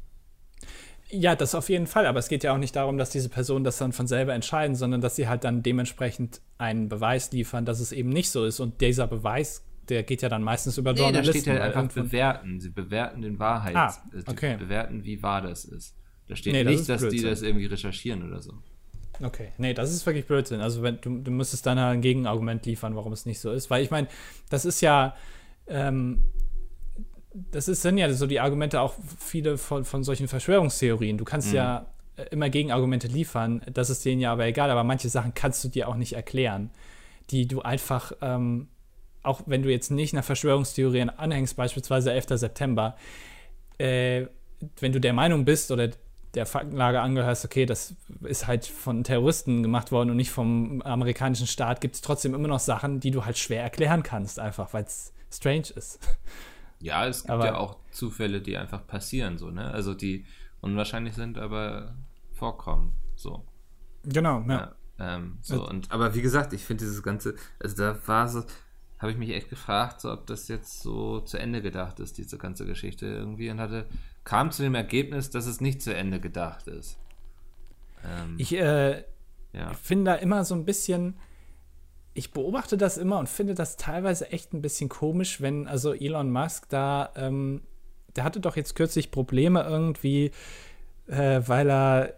Ja, 1.09 1.35
das 1.35 1.55
auf 1.55 1.69
jeden 1.69 1.87
Fall, 1.87 2.05
aber 2.05 2.19
es 2.19 2.27
geht 2.27 2.43
ja 2.43 2.53
auch 2.53 2.57
nicht 2.57 2.75
darum, 2.75 2.97
dass 2.97 3.11
diese 3.11 3.29
Personen 3.29 3.63
das 3.63 3.77
dann 3.77 3.93
von 3.93 4.07
selber 4.07 4.33
entscheiden, 4.33 4.75
sondern 4.75 4.99
dass 4.99 5.15
sie 5.15 5.29
halt 5.29 5.43
dann 5.45 5.63
dementsprechend 5.63 6.41
einen 6.57 6.89
Beweis 6.89 7.31
liefern, 7.31 7.63
dass 7.63 7.79
es 7.79 7.93
eben 7.93 8.09
nicht 8.09 8.29
so 8.29 8.43
ist. 8.43 8.59
Und 8.59 8.81
dieser 8.81 9.07
Beweis 9.07 9.63
der 9.89 10.03
geht 10.03 10.21
ja 10.21 10.29
dann 10.29 10.43
meistens 10.43 10.77
über 10.77 10.93
nee, 10.93 10.99
Journalisten. 10.99 11.33
Da 11.33 11.39
steht 11.39 11.73
ja 11.73 11.79
einfach 11.79 11.93
bewerten. 11.93 12.59
Sie 12.59 12.69
bewerten 12.69 13.21
den 13.21 13.39
Wahrheit. 13.39 13.75
Ah, 13.75 13.93
okay. 14.27 14.53
Sie 14.53 14.65
bewerten, 14.65 15.03
wie 15.03 15.21
wahr 15.21 15.41
das 15.41 15.65
ist. 15.65 15.95
Da 16.27 16.35
steht 16.35 16.53
nee, 16.53 16.63
nicht, 16.63 16.89
das 16.89 17.01
dass 17.01 17.09
die 17.09 17.21
das 17.21 17.41
irgendwie 17.41 17.65
recherchieren 17.65 18.27
oder 18.27 18.41
so. 18.41 18.53
Okay, 19.21 19.51
nee, 19.57 19.73
das 19.73 19.91
ist 19.91 20.05
wirklich 20.05 20.25
Blödsinn. 20.25 20.61
Also 20.61 20.83
wenn 20.83 21.01
du, 21.01 21.19
du 21.19 21.31
müsstest 21.31 21.65
dann 21.65 21.77
ein 21.77 22.01
Gegenargument 22.01 22.65
liefern, 22.65 22.95
warum 22.95 23.13
es 23.13 23.25
nicht 23.25 23.39
so 23.39 23.51
ist. 23.51 23.69
Weil 23.69 23.83
ich 23.83 23.89
meine, 23.89 24.07
das 24.49 24.65
ist 24.65 24.81
ja, 24.81 25.15
ähm, 25.67 26.23
das 27.51 27.67
ist, 27.67 27.81
sind 27.81 27.97
ja 27.97 28.11
so 28.13 28.27
die 28.27 28.39
Argumente 28.39 28.81
auch 28.81 28.93
viele 29.17 29.57
von, 29.57 29.85
von 29.85 30.03
solchen 30.03 30.27
Verschwörungstheorien. 30.27 31.17
Du 31.17 31.25
kannst 31.25 31.49
mhm. 31.49 31.55
ja 31.55 31.87
äh, 32.15 32.25
immer 32.31 32.49
Gegenargumente 32.49 33.07
liefern, 33.07 33.61
das 33.71 33.89
ist 33.89 34.05
denen 34.05 34.21
ja 34.21 34.31
aber 34.31 34.45
egal, 34.45 34.69
aber 34.69 34.83
manche 34.83 35.09
Sachen 35.09 35.33
kannst 35.33 35.63
du 35.63 35.69
dir 35.69 35.87
auch 35.87 35.95
nicht 35.95 36.13
erklären, 36.13 36.69
die 37.29 37.47
du 37.47 37.61
einfach 37.61 38.11
ähm, 38.21 38.67
auch 39.27 39.41
wenn 39.45 39.61
du 39.61 39.69
jetzt 39.69 39.91
nicht 39.91 40.13
nach 40.13 40.23
Verschwörungstheorien 40.23 41.09
anhängst, 41.09 41.55
beispielsweise 41.55 42.11
11. 42.11 42.27
September, 42.39 42.95
äh, 43.77 44.25
wenn 44.79 44.91
du 44.91 44.99
der 44.99 45.13
Meinung 45.13 45.45
bist 45.45 45.71
oder 45.71 45.89
der 46.33 46.45
Faktenlage 46.45 47.01
angehörst, 47.01 47.45
okay, 47.45 47.65
das 47.65 47.95
ist 48.21 48.47
halt 48.47 48.65
von 48.65 49.03
Terroristen 49.03 49.63
gemacht 49.63 49.91
worden 49.91 50.11
und 50.11 50.17
nicht 50.17 50.31
vom 50.31 50.81
amerikanischen 50.81 51.47
Staat, 51.47 51.81
gibt 51.81 51.95
es 51.95 52.01
trotzdem 52.01 52.33
immer 52.33 52.47
noch 52.47 52.59
Sachen, 52.59 52.99
die 52.99 53.11
du 53.11 53.25
halt 53.25 53.37
schwer 53.37 53.63
erklären 53.63 54.03
kannst, 54.03 54.39
einfach 54.39 54.73
weil 54.73 54.83
es 54.83 55.13
strange 55.31 55.67
ist. 55.75 55.99
Ja, 56.79 57.07
es 57.07 57.23
gibt 57.23 57.31
aber, 57.31 57.45
ja 57.45 57.57
auch 57.57 57.77
Zufälle, 57.91 58.39
die 58.39 58.55
einfach 58.55 58.85
passieren, 58.85 59.39
so, 59.39 59.49
ne? 59.49 59.71
Also 59.71 59.95
die 59.95 60.25
unwahrscheinlich 60.61 61.15
sind, 61.15 61.39
aber 61.39 61.95
vorkommen, 62.33 62.93
so. 63.15 63.43
Genau, 64.03 64.41
ja. 64.41 64.47
ja 64.47 64.75
ähm, 64.99 65.37
so, 65.41 65.67
und, 65.67 65.91
aber 65.91 66.13
wie 66.13 66.21
gesagt, 66.21 66.53
ich 66.53 66.63
finde 66.63 66.85
dieses 66.85 67.01
ganze, 67.03 67.35
also 67.59 67.75
da 67.75 67.97
war 68.07 68.27
so, 68.27 68.43
habe 68.99 69.11
ich 69.11 69.17
mich 69.17 69.29
echt 69.29 69.49
gefragt, 69.49 70.01
so, 70.01 70.11
ob 70.11 70.25
das 70.25 70.47
jetzt 70.47 70.81
so 70.81 71.19
zu 71.19 71.37
Ende 71.37 71.61
gedacht 71.61 71.99
ist, 71.99 72.17
diese 72.17 72.37
ganze 72.37 72.65
Geschichte 72.65 73.05
irgendwie, 73.05 73.49
und 73.49 73.59
hatte, 73.59 73.85
kam 74.23 74.51
zu 74.51 74.63
dem 74.63 74.75
Ergebnis, 74.75 75.29
dass 75.29 75.45
es 75.45 75.61
nicht 75.61 75.81
zu 75.81 75.95
Ende 75.95 76.19
gedacht 76.19 76.67
ist. 76.67 76.97
Ähm, 78.03 78.35
ich 78.37 78.53
äh, 78.55 79.03
ja. 79.53 79.73
finde 79.81 80.11
da 80.11 80.15
immer 80.15 80.43
so 80.45 80.55
ein 80.55 80.65
bisschen, 80.65 81.15
ich 82.13 82.31
beobachte 82.31 82.77
das 82.77 82.97
immer 82.97 83.19
und 83.19 83.29
finde 83.29 83.53
das 83.53 83.77
teilweise 83.77 84.31
echt 84.31 84.53
ein 84.53 84.61
bisschen 84.61 84.89
komisch, 84.89 85.41
wenn 85.41 85.67
also 85.67 85.93
Elon 85.93 86.31
Musk 86.31 86.69
da, 86.69 87.11
ähm, 87.15 87.61
der 88.15 88.23
hatte 88.23 88.39
doch 88.39 88.55
jetzt 88.55 88.75
kürzlich 88.75 89.11
Probleme 89.11 89.63
irgendwie, 89.63 90.31
äh, 91.05 91.41
weil 91.45 91.69
er 91.69 92.13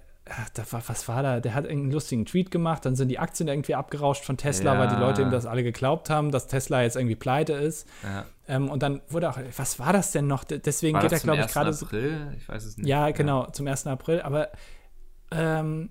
da 0.54 0.64
war, 0.72 0.84
was 0.88 1.08
war 1.08 1.24
da? 1.24 1.40
Der 1.40 1.54
hat 1.54 1.68
einen 1.68 1.92
lustigen 1.92 2.26
Tweet 2.26 2.52
gemacht, 2.52 2.86
dann 2.86 2.96
sind 2.96 3.10
die 3.10 3.20
Aktien 3.20 3.48
irgendwie 3.48 3.76
abgerauscht 3.76 4.24
von 4.24 4.38
Tesla, 4.38 4.74
ja. 4.74 4.80
weil 4.80 4.88
die 4.88 4.96
Leute 4.96 5.22
ihm 5.22 5.32
das 5.32 5.46
alle 5.46 5.64
geglaubt 5.64 6.10
haben, 6.10 6.32
dass 6.32 6.48
Tesla 6.48 6.84
jetzt 6.84 6.96
irgendwie 6.96 7.16
pleite 7.16 7.54
ist. 7.54 7.88
Ja. 8.04 8.26
Ähm, 8.48 8.70
und 8.70 8.84
dann 8.84 9.02
wurde 9.10 9.30
auch, 9.30 9.38
was 9.58 9.80
war 9.80 9.94
das 9.94 10.12
denn 10.12 10.28
noch? 10.28 10.44
Deswegen 10.44 10.96
war 10.96 11.04
geht 11.04 11.12
er, 11.12 11.20
glaube 11.20 11.42
ich, 11.42 11.48
gerade. 11.48 11.74
Zum 11.74 11.88
April? 11.88 12.34
Ich 12.38 12.48
weiß 12.48 12.66
es 12.66 12.78
nicht. 12.78 12.88
Ja, 12.88 13.12
genau, 13.12 13.44
ja. 13.44 13.54
zum 13.54 13.68
1. 13.68 13.88
April. 13.88 14.22
Aber 14.22 14.50
ähm, 15.32 15.90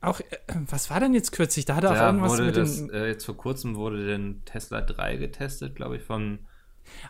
auch, 0.00 0.20
äh, 0.20 0.24
was 0.68 0.90
war 0.90 1.00
denn 1.00 1.14
jetzt 1.14 1.32
kürzlich? 1.32 1.64
Da 1.64 1.76
hat 1.76 1.84
er 1.84 1.92
auch 1.92 2.06
irgendwas 2.06 2.38
mit 2.38 2.56
das, 2.56 2.76
dem. 2.76 2.90
Äh, 2.90 3.08
jetzt 3.08 3.24
vor 3.24 3.36
kurzem 3.36 3.76
wurde 3.76 4.06
den 4.06 4.44
Tesla 4.44 4.80
3 4.80 5.16
getestet, 5.16 5.74
glaube 5.74 5.96
ich, 5.96 6.02
von 6.02 6.40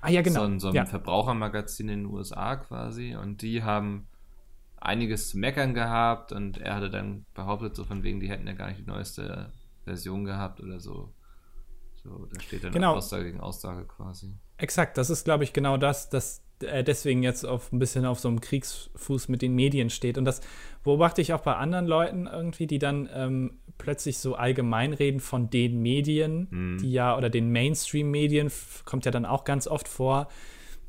ah, 0.01 0.11
ja, 0.11 0.23
genau. 0.23 0.47
so, 0.47 0.59
so 0.59 0.69
einem 0.71 0.87
Verbrauchermagazin 0.87 1.89
in 1.89 2.05
den 2.05 2.07
USA 2.07 2.57
quasi. 2.57 3.15
Und 3.15 3.43
die 3.43 3.63
haben 3.63 4.09
einiges 4.87 5.31
zu 5.31 5.39
meckern 5.39 5.75
gehabt 5.75 6.33
und 6.33 6.59
er 6.59 6.75
hatte 6.75 6.91
dann 6.91 7.27
behauptet, 7.35 7.77
so 7.77 7.85
von 7.85 8.03
wegen, 8.03 8.21
die 8.21 8.29
hätten 8.29 8.47
ja 8.47 8.55
gar 8.55 8.69
nicht 8.69 8.81
die 8.81 8.87
neueste 8.87 9.53
Version 9.85 10.25
gehabt 10.25 10.61
oder 10.61 10.81
so. 10.81 11.13
So, 12.03 12.27
da 12.27 12.41
steht 12.41 12.65
dann 12.65 12.73
genau. 12.73 12.95
Aussage 12.95 13.25
gegen 13.25 13.41
Aussage 13.41 13.85
quasi. 13.85 14.35
Exakt, 14.59 14.97
das 14.97 15.11
ist, 15.11 15.25
glaube 15.25 15.45
ich, 15.45 15.53
genau 15.53 15.77
das, 15.77 16.09
dass 16.09 16.43
er 16.61 16.83
deswegen 16.83 17.23
jetzt 17.23 17.45
auf 17.45 17.73
ein 17.73 17.79
bisschen 17.79 18.07
auf 18.07 18.19
so 18.19 18.29
einem 18.29 18.41
Kriegsfuß 18.41 19.29
mit 19.29 19.43
den 19.43 19.55
Medien 19.55 19.91
steht. 19.91 20.17
Und 20.17 20.25
das 20.25 20.41
beobachte 20.85 21.21
ich 21.21 21.33
auch 21.33 21.43
bei 21.43 21.55
anderen 21.55 21.87
Leuten 21.87 22.27
irgendwie, 22.27 22.67
die 22.67 22.79
dann 22.79 23.09
ähm, 23.13 23.59
plötzlich 23.77 24.19
so 24.19 24.37
allgemein 24.37 24.93
reden 24.93 25.21
von 25.21 25.51
den 25.51 25.83
Medien, 25.83 26.49
mhm. 26.51 26.79
die 26.79 26.93
ja, 26.93 27.17
oder 27.17 27.29
den 27.29 27.51
Mainstream-Medien, 27.51 28.51
kommt 28.85 29.05
ja 29.05 29.11
dann 29.11 29.27
auch 29.27 29.45
ganz 29.45 29.67
oft 29.67 29.89
vor, 29.89 30.29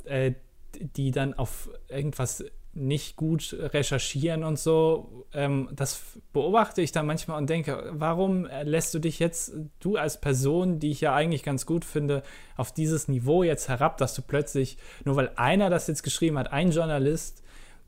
äh, 0.05 0.33
die 0.79 1.11
dann 1.11 1.33
auf 1.33 1.69
irgendwas 1.89 2.45
nicht 2.77 3.15
gut 3.15 3.55
recherchieren 3.59 4.43
und 4.43 4.59
so. 4.59 5.25
Ähm, 5.33 5.69
das 5.73 6.01
beobachte 6.33 6.81
ich 6.81 6.91
dann 6.91 7.05
manchmal 7.05 7.37
und 7.37 7.49
denke, 7.49 7.91
warum 7.91 8.47
lässt 8.63 8.93
du 8.93 8.99
dich 8.99 9.19
jetzt, 9.19 9.53
du 9.79 9.97
als 9.97 10.21
Person, 10.21 10.79
die 10.79 10.91
ich 10.91 11.01
ja 11.01 11.13
eigentlich 11.13 11.43
ganz 11.43 11.65
gut 11.65 11.83
finde, 11.83 12.23
auf 12.55 12.71
dieses 12.71 13.07
Niveau 13.07 13.43
jetzt 13.43 13.67
herab, 13.67 13.97
dass 13.97 14.13
du 14.13 14.21
plötzlich, 14.21 14.77
nur 15.05 15.15
weil 15.15 15.31
einer 15.35 15.69
das 15.69 15.87
jetzt 15.87 16.03
geschrieben 16.03 16.37
hat, 16.37 16.51
ein 16.51 16.71
Journalist, 16.71 17.43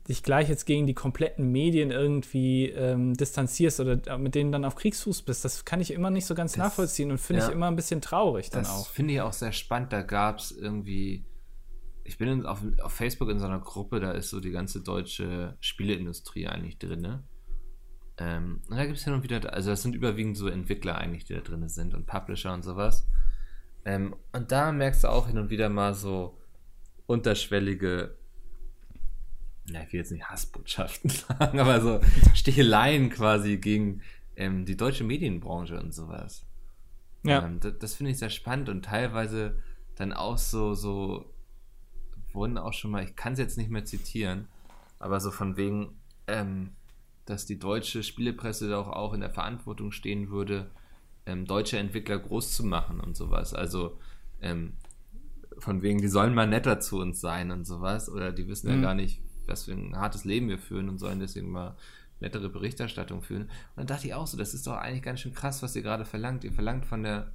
dich 0.08 0.22
gleich 0.22 0.48
jetzt 0.48 0.66
gegen 0.66 0.86
die 0.86 0.94
kompletten 0.94 1.52
Medien 1.52 1.90
irgendwie 1.90 2.68
ähm, 2.70 3.14
distanzierst 3.14 3.80
oder 3.80 4.18
mit 4.18 4.34
denen 4.34 4.50
dann 4.50 4.64
auf 4.64 4.74
Kriegsfuß 4.74 5.22
bist, 5.22 5.44
das 5.44 5.64
kann 5.64 5.80
ich 5.80 5.92
immer 5.92 6.10
nicht 6.10 6.26
so 6.26 6.34
ganz 6.34 6.52
das, 6.52 6.58
nachvollziehen 6.58 7.10
und 7.10 7.18
finde 7.18 7.42
ja, 7.42 7.48
ich 7.48 7.54
immer 7.54 7.68
ein 7.68 7.76
bisschen 7.76 8.00
traurig 8.00 8.50
dann 8.50 8.66
auch. 8.66 8.84
Das 8.84 8.88
finde 8.88 9.14
ich 9.14 9.20
auch 9.20 9.32
sehr 9.32 9.52
spannend. 9.52 9.92
Da 9.92 10.02
gab 10.02 10.38
es 10.38 10.50
irgendwie 10.52 11.24
ich 12.10 12.18
bin 12.18 12.26
in, 12.26 12.44
auf, 12.44 12.60
auf 12.82 12.92
Facebook 12.92 13.30
in 13.30 13.38
so 13.38 13.46
einer 13.46 13.60
Gruppe, 13.60 14.00
da 14.00 14.10
ist 14.10 14.30
so 14.30 14.40
die 14.40 14.50
ganze 14.50 14.80
deutsche 14.80 15.56
Spieleindustrie 15.60 16.48
eigentlich 16.48 16.76
drin. 16.76 17.02
Ne? 17.02 17.22
Ähm, 18.18 18.62
und 18.68 18.76
da 18.76 18.84
gibt 18.84 18.98
es 18.98 19.04
hin 19.04 19.12
und 19.12 19.22
wieder, 19.22 19.54
also 19.54 19.70
das 19.70 19.82
sind 19.82 19.94
überwiegend 19.94 20.36
so 20.36 20.48
Entwickler 20.48 20.98
eigentlich, 20.98 21.24
die 21.24 21.34
da 21.34 21.40
drin 21.40 21.68
sind 21.68 21.94
und 21.94 22.06
Publisher 22.06 22.52
und 22.52 22.64
sowas. 22.64 23.06
Ähm, 23.84 24.16
und 24.32 24.50
da 24.50 24.72
merkst 24.72 25.04
du 25.04 25.08
auch 25.08 25.28
hin 25.28 25.38
und 25.38 25.50
wieder 25.50 25.68
mal 25.68 25.94
so 25.94 26.36
unterschwellige, 27.06 28.16
na, 29.66 29.84
ich 29.84 29.92
will 29.92 30.00
jetzt 30.00 30.10
nicht 30.10 30.28
Hassbotschaften 30.28 31.10
sagen, 31.10 31.60
aber 31.60 31.80
so 31.80 32.00
Sticheleien 32.34 33.10
quasi 33.10 33.58
gegen 33.58 34.02
ähm, 34.34 34.64
die 34.64 34.76
deutsche 34.76 35.04
Medienbranche 35.04 35.78
und 35.78 35.94
sowas. 35.94 36.44
Ja. 37.22 37.44
Ähm, 37.46 37.60
das, 37.60 37.78
das 37.78 37.94
finde 37.94 38.10
ich 38.10 38.18
sehr 38.18 38.30
spannend 38.30 38.68
und 38.68 38.84
teilweise 38.84 39.62
dann 39.94 40.12
auch 40.12 40.38
so, 40.38 40.74
so 40.74 41.32
wurden 42.34 42.58
auch 42.58 42.72
schon 42.72 42.90
mal, 42.90 43.04
ich 43.04 43.16
kann 43.16 43.34
es 43.34 43.38
jetzt 43.38 43.58
nicht 43.58 43.70
mehr 43.70 43.84
zitieren, 43.84 44.48
aber 44.98 45.20
so 45.20 45.30
von 45.30 45.56
wegen, 45.56 45.98
ähm, 46.26 46.70
dass 47.24 47.46
die 47.46 47.58
deutsche 47.58 48.02
Spielepresse 48.02 48.68
doch 48.68 48.88
auch 48.88 49.12
in 49.12 49.20
der 49.20 49.30
Verantwortung 49.30 49.92
stehen 49.92 50.30
würde, 50.30 50.70
ähm, 51.26 51.44
deutsche 51.46 51.78
Entwickler 51.78 52.18
groß 52.18 52.54
zu 52.54 52.64
machen 52.64 53.00
und 53.00 53.16
sowas. 53.16 53.54
Also 53.54 53.98
ähm, 54.40 54.74
von 55.58 55.82
wegen, 55.82 56.00
die 56.00 56.08
sollen 56.08 56.34
mal 56.34 56.46
netter 56.46 56.80
zu 56.80 56.98
uns 56.98 57.20
sein 57.20 57.50
und 57.50 57.64
sowas. 57.64 58.08
Oder 58.10 58.32
die 58.32 58.48
wissen 58.48 58.68
mhm. 58.68 58.76
ja 58.76 58.82
gar 58.82 58.94
nicht, 58.94 59.20
was 59.46 59.64
für 59.64 59.72
ein 59.72 59.96
hartes 59.96 60.24
Leben 60.24 60.48
wir 60.48 60.58
führen 60.58 60.88
und 60.88 60.98
sollen 60.98 61.20
deswegen 61.20 61.50
mal 61.50 61.76
nettere 62.20 62.48
Berichterstattung 62.48 63.22
führen. 63.22 63.42
Und 63.42 63.50
dann 63.76 63.86
dachte 63.86 64.06
ich 64.06 64.14
auch 64.14 64.26
so, 64.26 64.36
das 64.36 64.54
ist 64.54 64.66
doch 64.66 64.76
eigentlich 64.76 65.02
ganz 65.02 65.20
schön 65.20 65.34
krass, 65.34 65.62
was 65.62 65.76
ihr 65.76 65.82
gerade 65.82 66.04
verlangt. 66.04 66.44
Ihr 66.44 66.52
verlangt 66.52 66.86
von 66.86 67.02
der 67.02 67.32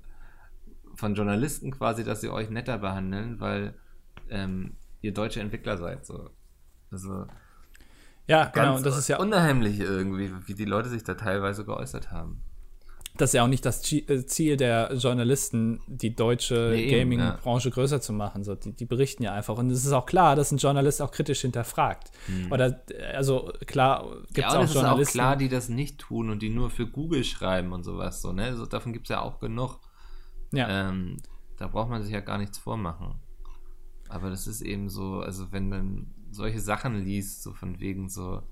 von 0.95 1.13
Journalisten 1.13 1.71
quasi, 1.71 2.05
dass 2.05 2.21
sie 2.21 2.29
euch 2.29 2.49
netter 2.49 2.77
behandeln, 2.77 3.41
weil 3.41 3.73
ähm, 4.29 4.77
ihr 5.05 5.13
deutsche 5.13 5.39
Entwickler 5.39 5.77
seid. 5.77 6.05
So. 6.05 6.29
Also 6.91 7.27
ja, 8.27 8.45
genau. 8.45 8.79
Das 8.79 8.97
ist 8.97 9.07
ja 9.07 9.19
unheimlich 9.19 9.79
irgendwie, 9.79 10.31
wie 10.47 10.55
die 10.55 10.65
Leute 10.65 10.89
sich 10.89 11.03
da 11.03 11.13
teilweise 11.13 11.63
geäußert 11.63 12.11
haben. 12.11 12.41
Das 13.17 13.29
ist 13.29 13.33
ja 13.35 13.43
auch 13.43 13.47
nicht 13.47 13.65
das 13.65 13.89
äh, 13.93 14.25
Ziel 14.25 14.57
der 14.57 14.93
Journalisten, 14.93 15.79
die 15.87 16.15
deutsche 16.15 16.71
nee, 16.73 16.91
Gaming-Branche 16.91 17.69
ja. 17.69 17.73
größer 17.73 18.01
zu 18.01 18.11
machen. 18.11 18.43
So, 18.43 18.55
die, 18.55 18.73
die, 18.73 18.85
berichten 18.85 19.23
ja 19.23 19.33
einfach. 19.33 19.57
Und 19.57 19.69
es 19.69 19.85
ist 19.85 19.93
auch 19.93 20.05
klar, 20.05 20.35
dass 20.35 20.51
ein 20.51 20.57
Journalist 20.57 21.01
auch 21.01 21.11
kritisch 21.11 21.41
hinterfragt. 21.41 22.11
Hm. 22.25 22.51
Oder, 22.51 22.83
also 23.13 23.53
klar, 23.67 24.03
gibt 24.33 24.47
es 24.47 24.53
ja, 24.53 24.59
auch 24.59 24.73
Journalisten. 24.73 25.01
Ist 25.01 25.09
auch 25.09 25.13
klar, 25.13 25.35
die 25.37 25.47
das 25.47 25.69
nicht 25.69 25.99
tun 25.99 26.29
und 26.29 26.41
die 26.41 26.49
nur 26.49 26.69
für 26.69 26.87
Google 26.87 27.23
schreiben 27.23 27.71
und 27.71 27.83
sowas. 27.83 28.21
So, 28.21 28.33
ne? 28.33 28.45
also, 28.45 28.65
davon 28.65 28.91
gibt 28.91 29.05
es 29.05 29.09
ja 29.09 29.21
auch 29.21 29.39
genug. 29.39 29.79
Ja. 30.51 30.89
Ähm, 30.89 31.17
da 31.57 31.67
braucht 31.67 31.89
man 31.89 32.03
sich 32.03 32.11
ja 32.11 32.19
gar 32.19 32.37
nichts 32.37 32.57
vormachen. 32.57 33.15
Aber 34.07 34.29
das 34.29 34.47
ist 34.47 34.61
eben 34.61 34.89
so, 34.89 35.19
also 35.19 35.51
wenn 35.51 35.69
man 35.69 36.07
solche 36.31 36.59
Sachen 36.59 37.03
liest, 37.03 37.43
so 37.43 37.53
von 37.53 37.79
wegen 37.79 38.09
so 38.09 38.43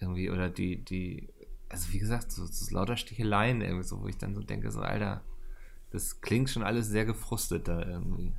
irgendwie, 0.00 0.30
oder 0.30 0.48
die, 0.48 0.84
die, 0.84 1.28
also 1.68 1.92
wie 1.92 1.98
gesagt, 1.98 2.32
so, 2.32 2.44
so 2.46 2.74
lauter 2.74 2.96
Sticheleien 2.96 3.60
irgendwie 3.60 3.84
so, 3.84 4.00
wo 4.00 4.08
ich 4.08 4.18
dann 4.18 4.34
so 4.34 4.42
denke, 4.42 4.70
so, 4.70 4.80
Alter, 4.80 5.22
das 5.90 6.20
klingt 6.20 6.50
schon 6.50 6.64
alles 6.64 6.88
sehr 6.88 7.04
gefrustet 7.04 7.68
da 7.68 7.84
irgendwie. 7.84 8.32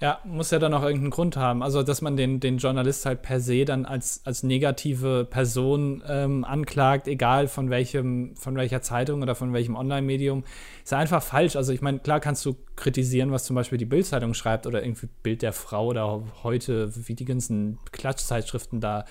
Ja, 0.00 0.20
muss 0.24 0.50
ja 0.50 0.58
dann 0.58 0.74
auch 0.74 0.82
irgendeinen 0.82 1.10
Grund 1.10 1.36
haben. 1.36 1.62
Also, 1.62 1.82
dass 1.82 2.02
man 2.02 2.16
den, 2.16 2.40
den 2.40 2.58
Journalist 2.58 3.06
halt 3.06 3.22
per 3.22 3.40
se 3.40 3.64
dann 3.64 3.86
als, 3.86 4.20
als 4.24 4.42
negative 4.42 5.26
Person 5.28 6.02
ähm, 6.08 6.44
anklagt, 6.44 7.08
egal 7.08 7.48
von 7.48 7.70
welchem, 7.70 8.36
von 8.36 8.56
welcher 8.56 8.82
Zeitung 8.82 9.22
oder 9.22 9.34
von 9.34 9.52
welchem 9.52 9.76
Online-Medium, 9.76 10.44
ist 10.82 10.92
ja 10.92 10.98
einfach 10.98 11.22
falsch. 11.22 11.56
Also, 11.56 11.72
ich 11.72 11.80
meine, 11.80 12.00
klar 12.00 12.20
kannst 12.20 12.44
du 12.44 12.56
kritisieren, 12.76 13.30
was 13.30 13.44
zum 13.44 13.56
Beispiel 13.56 13.78
die 13.78 13.84
Bild-Zeitung 13.84 14.34
schreibt 14.34 14.66
oder 14.66 14.82
irgendwie 14.82 15.08
Bild 15.22 15.42
der 15.42 15.52
Frau 15.52 15.86
oder 15.86 16.22
heute, 16.42 16.90
wie 17.06 17.14
die 17.14 17.24
ganzen 17.24 17.78
Klatschzeitschriften 17.92 18.80
da. 18.80 19.04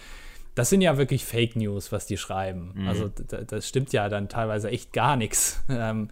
Das 0.56 0.70
sind 0.70 0.82
ja 0.82 0.98
wirklich 0.98 1.26
Fake 1.26 1.56
News, 1.56 1.92
was 1.92 2.06
die 2.06 2.18
schreiben. 2.18 2.74
Mhm. 2.76 2.88
Also, 2.88 3.10
das 3.10 3.68
stimmt 3.68 3.92
ja 3.94 4.10
dann 4.10 4.30
teilweise 4.30 4.70
echt 4.70 4.94
gar 4.94 5.16
nichts. 5.16 5.64
Ähm, 5.70 6.10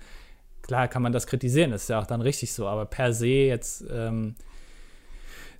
klar 0.61 0.87
kann 0.87 1.01
man 1.01 1.11
das 1.11 1.27
kritisieren, 1.27 1.71
ist 1.71 1.89
ja 1.89 1.99
auch 1.99 2.07
dann 2.07 2.21
richtig 2.21 2.53
so, 2.53 2.67
aber 2.67 2.85
per 2.85 3.13
se 3.13 3.27
jetzt 3.27 3.83
ähm, 3.89 4.35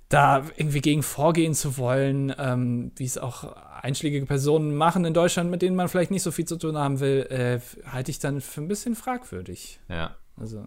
da 0.08 0.44
irgendwie 0.56 0.80
gegen 0.80 1.02
vorgehen 1.02 1.54
zu 1.54 1.78
wollen, 1.78 2.34
ähm, 2.38 2.92
wie 2.96 3.04
es 3.04 3.16
auch 3.16 3.44
einschlägige 3.82 4.26
Personen 4.26 4.74
machen 4.76 5.04
in 5.04 5.14
Deutschland, 5.14 5.50
mit 5.50 5.62
denen 5.62 5.74
man 5.74 5.88
vielleicht 5.88 6.10
nicht 6.10 6.22
so 6.22 6.30
viel 6.30 6.44
zu 6.44 6.56
tun 6.56 6.76
haben 6.76 7.00
will, 7.00 7.26
äh, 7.30 7.60
halte 7.88 8.10
ich 8.10 8.18
dann 8.18 8.40
für 8.40 8.60
ein 8.60 8.68
bisschen 8.68 8.94
fragwürdig. 8.94 9.80
Ja. 9.88 10.16
Also, 10.36 10.66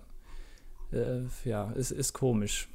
äh, 0.92 1.22
ja, 1.44 1.72
es 1.76 1.92
ist, 1.92 2.14
komisch. 2.14 2.70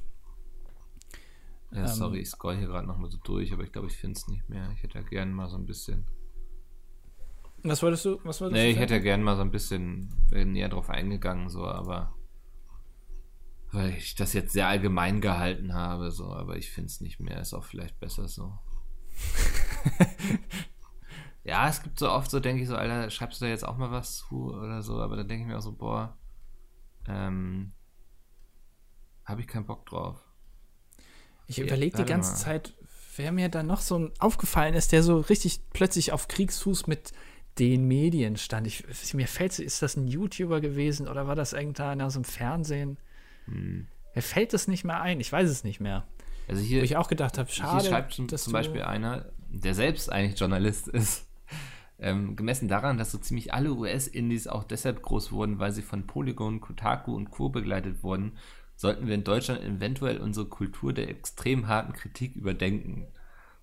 Ja, 1.71 1.87
sorry, 1.87 2.17
ähm, 2.17 2.23
ich 2.23 2.29
scroll 2.29 2.57
hier 2.57 2.67
gerade 2.67 2.87
nochmal 2.87 3.09
so 3.09 3.17
durch, 3.23 3.51
aber 3.51 3.63
ich 3.63 3.71
glaube, 3.71 3.87
ich 3.87 3.97
finde 3.97 4.17
es 4.17 4.27
nicht 4.27 4.47
mehr. 4.49 4.69
Ich 4.75 4.83
hätte 4.83 4.97
ja 4.97 5.03
gerne 5.03 5.31
mal 5.31 5.49
so 5.49 5.57
ein 5.57 5.65
bisschen 5.65 6.05
was 7.63 7.83
wolltest 7.83 8.05
du? 8.05 8.19
Was 8.23 8.41
wolltest 8.41 8.53
nee, 8.53 8.67
du 8.67 8.71
ich 8.71 8.79
hätte 8.79 8.95
ja 8.95 8.99
gerne 8.99 9.23
mal 9.23 9.35
so 9.35 9.41
ein 9.41 9.51
bisschen 9.51 10.13
näher 10.31 10.69
drauf 10.69 10.89
eingegangen, 10.89 11.49
so, 11.49 11.65
aber 11.65 12.15
weil 13.71 13.91
ich 13.91 14.15
das 14.15 14.33
jetzt 14.33 14.51
sehr 14.53 14.67
allgemein 14.67 15.21
gehalten 15.21 15.73
habe, 15.73 16.11
so, 16.11 16.33
aber 16.33 16.57
ich 16.57 16.71
finde 16.71 16.87
es 16.87 17.01
nicht 17.01 17.19
mehr, 17.19 17.39
ist 17.39 17.53
auch 17.53 17.63
vielleicht 17.63 17.99
besser 17.99 18.27
so. 18.27 18.59
Ja, 21.43 21.67
es 21.67 21.81
gibt 21.81 21.97
so 21.97 22.09
oft 22.09 22.29
so, 22.29 22.39
denke 22.39 22.61
ich 22.61 22.69
so, 22.69 22.75
Alter, 22.75 23.09
schreibst 23.09 23.41
du 23.41 23.45
da 23.45 23.49
jetzt 23.49 23.67
auch 23.67 23.77
mal 23.77 23.91
was 23.91 24.17
zu 24.17 24.53
oder 24.53 24.81
so, 24.83 24.99
aber 24.99 25.15
dann 25.15 25.27
denke 25.27 25.43
ich 25.43 25.47
mir 25.47 25.57
auch 25.57 25.63
so, 25.63 25.71
boah, 25.71 26.17
ähm, 27.07 27.71
habe 29.25 29.41
ich 29.41 29.47
keinen 29.47 29.65
Bock 29.65 29.85
drauf. 29.87 30.23
Ich 31.47 31.59
überlege 31.59 31.97
die 31.97 32.05
ganze 32.05 32.31
mal. 32.31 32.37
Zeit, 32.37 32.73
wer 33.15 33.31
mir 33.31 33.49
da 33.49 33.63
noch 33.63 33.81
so 33.81 34.11
aufgefallen 34.19 34.75
ist, 34.75 34.91
der 34.91 35.01
so 35.01 35.19
richtig 35.19 35.61
plötzlich 35.71 36.11
auf 36.11 36.27
Kriegsfuß 36.27 36.85
mit 36.87 37.11
den 37.61 37.87
Medien 37.87 38.37
stand. 38.37 38.65
Ich, 38.65 38.83
mir 39.13 39.27
fällt, 39.27 39.59
ist 39.59 39.83
das 39.83 39.95
ein 39.95 40.07
YouTuber 40.07 40.61
gewesen 40.61 41.07
oder 41.07 41.27
war 41.27 41.35
das 41.35 41.53
irgendeiner 41.53 42.07
aus 42.07 42.15
dem 42.15 42.23
Fernsehen? 42.23 42.97
Hm. 43.45 43.87
Mir 44.15 44.21
fällt 44.21 44.53
das 44.53 44.67
nicht 44.67 44.83
mehr 44.83 44.99
ein. 44.99 45.19
Ich 45.19 45.31
weiß 45.31 45.47
es 45.47 45.63
nicht 45.63 45.79
mehr. 45.79 46.03
Also 46.47 46.61
hier, 46.63 46.81
Wo 46.81 46.83
ich 46.83 46.97
auch 46.97 47.07
gedacht 47.07 47.37
habe, 47.37 47.51
schade. 47.51 47.83
Hier 47.83 47.91
schreibt 47.91 48.13
zum, 48.13 48.27
zum 48.27 48.51
Beispiel 48.51 48.81
einer, 48.81 49.31
der 49.49 49.75
selbst 49.75 50.11
eigentlich 50.11 50.39
Journalist 50.39 50.87
ist, 50.87 51.29
ähm, 51.99 52.35
gemessen 52.35 52.67
daran, 52.67 52.97
dass 52.97 53.11
so 53.11 53.19
ziemlich 53.19 53.53
alle 53.53 53.71
US-Indies 53.71 54.47
auch 54.47 54.63
deshalb 54.63 55.03
groß 55.03 55.31
wurden, 55.31 55.59
weil 55.59 55.71
sie 55.71 55.83
von 55.83 56.07
Polygon, 56.07 56.61
Kotaku 56.61 57.15
und 57.15 57.29
Co. 57.29 57.49
begleitet 57.49 58.01
wurden, 58.01 58.37
sollten 58.75 59.05
wir 59.05 59.13
in 59.13 59.23
Deutschland 59.23 59.61
eventuell 59.61 60.17
unsere 60.17 60.47
Kultur 60.47 60.93
der 60.93 61.09
extrem 61.09 61.67
harten 61.67 61.93
Kritik 61.93 62.35
überdenken. 62.35 63.05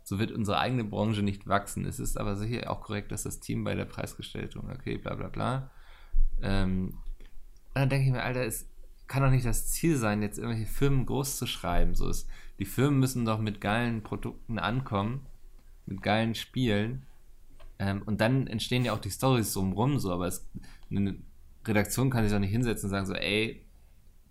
So 0.09 0.19
wird 0.19 0.33
unsere 0.33 0.59
eigene 0.59 0.85
Branche 0.85 1.23
nicht 1.23 1.47
wachsen. 1.47 1.85
Es 1.85 2.01
ist 2.01 2.19
aber 2.19 2.35
sicher 2.35 2.71
auch 2.71 2.81
korrekt, 2.81 3.13
dass 3.13 3.25
das 3.25 3.41
Team 3.41 3.63
bei 3.63 3.75
der 3.75 3.85
Preisgestaltung, 3.85 4.71
okay, 4.71 4.97
bla 4.97 5.15
bla 5.15 5.29
bla. 5.29 5.71
Ähm, 6.41 6.95
dann 7.75 7.91
denke 7.91 8.07
ich 8.07 8.13
mir, 8.13 8.23
Alter, 8.23 8.43
es 8.47 8.67
kann 9.07 9.23
doch 9.23 9.29
nicht 9.29 9.45
das 9.45 9.67
Ziel 9.67 9.99
sein, 9.99 10.23
jetzt 10.23 10.39
irgendwelche 10.39 10.65
Firmen 10.65 11.05
groß 11.05 11.37
zu 11.37 11.47
schreiben. 11.47 11.95
So 11.95 12.09
ist, 12.09 12.27
die 12.59 12.65
Firmen 12.65 12.99
müssen 12.99 13.27
doch 13.27 13.39
mit 13.39 13.61
geilen 13.61 14.03
Produkten 14.03 14.59
ankommen, 14.59 15.27
mit 15.85 16.03
geilen 16.03 16.35
Spielen. 16.35 17.03
Ähm, 17.79 18.01
und 18.07 18.23
dann 18.23 18.47
entstehen 18.47 18.87
ja 18.87 18.95
auch 18.95 19.01
die 19.01 19.11
Stories 19.11 19.53
drumrum, 19.53 19.99
so, 19.99 20.11
aber 20.11 20.27
es, 20.27 20.49
eine 20.91 21.19
Redaktion 21.67 22.09
kann 22.09 22.25
sich 22.25 22.33
doch 22.33 22.41
nicht 22.41 22.51
hinsetzen 22.51 22.87
und 22.87 22.93
sagen, 22.93 23.05
so, 23.05 23.13
ey, 23.13 23.63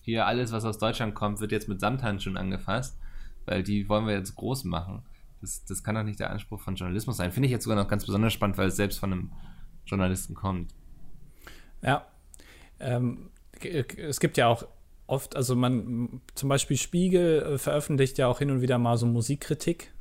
hier 0.02 0.26
alles, 0.26 0.52
was 0.52 0.66
aus 0.66 0.80
Deutschland 0.80 1.14
kommt, 1.14 1.40
wird 1.40 1.52
jetzt 1.52 1.70
mit 1.70 1.80
Samthandschuhen 1.80 2.36
angefasst, 2.36 2.98
weil 3.46 3.62
die 3.62 3.88
wollen 3.88 4.08
wir 4.08 4.16
jetzt 4.16 4.36
groß 4.36 4.64
machen. 4.64 5.04
Das, 5.42 5.66
das 5.66 5.84
kann 5.84 5.96
doch 5.96 6.04
nicht 6.04 6.20
der 6.20 6.32
Anspruch 6.32 6.60
von 6.60 6.76
Journalismus 6.76 7.18
sein. 7.18 7.32
Finde 7.32 7.48
ich 7.48 7.52
jetzt 7.52 7.64
sogar 7.64 7.82
noch 7.82 7.90
ganz 7.90 8.06
besonders 8.06 8.34
spannend, 8.34 8.58
weil 8.58 8.68
es 8.68 8.76
selbst 8.76 9.00
von 9.00 9.12
einem 9.12 9.32
Journalisten 9.86 10.34
kommt. 10.34 10.74
Ja. 11.82 12.08
Ähm, 12.80 13.30
es 13.62 14.20
gibt 14.20 14.38
ja 14.38 14.48
auch 14.48 14.68
oft, 15.08 15.36
also 15.36 15.56
man, 15.56 16.22
zum 16.36 16.50
Beispiel 16.50 16.78
Spiegel 16.78 17.42
äh, 17.42 17.58
veröffentlicht 17.58 18.18
ja 18.18 18.28
auch 18.28 18.40
hin 18.40 18.52
und 18.52 18.62
wieder 18.62 18.78
mal 18.78 18.98
so 18.98 19.06
Musikkritik. 19.06 19.94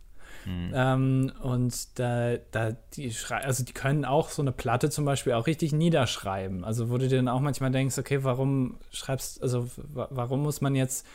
Mhm. 0.44 0.72
Ähm, 0.74 1.32
und 1.42 1.98
da, 1.98 2.36
da 2.50 2.72
die 2.94 3.12
also 3.30 3.64
die 3.64 3.72
können 3.72 4.04
auch 4.04 4.28
so 4.28 4.42
eine 4.42 4.52
Platte 4.52 4.90
zum 4.90 5.04
Beispiel 5.04 5.32
auch 5.32 5.46
richtig 5.46 5.72
niederschreiben. 5.72 6.64
Also 6.64 6.90
wo 6.90 6.98
du 6.98 7.08
dir 7.08 7.16
dann 7.16 7.28
auch 7.28 7.40
manchmal 7.40 7.70
denkst, 7.70 7.98
okay, 7.98 8.22
warum 8.22 8.78
schreibst, 8.90 9.42
also 9.42 9.68
warum 9.92 10.42
muss 10.42 10.60
man 10.60 10.74
jetzt 10.74 11.06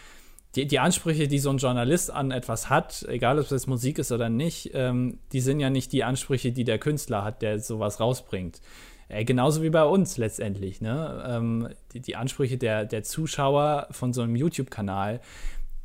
die, 0.56 0.68
die 0.68 0.80
Ansprüche, 0.80 1.28
die 1.28 1.40
so 1.40 1.50
ein 1.50 1.58
Journalist 1.58 2.12
an 2.12 2.32
etwas 2.32 2.70
hat, 2.70 3.06
egal 3.08 3.40
ob 3.40 3.50
es 3.52 3.68
Musik 3.68 4.00
ist 4.00 4.12
oder 4.12 4.30
nicht, 4.30 4.72
ähm, 4.74 5.20
die 5.32 5.40
sind 5.40 5.60
ja 5.60 5.70
nicht 5.70 5.94
die 5.94 6.04
Ansprüche, 6.04 6.52
die 6.52 6.66
der 6.66 6.78
Künstler 6.78 7.24
hat, 7.24 7.42
der 7.42 7.60
sowas 7.60 8.00
rausbringt. 8.00 8.62
Äh, 9.08 9.24
genauso 9.24 9.64
wie 9.64 9.70
bei 9.70 9.84
uns 9.84 10.18
letztendlich. 10.18 10.82
Ne? 10.82 11.24
Ähm, 11.26 11.70
die, 11.94 12.02
die, 12.02 12.16
Ansprüche 12.16 12.58
der, 12.58 12.86
der 12.86 13.04
Zuschauer 13.04 13.88
von 13.92 14.12
so 14.14 14.22
einem 14.22 14.36
YouTube-Kanal, 14.36 15.22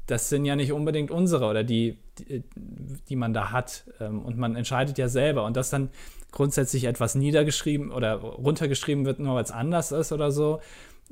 das 0.06 0.28
sind 0.28 0.44
ja 0.44 0.56
nicht 0.56 0.72
unbedingt 0.72 1.10
unsere 1.10 1.46
oder 1.46 1.64
die, 1.64 1.98
die, 2.18 2.44
die 3.08 3.16
man 3.16 3.34
da 3.34 3.52
hat. 3.52 3.84
Ähm, 4.00 4.22
und 4.22 4.36
man 4.36 4.56
entscheidet 4.56 4.98
ja 4.98 5.08
selber. 5.08 5.44
Und 5.44 5.56
dass 5.56 5.70
dann 5.70 5.90
grundsätzlich 6.32 6.84
etwas 6.84 7.14
niedergeschrieben 7.14 7.90
oder 7.90 8.14
runtergeschrieben 8.14 9.04
wird, 9.06 9.20
nur 9.20 9.36
weil 9.36 9.44
es 9.44 9.50
anders 9.50 9.92
ist 9.92 10.12
oder 10.12 10.30
so, 10.30 10.60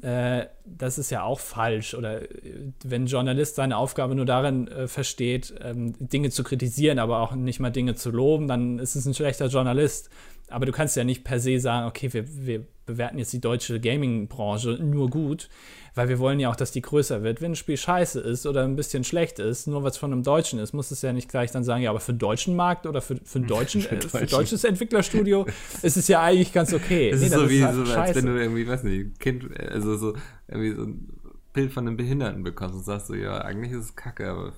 äh, 0.03 0.47
das 0.65 0.99
ist 0.99 1.11
ja 1.11 1.23
auch 1.23 1.41
falsch. 1.41 1.95
Oder 1.95 2.23
äh, 2.23 2.73
wenn 2.85 3.05
ein 3.05 3.07
Journalist 3.07 3.57
seine 3.57 3.77
Aufgabe 3.77 4.15
nur 4.15 4.27
darin 4.27 4.69
äh, 4.69 4.89
versteht, 4.89 5.55
ähm, 5.61 5.95
Dinge 5.99 6.31
zu 6.31 6.43
kritisieren, 6.45 6.99
aber 6.99 7.21
auch 7.21 7.35
nicht 7.35 7.61
mal 7.61 7.71
Dinge 7.71 7.95
zu 7.95 8.11
loben, 8.11 8.49
dann 8.49 8.79
ist 8.79 8.97
es 8.97 9.07
ein 9.07 9.15
schlechter 9.15 9.47
Journalist. 9.47 10.11
Aber 10.49 10.67
du 10.67 10.73
kannst 10.73 10.97
ja 10.97 11.05
nicht 11.05 11.25
per 11.25 11.41
se 11.41 11.59
sagen, 11.59 11.87
okay, 11.87 12.13
wir, 12.13 12.25
wir 12.47 12.67
bewerten 12.87 13.19
jetzt 13.19 13.33
die 13.33 13.41
deutsche 13.41 13.81
Gaming-Branche 13.81 14.79
nur 14.81 15.09
gut, 15.09 15.49
weil 15.95 16.09
wir 16.09 16.19
wollen 16.19 16.41
ja 16.41 16.51
auch, 16.51 16.57
dass 16.57 16.73
die 16.73 16.83
größer 16.83 17.23
wird. 17.23 17.41
Wenn 17.41 17.53
ein 17.53 17.57
Spiel 17.57 17.77
scheiße 17.77 18.21
ist 18.21 18.47
oder 18.47 18.65
ein 18.65 18.77
bisschen 18.77 19.05
schlecht 19.05 19.39
ist, 19.39 19.67
nur 19.67 19.85
was 19.85 19.97
von 19.97 20.13
einem 20.13 20.23
Deutschen 20.23 20.59
ist, 20.59 20.73
muss 20.73 20.91
es 20.91 21.03
ja 21.03 21.13
nicht 21.13 21.29
gleich 21.29 21.53
dann 21.53 21.63
sagen, 21.63 21.83
ja, 21.83 21.91
aber 21.91 22.01
für 22.01 22.13
den 22.13 22.19
deutschen 22.19 22.57
Markt 22.57 22.87
oder 22.87 23.01
für, 23.01 23.17
für, 23.25 23.39
einen 23.39 23.47
deutschen, 23.47 23.81
für, 23.83 23.97
äh, 23.97 24.01
für 24.01 24.19
ein 24.19 24.27
deutsches 24.27 24.65
Entwicklerstudio 24.65 25.47
ist 25.83 25.97
es 25.97 26.09
ja 26.09 26.23
eigentlich 26.23 26.53
ganz 26.53 26.73
okay. 26.73 27.11
Es 27.11 27.21
nee, 27.21 27.27
ist 27.27 27.35
so 27.35 27.49
wie, 27.49 27.59
ist 27.59 27.65
halt 27.65 27.87
so, 27.87 27.93
als 27.95 28.17
wenn 28.17 28.27
du 28.27 28.41
irgendwie, 28.41 28.67
weiß 28.67 28.83
nicht, 28.83 29.21
Kind, 29.21 29.49
also 29.59 29.97
so, 29.97 30.15
irgendwie 30.49 30.73
so 30.73 30.83
ein 30.83 31.09
Bild 31.53 31.73
von 31.73 31.87
einem 31.87 31.97
Behinderten 31.97 32.43
bekommst 32.43 32.75
und 32.75 32.85
sagst 32.85 33.07
so, 33.07 33.15
ja, 33.15 33.39
eigentlich 33.39 33.73
ist 33.73 33.85
es 33.85 33.97
kacke, 33.97 34.29
aber 34.29 34.53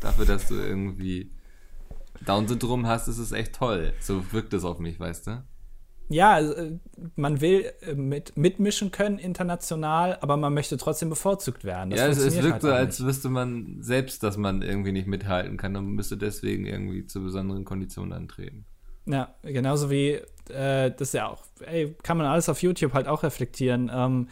dafür, 0.00 0.24
dass 0.24 0.48
du 0.48 0.54
irgendwie 0.54 1.30
Down-Syndrom 2.24 2.86
hast, 2.86 3.08
ist 3.08 3.18
es 3.18 3.32
echt 3.32 3.54
toll. 3.54 3.92
So 4.00 4.32
wirkt 4.32 4.54
es 4.54 4.64
auf 4.64 4.78
mich, 4.78 4.98
weißt 4.98 5.26
du? 5.26 5.44
Ja, 6.08 6.40
äh, 6.40 6.78
man 7.16 7.40
will 7.40 7.72
äh, 7.80 7.94
mit, 7.94 8.36
mitmischen 8.36 8.90
können 8.90 9.18
international, 9.18 10.18
aber 10.20 10.36
man 10.36 10.54
möchte 10.54 10.76
trotzdem 10.76 11.08
bevorzugt 11.08 11.64
werden. 11.64 11.90
Das 11.90 12.00
ja, 12.00 12.06
es, 12.08 12.18
es 12.18 12.42
wirkt 12.42 12.52
halt 12.52 12.62
so, 12.62 12.70
als 12.70 13.04
wüsste 13.04 13.28
man 13.28 13.78
selbst, 13.80 14.22
dass 14.22 14.36
man 14.36 14.62
irgendwie 14.62 14.92
nicht 14.92 15.06
mithalten 15.06 15.56
kann 15.56 15.76
und 15.76 15.86
müsste 15.86 16.16
deswegen 16.16 16.66
irgendwie 16.66 17.06
zu 17.06 17.22
besonderen 17.22 17.64
Konditionen 17.64 18.12
antreten. 18.12 18.64
Ja, 19.06 19.34
genauso 19.42 19.90
wie 19.90 20.20
äh, 20.48 20.92
das 20.96 21.12
ja 21.12 21.28
auch, 21.28 21.44
ey, 21.60 21.94
kann 22.02 22.16
man 22.16 22.26
alles 22.26 22.48
auf 22.48 22.62
YouTube 22.62 22.92
halt 22.94 23.08
auch 23.08 23.22
reflektieren. 23.22 23.90
Ähm, 23.92 24.28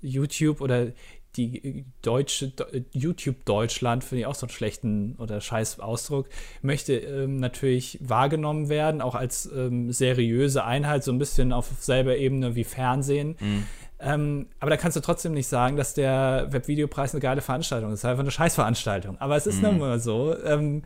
YouTube 0.00 0.60
oder 0.60 0.88
die 1.36 1.84
deutsche 2.02 2.52
YouTube 2.92 3.44
Deutschland, 3.44 4.02
finde 4.04 4.20
ich 4.20 4.26
auch 4.26 4.34
so 4.34 4.46
einen 4.46 4.52
schlechten 4.52 5.14
oder 5.18 5.40
scheiß 5.40 5.80
Ausdruck, 5.80 6.28
möchte 6.62 6.94
ähm, 6.94 7.36
natürlich 7.36 7.98
wahrgenommen 8.02 8.68
werden, 8.68 9.00
auch 9.00 9.14
als 9.14 9.50
ähm, 9.54 9.92
seriöse 9.92 10.64
Einheit, 10.64 11.04
so 11.04 11.12
ein 11.12 11.18
bisschen 11.18 11.52
auf 11.52 11.68
selber 11.78 12.16
Ebene 12.16 12.56
wie 12.56 12.64
Fernsehen. 12.64 13.36
Mhm. 13.38 13.66
Ähm, 14.00 14.46
aber 14.60 14.70
da 14.70 14.76
kannst 14.76 14.96
du 14.96 15.00
trotzdem 15.00 15.32
nicht 15.32 15.46
sagen, 15.46 15.76
dass 15.76 15.94
der 15.94 16.48
Webvideopreis 16.50 17.12
eine 17.12 17.20
geile 17.20 17.42
Veranstaltung 17.42 17.92
ist. 17.92 18.04
Einfach 18.04 18.22
eine 18.22 18.30
Scheißveranstaltung. 18.30 19.18
Aber 19.18 19.36
es 19.36 19.46
ist 19.46 19.56
mhm. 19.56 19.62
nun 19.62 19.78
mal 19.78 20.00
so. 20.00 20.36
Ähm, 20.42 20.82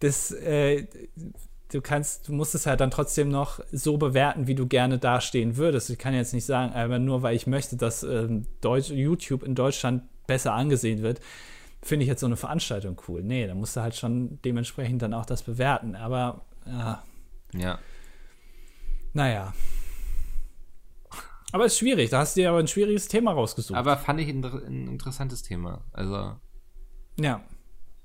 das, 0.00 0.30
äh, 0.30 0.86
du 1.70 1.80
kannst, 1.80 2.28
du 2.28 2.32
musst 2.32 2.54
es 2.54 2.66
halt 2.66 2.80
dann 2.80 2.90
trotzdem 2.90 3.28
noch 3.28 3.60
so 3.72 3.98
bewerten, 3.98 4.46
wie 4.46 4.54
du 4.54 4.66
gerne 4.66 4.98
dastehen 4.98 5.56
würdest. 5.56 5.90
Ich 5.90 5.98
kann 5.98 6.14
jetzt 6.14 6.32
nicht 6.32 6.46
sagen, 6.46 6.72
aber 6.72 6.98
nur 6.98 7.22
weil 7.22 7.36
ich 7.36 7.46
möchte, 7.46 7.76
dass 7.76 8.02
ähm, 8.02 8.46
Deutsch, 8.60 8.90
YouTube 8.90 9.42
in 9.42 9.54
Deutschland 9.54 10.02
besser 10.26 10.54
angesehen 10.54 11.02
wird, 11.02 11.20
finde 11.82 12.04
ich 12.04 12.08
jetzt 12.08 12.20
so 12.20 12.26
eine 12.26 12.36
Veranstaltung 12.36 13.00
cool. 13.08 13.22
Nee, 13.22 13.46
da 13.46 13.54
musst 13.54 13.76
du 13.76 13.80
halt 13.80 13.94
schon 13.94 14.40
dementsprechend 14.42 15.02
dann 15.02 15.14
auch 15.14 15.26
das 15.26 15.42
bewerten. 15.42 15.94
Aber 15.94 16.44
ja. 16.66 17.02
Ja. 17.54 17.78
Naja. 19.12 19.54
Aber 21.52 21.64
es 21.64 21.72
ist 21.72 21.78
schwierig. 21.78 22.10
Da 22.10 22.20
hast 22.20 22.36
du 22.36 22.40
dir 22.42 22.50
aber 22.50 22.58
ein 22.58 22.68
schwieriges 22.68 23.08
Thema 23.08 23.32
rausgesucht. 23.32 23.78
Aber 23.78 23.96
fand 23.96 24.20
ich 24.20 24.28
ein, 24.28 24.44
ein 24.44 24.88
interessantes 24.88 25.42
Thema. 25.42 25.82
Also. 25.92 26.36
Ja. 27.18 27.42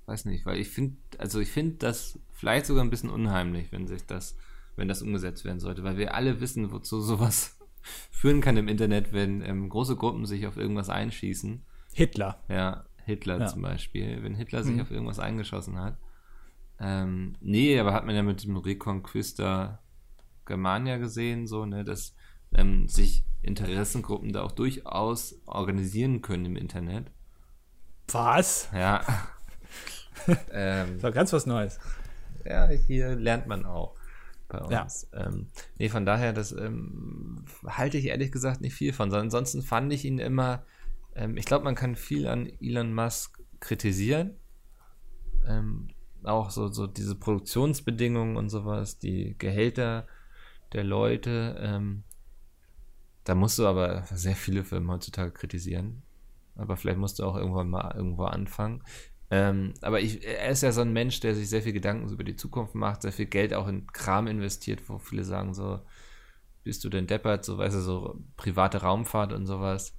Weiß 0.05 0.26
nicht, 0.26 0.45
weil 0.45 0.59
ich 0.59 0.70
finde, 0.70 0.97
also 1.18 1.39
ich 1.39 1.49
finde 1.49 1.76
das 1.78 2.20
vielleicht 2.44 2.66
sogar 2.66 2.84
ein 2.84 2.89
bisschen 2.89 3.10
unheimlich, 3.10 3.72
wenn 3.72 3.88
sich 3.88 4.06
das, 4.06 4.36
wenn 4.76 4.89
das 4.89 5.02
umgesetzt 5.02 5.46
werden 5.46 5.62
sollte, 5.62 5.86
weil 5.86 5.96
wir 5.96 6.14
alle 6.14 6.41
wissen, 6.41 6.74
wozu 6.74 7.00
sowas 7.00 7.58
führen 8.12 8.41
kann 8.41 8.58
im 8.58 8.68
Internet, 8.68 9.14
wenn 9.14 9.41
ähm, 9.41 9.70
große 9.70 9.96
Gruppen 9.96 10.26
sich 10.26 10.46
auf 10.46 10.58
irgendwas 10.58 10.89
einschießen. 10.89 11.66
Hitler. 11.94 12.44
Ja, 12.50 12.84
Hitler 13.06 13.39
ja. 13.39 13.48
zum 13.48 13.62
Beispiel. 13.62 14.22
Wenn 14.24 14.36
Hitler 14.36 14.62
sich 14.62 14.76
mhm. 14.76 14.82
auf 14.82 14.91
irgendwas 14.91 15.20
eingeschossen 15.20 15.80
hat. 15.80 15.98
Ähm, 16.82 17.38
nee, 17.39 17.80
aber 17.80 17.94
hat 17.94 18.06
man 18.06 18.14
ja 18.14 18.24
mit 18.24 18.44
dem 18.44 18.58
Reconquista 18.58 19.80
Germania 20.46 20.98
gesehen, 20.98 21.48
so, 21.48 21.66
ne, 21.66 21.86
dass 21.86 22.14
ähm, 22.54 22.89
sich 22.89 23.24
Interessengruppen 23.41 24.34
da 24.34 24.41
auch 24.41 24.52
durchaus 24.52 25.41
organisieren 25.46 26.22
können 26.22 26.46
im 26.48 26.56
Internet. 26.58 27.10
Was? 28.12 28.68
Ja. 28.74 29.02
ähm, 30.52 31.00
so 31.00 31.10
ganz 31.10 31.32
was 31.32 31.46
Neues 31.46 31.80
ja, 32.46 32.68
hier 32.68 33.16
lernt 33.16 33.48
man 33.48 33.66
auch 33.66 33.96
bei 34.50 34.60
uns. 34.60 35.08
Ja. 35.12 35.28
Ähm, 35.28 35.48
nee, 35.78 35.89
von 35.89 36.06
daher, 36.06 36.34
das 36.34 36.52
ähm, 36.52 37.46
halte 37.66 37.98
ich 37.98 38.06
ehrlich 38.06 38.32
gesagt 38.32 38.62
nicht 38.62 38.76
viel 38.76 38.94
von. 38.94 39.10
Sondern 39.10 39.28
ansonsten 39.28 39.62
fand 39.62 39.91
ich 39.91 40.06
ihn 40.06 40.20
immer, 40.20 40.64
ähm, 41.16 41.38
ich 41.38 41.46
glaube, 41.46 41.66
man 41.66 41.76
kann 41.76 41.96
viel 41.96 42.28
an 42.28 42.48
Elon 42.62 42.94
Musk 42.94 43.39
kritisieren. 43.60 44.36
Ähm, 45.48 45.89
auch 46.24 46.52
so, 46.52 46.70
so 46.70 46.88
diese 46.88 47.16
Produktionsbedingungen 47.16 48.38
und 48.38 48.50
sowas, 48.50 49.00
die 49.00 49.36
Gehälter 49.38 50.08
der 50.72 50.84
Leute. 50.84 51.58
Ähm, 51.60 52.04
da 53.24 53.36
musst 53.36 53.60
du 53.60 53.68
aber 53.68 54.04
sehr 54.12 54.36
viele 54.36 54.64
Firmen 54.64 54.91
heutzutage 54.91 55.32
kritisieren. 55.32 56.04
Aber 56.56 56.78
vielleicht 56.78 57.00
musst 57.00 57.20
du 57.20 57.24
auch 57.24 57.36
irgendwann 57.36 57.70
mal 57.70 57.94
irgendwo 57.96 58.26
anfangen. 58.26 58.84
Ähm, 59.36 59.74
aber 59.82 60.00
ich, 60.00 60.24
er 60.24 60.50
ist 60.50 60.62
ja 60.62 60.72
so 60.72 60.82
ein 60.82 60.94
Mensch, 60.94 61.20
der 61.20 61.34
sich 61.34 61.50
sehr 61.50 61.64
viel 61.64 61.74
Gedanken 61.74 62.08
über 62.08 62.24
die 62.24 62.36
Zukunft 62.36 62.76
macht, 62.76 63.02
sehr 63.02 63.12
viel 63.12 63.26
Geld 63.26 63.56
auch 63.56 63.68
in 63.68 63.88
Kram 63.88 64.28
investiert, 64.28 64.88
wo 64.88 65.00
viele 65.00 65.24
sagen 65.24 65.56
so, 65.56 65.80
bist 66.64 66.84
du 66.84 66.90
denn 66.90 67.08
deppert, 67.08 67.44
so 67.44 67.58
weißt 67.58 67.76
du, 67.78 67.80
so 67.80 68.20
private 68.38 68.84
Raumfahrt 68.84 69.34
und 69.34 69.48
sowas. 69.48 69.98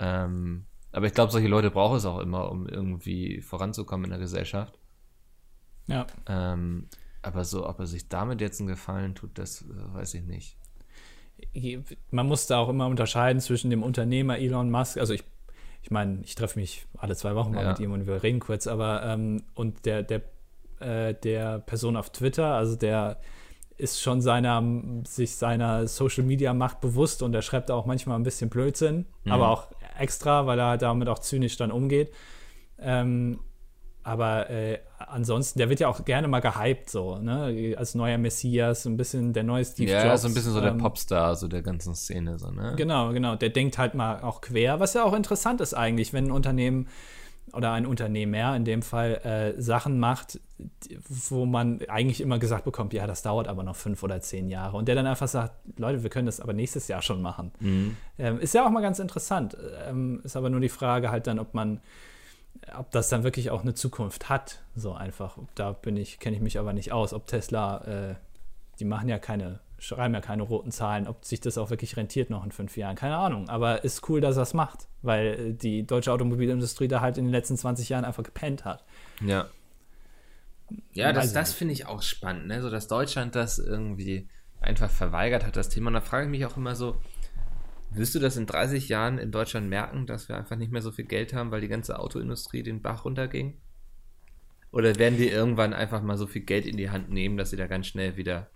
Ähm, 0.00 0.66
aber 0.90 1.06
ich 1.06 1.14
glaube, 1.14 1.30
solche 1.30 1.46
Leute 1.46 1.70
braucht 1.70 1.98
es 1.98 2.04
auch 2.04 2.18
immer, 2.18 2.50
um 2.50 2.66
irgendwie 2.66 3.40
voranzukommen 3.42 4.06
in 4.06 4.10
der 4.10 4.18
Gesellschaft. 4.18 4.76
Ja. 5.86 6.08
Ähm, 6.26 6.88
aber 7.22 7.44
so, 7.44 7.68
ob 7.68 7.78
er 7.78 7.86
sich 7.86 8.08
damit 8.08 8.40
jetzt 8.40 8.58
einen 8.58 8.68
Gefallen 8.68 9.14
tut, 9.14 9.38
das 9.38 9.62
äh, 9.62 9.94
weiß 9.94 10.14
ich 10.14 10.24
nicht. 10.24 10.58
Man 12.10 12.26
muss 12.26 12.48
da 12.48 12.58
auch 12.58 12.70
immer 12.70 12.88
unterscheiden 12.88 13.40
zwischen 13.40 13.70
dem 13.70 13.84
Unternehmer 13.84 14.38
Elon 14.38 14.68
Musk, 14.68 14.96
also 14.98 15.14
ich, 15.14 15.22
ich 15.82 15.90
meine, 15.90 16.20
ich 16.22 16.34
treffe 16.34 16.58
mich 16.58 16.86
alle 16.96 17.16
zwei 17.16 17.34
Wochen 17.34 17.52
mal 17.52 17.62
Ja. 17.64 17.70
mit 17.70 17.80
ihm 17.80 17.92
und 17.92 18.06
wir 18.06 18.22
reden 18.22 18.40
kurz, 18.40 18.66
aber 18.66 19.02
ähm, 19.04 19.42
und 19.54 19.84
der, 19.84 20.02
der, 20.02 20.22
äh, 20.80 21.14
der 21.14 21.58
Person 21.60 21.96
auf 21.96 22.10
Twitter, 22.10 22.54
also 22.54 22.76
der 22.76 23.18
ist 23.78 24.00
schon 24.00 24.20
seiner, 24.20 24.62
sich 25.06 25.34
seiner 25.34 25.88
Social 25.88 26.22
Media 26.24 26.54
Macht 26.54 26.80
bewusst 26.80 27.22
und 27.22 27.34
er 27.34 27.42
schreibt 27.42 27.70
auch 27.70 27.84
manchmal 27.84 28.16
ein 28.16 28.22
bisschen 28.22 28.48
Blödsinn, 28.48 29.06
Mhm. 29.24 29.32
aber 29.32 29.48
auch 29.48 29.66
extra, 29.98 30.46
weil 30.46 30.58
er 30.60 30.78
damit 30.78 31.08
auch 31.08 31.18
zynisch 31.18 31.56
dann 31.56 31.72
umgeht. 31.72 32.12
Ähm, 32.78 33.40
aber 34.04 34.50
äh, 34.50 34.78
ansonsten, 35.08 35.58
der 35.58 35.68
wird 35.68 35.80
ja 35.80 35.88
auch 35.88 36.04
gerne 36.04 36.28
mal 36.28 36.40
gehypt, 36.40 36.90
so, 36.90 37.18
ne? 37.18 37.74
Als 37.76 37.94
neuer 37.94 38.18
Messias, 38.18 38.82
so 38.82 38.90
ein 38.90 38.96
bisschen 38.96 39.32
der 39.32 39.42
neue 39.42 39.64
Steve 39.64 39.90
ja, 39.90 40.06
Jobs. 40.06 40.22
so 40.22 40.28
ein 40.28 40.34
bisschen 40.34 40.52
so 40.52 40.60
der 40.60 40.72
ähm, 40.72 40.78
Popstar, 40.78 41.36
so 41.36 41.48
der 41.48 41.62
ganzen 41.62 41.94
Szene, 41.94 42.38
so, 42.38 42.50
ne? 42.50 42.74
Genau, 42.76 43.12
genau. 43.12 43.36
Der 43.36 43.50
denkt 43.50 43.78
halt 43.78 43.94
mal 43.94 44.20
auch 44.22 44.40
quer, 44.40 44.80
was 44.80 44.94
ja 44.94 45.04
auch 45.04 45.14
interessant 45.14 45.60
ist 45.60 45.74
eigentlich, 45.74 46.12
wenn 46.12 46.26
ein 46.26 46.32
Unternehmen 46.32 46.88
oder 47.52 47.72
ein 47.72 47.86
Unternehmer 47.86 48.56
in 48.56 48.64
dem 48.64 48.82
Fall 48.82 49.14
äh, 49.24 49.60
Sachen 49.60 49.98
macht, 49.98 50.40
wo 51.08 51.44
man 51.44 51.80
eigentlich 51.88 52.20
immer 52.20 52.38
gesagt 52.38 52.64
bekommt, 52.64 52.92
ja, 52.94 53.06
das 53.06 53.22
dauert 53.22 53.48
aber 53.48 53.62
noch 53.62 53.76
fünf 53.76 54.02
oder 54.02 54.20
zehn 54.20 54.48
Jahre. 54.48 54.76
Und 54.76 54.88
der 54.88 54.94
dann 54.94 55.06
einfach 55.06 55.28
sagt, 55.28 55.54
Leute, 55.78 56.02
wir 56.02 56.10
können 56.10 56.26
das 56.26 56.40
aber 56.40 56.52
nächstes 56.52 56.88
Jahr 56.88 57.02
schon 57.02 57.20
machen. 57.20 57.52
Mhm. 57.60 57.96
Ähm, 58.18 58.38
ist 58.40 58.54
ja 58.54 58.64
auch 58.64 58.70
mal 58.70 58.80
ganz 58.80 58.98
interessant. 58.98 59.56
Ähm, 59.86 60.20
ist 60.24 60.36
aber 60.36 60.50
nur 60.50 60.60
die 60.60 60.68
Frage 60.68 61.10
halt 61.10 61.26
dann, 61.26 61.38
ob 61.38 61.52
man, 61.52 61.80
ob 62.76 62.90
das 62.90 63.08
dann 63.08 63.24
wirklich 63.24 63.50
auch 63.50 63.62
eine 63.62 63.74
Zukunft 63.74 64.28
hat. 64.28 64.60
So 64.74 64.92
einfach. 64.92 65.38
Da 65.54 65.72
bin 65.72 65.96
ich, 65.96 66.18
kenne 66.18 66.36
ich 66.36 66.42
mich 66.42 66.58
aber 66.58 66.72
nicht 66.72 66.92
aus, 66.92 67.12
ob 67.12 67.26
Tesla, 67.26 68.10
äh, 68.10 68.14
die 68.78 68.84
machen 68.84 69.08
ja 69.08 69.18
keine, 69.18 69.60
schreiben 69.78 70.14
ja 70.14 70.20
keine 70.20 70.42
roten 70.42 70.70
Zahlen, 70.70 71.06
ob 71.06 71.24
sich 71.24 71.40
das 71.40 71.58
auch 71.58 71.70
wirklich 71.70 71.96
rentiert 71.96 72.30
noch 72.30 72.44
in 72.44 72.52
fünf 72.52 72.76
Jahren. 72.76 72.96
Keine 72.96 73.16
Ahnung. 73.16 73.48
Aber 73.48 73.84
ist 73.84 74.08
cool, 74.08 74.20
dass 74.20 74.36
er 74.36 74.44
es 74.44 74.54
macht, 74.54 74.86
weil 75.02 75.26
äh, 75.26 75.52
die 75.52 75.86
deutsche 75.86 76.12
Automobilindustrie 76.12 76.88
da 76.88 77.00
halt 77.00 77.18
in 77.18 77.24
den 77.24 77.32
letzten 77.32 77.56
20 77.56 77.88
Jahren 77.88 78.04
einfach 78.04 78.22
gepennt 78.22 78.64
hat. 78.64 78.84
Ja. 79.20 79.48
Ja, 80.92 81.08
Weiß 81.08 81.14
das, 81.14 81.32
das 81.32 81.52
finde 81.52 81.74
ich 81.74 81.86
auch 81.86 82.00
spannend, 82.00 82.46
ne? 82.46 82.62
So 82.62 82.70
dass 82.70 82.88
Deutschland 82.88 83.34
das 83.34 83.58
irgendwie 83.58 84.28
einfach 84.60 84.90
verweigert 84.90 85.44
hat, 85.44 85.56
das 85.56 85.68
Thema. 85.68 85.88
Und 85.88 85.94
da 85.94 86.00
frage 86.00 86.24
ich 86.24 86.30
mich 86.30 86.46
auch 86.46 86.56
immer 86.56 86.74
so, 86.74 86.96
wirst 87.94 88.14
du 88.14 88.18
das 88.18 88.36
in 88.36 88.46
30 88.46 88.88
Jahren 88.88 89.18
in 89.18 89.30
Deutschland 89.30 89.68
merken, 89.68 90.06
dass 90.06 90.28
wir 90.28 90.36
einfach 90.36 90.56
nicht 90.56 90.72
mehr 90.72 90.82
so 90.82 90.92
viel 90.92 91.04
Geld 91.04 91.34
haben, 91.34 91.50
weil 91.50 91.60
die 91.60 91.68
ganze 91.68 91.98
Autoindustrie 91.98 92.62
den 92.62 92.82
Bach 92.82 93.04
runterging? 93.04 93.60
Oder 94.70 94.96
werden 94.96 95.18
die 95.18 95.28
irgendwann 95.28 95.74
einfach 95.74 96.02
mal 96.02 96.16
so 96.16 96.26
viel 96.26 96.42
Geld 96.42 96.64
in 96.64 96.76
die 96.76 96.90
Hand 96.90 97.10
nehmen, 97.10 97.36
dass 97.36 97.50
sie 97.50 97.56
da 97.56 97.66
ganz 97.66 97.86
schnell 97.86 98.16
wieder 98.16 98.48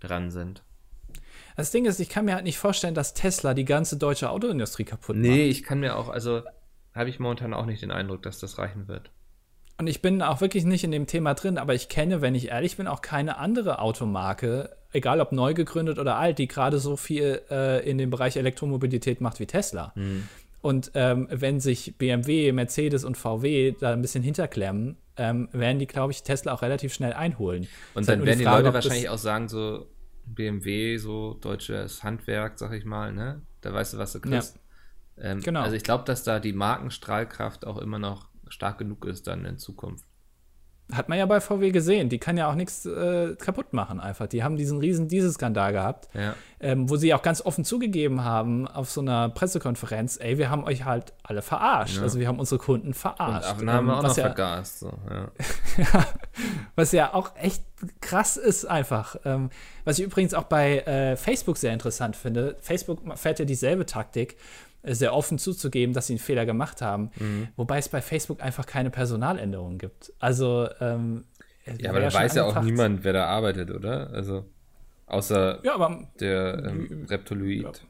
dran 0.00 0.30
sind? 0.30 0.64
Das 1.56 1.70
Ding 1.70 1.84
ist, 1.84 2.00
ich 2.00 2.08
kann 2.08 2.24
mir 2.24 2.34
halt 2.34 2.44
nicht 2.44 2.58
vorstellen, 2.58 2.94
dass 2.94 3.14
Tesla 3.14 3.54
die 3.54 3.64
ganze 3.64 3.96
deutsche 3.96 4.30
Autoindustrie 4.30 4.84
kaputt 4.84 5.16
macht. 5.16 5.26
Nee, 5.26 5.46
ich 5.46 5.62
kann 5.62 5.80
mir 5.80 5.96
auch, 5.96 6.08
also 6.08 6.42
habe 6.94 7.10
ich 7.10 7.20
momentan 7.20 7.54
auch 7.54 7.66
nicht 7.66 7.82
den 7.82 7.90
Eindruck, 7.90 8.22
dass 8.22 8.38
das 8.38 8.58
reichen 8.58 8.88
wird. 8.88 9.10
Und 9.78 9.86
ich 9.86 10.02
bin 10.02 10.22
auch 10.22 10.40
wirklich 10.40 10.64
nicht 10.64 10.84
in 10.84 10.90
dem 10.90 11.06
Thema 11.06 11.34
drin, 11.34 11.56
aber 11.56 11.74
ich 11.74 11.88
kenne, 11.88 12.20
wenn 12.20 12.34
ich 12.34 12.48
ehrlich 12.48 12.76
bin, 12.76 12.86
auch 12.86 13.00
keine 13.00 13.38
andere 13.38 13.78
Automarke, 13.78 14.76
egal 14.92 15.20
ob 15.20 15.32
neu 15.32 15.54
gegründet 15.54 15.98
oder 15.98 16.16
alt, 16.16 16.38
die 16.38 16.48
gerade 16.48 16.78
so 16.78 16.96
viel 16.96 17.42
äh, 17.50 17.88
in 17.88 17.98
dem 17.98 18.10
Bereich 18.10 18.36
Elektromobilität 18.36 19.20
macht 19.20 19.40
wie 19.40 19.46
Tesla. 19.46 19.92
Und 20.62 20.90
ähm, 20.94 21.26
wenn 21.30 21.58
sich 21.60 21.94
BMW, 21.96 22.52
Mercedes 22.52 23.04
und 23.04 23.16
VW 23.16 23.72
da 23.80 23.92
ein 23.92 24.02
bisschen 24.02 24.22
hinterklemmen, 24.22 24.96
ähm, 25.16 25.48
werden 25.52 25.78
die, 25.78 25.86
glaube 25.86 26.12
ich, 26.12 26.22
Tesla 26.22 26.52
auch 26.52 26.62
relativ 26.62 26.92
schnell 26.92 27.12
einholen. 27.14 27.66
Und 27.94 28.06
halt 28.08 28.20
dann 28.20 28.26
werden 28.26 28.38
die 28.38 28.44
Frage, 28.44 28.58
Leute 28.64 28.68
ob 28.68 28.74
das- 28.74 28.84
wahrscheinlich 28.84 29.08
auch 29.08 29.18
sagen, 29.18 29.48
so 29.48 29.86
BMW, 30.26 30.96
so 30.98 31.34
deutsches 31.40 32.02
Handwerk, 32.02 32.58
sag 32.58 32.72
ich 32.72 32.84
mal, 32.84 33.12
ne? 33.12 33.40
Da 33.62 33.72
weißt 33.72 33.94
du, 33.94 33.98
was 33.98 34.12
du 34.12 34.20
kriegst. 34.20 34.58
Ähm, 35.18 35.40
Genau. 35.40 35.60
Also 35.62 35.76
ich 35.76 35.82
glaube, 35.82 36.04
dass 36.04 36.24
da 36.24 36.40
die 36.40 36.52
Markenstrahlkraft 36.52 37.66
auch 37.66 37.78
immer 37.78 37.98
noch 37.98 38.28
stark 38.48 38.78
genug 38.78 39.04
ist 39.06 39.26
dann 39.26 39.44
in 39.44 39.58
Zukunft. 39.58 40.04
Hat 40.92 41.08
man 41.08 41.18
ja 41.18 41.26
bei 41.26 41.40
VW 41.40 41.70
gesehen. 41.70 42.08
Die 42.08 42.18
kann 42.18 42.36
ja 42.36 42.50
auch 42.50 42.54
nichts 42.54 42.86
äh, 42.86 43.34
kaputt 43.36 43.72
machen 43.72 44.00
einfach. 44.00 44.26
Die 44.26 44.42
haben 44.42 44.56
diesen 44.56 44.78
riesen 44.78 45.08
Dieselskandal 45.08 45.72
gehabt, 45.72 46.08
Ja. 46.14 46.34
ähm, 46.60 46.88
wo 46.90 46.96
sie 46.96 47.14
auch 47.14 47.22
ganz 47.22 47.40
offen 47.42 47.64
zugegeben 47.64 48.24
haben 48.24 48.66
auf 48.68 48.90
so 48.90 49.00
einer 49.00 49.28
Pressekonferenz, 49.28 50.18
ey, 50.20 50.38
wir 50.38 50.50
haben 50.50 50.64
euch 50.64 50.84
halt 50.84 51.12
alle 51.22 51.42
verarscht. 51.42 51.96
Ja. 51.96 52.02
Also 52.02 52.18
wir 52.18 52.28
haben 52.28 52.38
unsere 52.40 52.58
Kunden 52.58 52.88
Und 52.88 52.94
verarscht. 52.94 53.48
Abnahmen 53.48 53.70
haben 53.72 53.86
wir 53.86 53.92
Ähm, 53.92 53.98
auch 53.98 54.02
noch 54.02 54.16
ja, 54.16 54.24
vergast. 54.24 54.80
So, 54.80 54.92
ja. 55.10 55.30
was 56.76 56.92
ja 56.92 57.14
auch 57.14 57.36
echt 57.36 57.62
krass 58.00 58.36
ist 58.36 58.64
einfach. 58.64 59.16
Ähm, 59.24 59.50
was 59.84 59.98
ich 59.98 60.04
übrigens 60.04 60.34
auch 60.34 60.44
bei 60.44 60.78
äh, 60.80 61.16
Facebook 61.16 61.56
sehr 61.56 61.72
interessant 61.72 62.16
finde. 62.16 62.56
Facebook 62.60 63.00
fährt 63.18 63.38
ja 63.38 63.44
dieselbe 63.44 63.86
Taktik, 63.86 64.36
sehr 64.82 65.14
offen 65.14 65.38
zuzugeben, 65.38 65.94
dass 65.94 66.06
sie 66.06 66.14
einen 66.14 66.20
Fehler 66.20 66.46
gemacht 66.46 66.80
haben. 66.82 67.10
Mhm. 67.18 67.48
Wobei 67.56 67.78
es 67.78 67.88
bei 67.88 68.00
Facebook 68.00 68.42
einfach 68.42 68.66
keine 68.66 68.90
Personaländerungen 68.90 69.78
gibt. 69.78 70.12
Also 70.18 70.68
ähm, 70.80 71.24
ja, 71.78 71.90
aber 71.90 72.00
da 72.00 72.12
weiß 72.12 72.34
ja 72.34 72.44
auch 72.44 72.62
niemand, 72.62 73.04
wer 73.04 73.12
da 73.12 73.26
arbeitet, 73.26 73.70
oder? 73.70 74.10
Also 74.10 74.46
außer 75.06 75.60
Ja, 75.62 75.74
aber 75.74 76.08
der 76.18 76.64
ähm, 76.66 77.06
Reptiloid. 77.08 77.82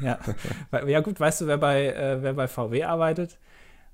Ja. 0.00 0.18
Weil- 0.70 0.88
ja, 0.88 1.00
gut, 1.00 1.20
weißt 1.20 1.42
du, 1.42 1.46
wer 1.46 1.58
bei, 1.58 1.86
äh, 1.86 2.22
wer 2.22 2.34
bei 2.34 2.48
VW 2.48 2.82
arbeitet? 2.84 3.38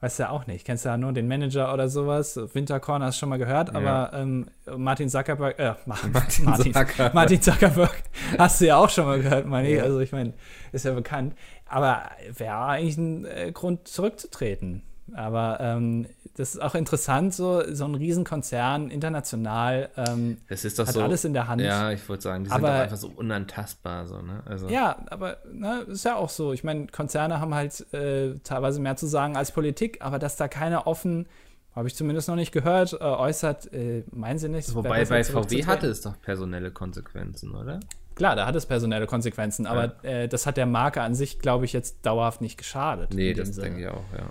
Weißt 0.01 0.19
du 0.19 0.23
ja 0.25 0.31
auch 0.31 0.47
nicht. 0.47 0.65
Kennst 0.65 0.85
du 0.85 0.91
ja 0.91 0.97
nur 0.97 1.13
den 1.13 1.27
Manager 1.27 1.75
oder 1.75 1.89
sowas. 1.89 2.39
Winterkorn 2.55 3.03
hast 3.03 3.17
du 3.17 3.21
schon 3.21 3.29
mal 3.31 3.39
gehört, 3.39 3.75
aber 3.75 4.13
ähm, 4.15 4.47
Martin 4.77 5.09
Zuckerberg, 5.09 5.59
äh, 5.59 5.75
Ma- 5.87 5.97
Martin 6.13 6.45
Martin, 6.45 6.73
Zuckerberg. 6.73 7.15
Martin 7.15 7.43
Zuckerberg 7.43 8.03
hast 8.39 8.61
du 8.61 8.67
ja 8.67 8.77
auch 8.77 8.89
schon 8.91 9.07
mal 9.07 9.21
gehört, 9.21 9.47
meine 9.47 9.69
ich. 9.69 9.83
Also 9.83 9.99
ich 9.99 10.13
meine, 10.13 10.35
ist 10.71 10.85
ja 10.85 10.93
bekannt. 10.95 11.35
Aber 11.67 12.03
wäre 12.37 12.57
eigentlich 12.67 12.97
ein 12.97 13.25
äh, 13.25 13.51
Grund 13.53 13.89
zurückzutreten. 13.89 14.83
Aber 15.15 15.59
ähm, 15.61 16.07
das 16.37 16.55
ist 16.55 16.61
auch 16.63 16.75
interessant, 16.75 17.35
so, 17.35 17.63
so 17.73 17.85
ein 17.85 17.95
Riesenkonzern, 17.95 18.91
international, 18.91 19.89
ähm, 19.97 20.39
Das 20.49 20.65
ist 20.65 20.79
doch 20.79 20.87
hat 20.87 20.95
so. 20.95 21.03
alles 21.03 21.25
in 21.25 21.33
der 21.33 21.49
Hand. 21.49 21.61
Ja, 21.63 21.91
ich 21.91 22.09
wollte 22.09 22.23
sagen, 22.25 22.45
die 22.45 22.51
sind 22.51 22.57
Aber- 22.59 22.69
doch 22.69 22.83
einfach 22.83 22.97
so 22.97 23.09
unantastbar, 23.15 24.07
so, 24.07 24.21
ne? 24.23 24.43
Also, 24.47 24.69
Ja, 24.69 25.05
aber 25.11 25.39
ne, 25.53 25.81
ist 25.89 26.05
ja 26.05 26.17
auch 26.17 26.29
so. 26.31 26.53
Ich 26.53 26.65
meine, 26.65 26.87
Konzerne 26.89 27.41
haben 27.41 27.55
halt 27.55 27.93
äh, 27.93 28.35
teilweise 28.45 28.81
mehr 28.81 28.97
zu 28.97 29.07
sagen 29.07 29.37
als 29.37 29.53
Politik, 29.53 29.99
aber 30.01 30.19
dass 30.19 30.37
da 30.37 30.49
keiner 30.49 30.87
offen, 30.87 31.27
habe 31.75 31.87
ich 31.89 31.95
zumindest 31.95 32.29
noch 32.29 32.37
nicht 32.37 32.51
gehört, 32.53 32.93
äh, 32.95 32.97
äußert, 32.97 33.73
äh, 33.73 34.03
meinen 34.11 34.39
sie 34.39 34.49
nicht. 34.49 34.75
Wobei 34.75 35.05
bei 35.05 35.23
VW 35.25 35.65
hatte 35.67 35.87
es 35.87 36.01
doch 36.01 36.21
personelle 36.21 36.71
Konsequenzen, 36.71 37.55
oder? 37.55 37.81
Klar, 38.17 38.35
da 38.35 38.47
hat 38.47 38.57
es 38.57 38.67
personelle 38.67 39.07
Konsequenzen, 39.07 39.65
aber 39.65 40.03
äh, 40.05 40.27
das 40.27 40.45
hat 40.45 40.57
der 40.57 40.67
Marke 40.67 41.03
an 41.03 41.15
sich, 41.15 41.39
glaube 41.39 41.67
ich, 41.67 41.73
jetzt 41.73 42.05
dauerhaft 42.05 42.41
nicht 42.41 42.59
geschadet. 42.59 43.15
Nee, 43.15 43.33
das 43.33 43.51
Sinne. 43.51 43.69
denke 43.69 43.81
ich 43.83 43.87
auch, 43.87 44.03
ja. 44.13 44.31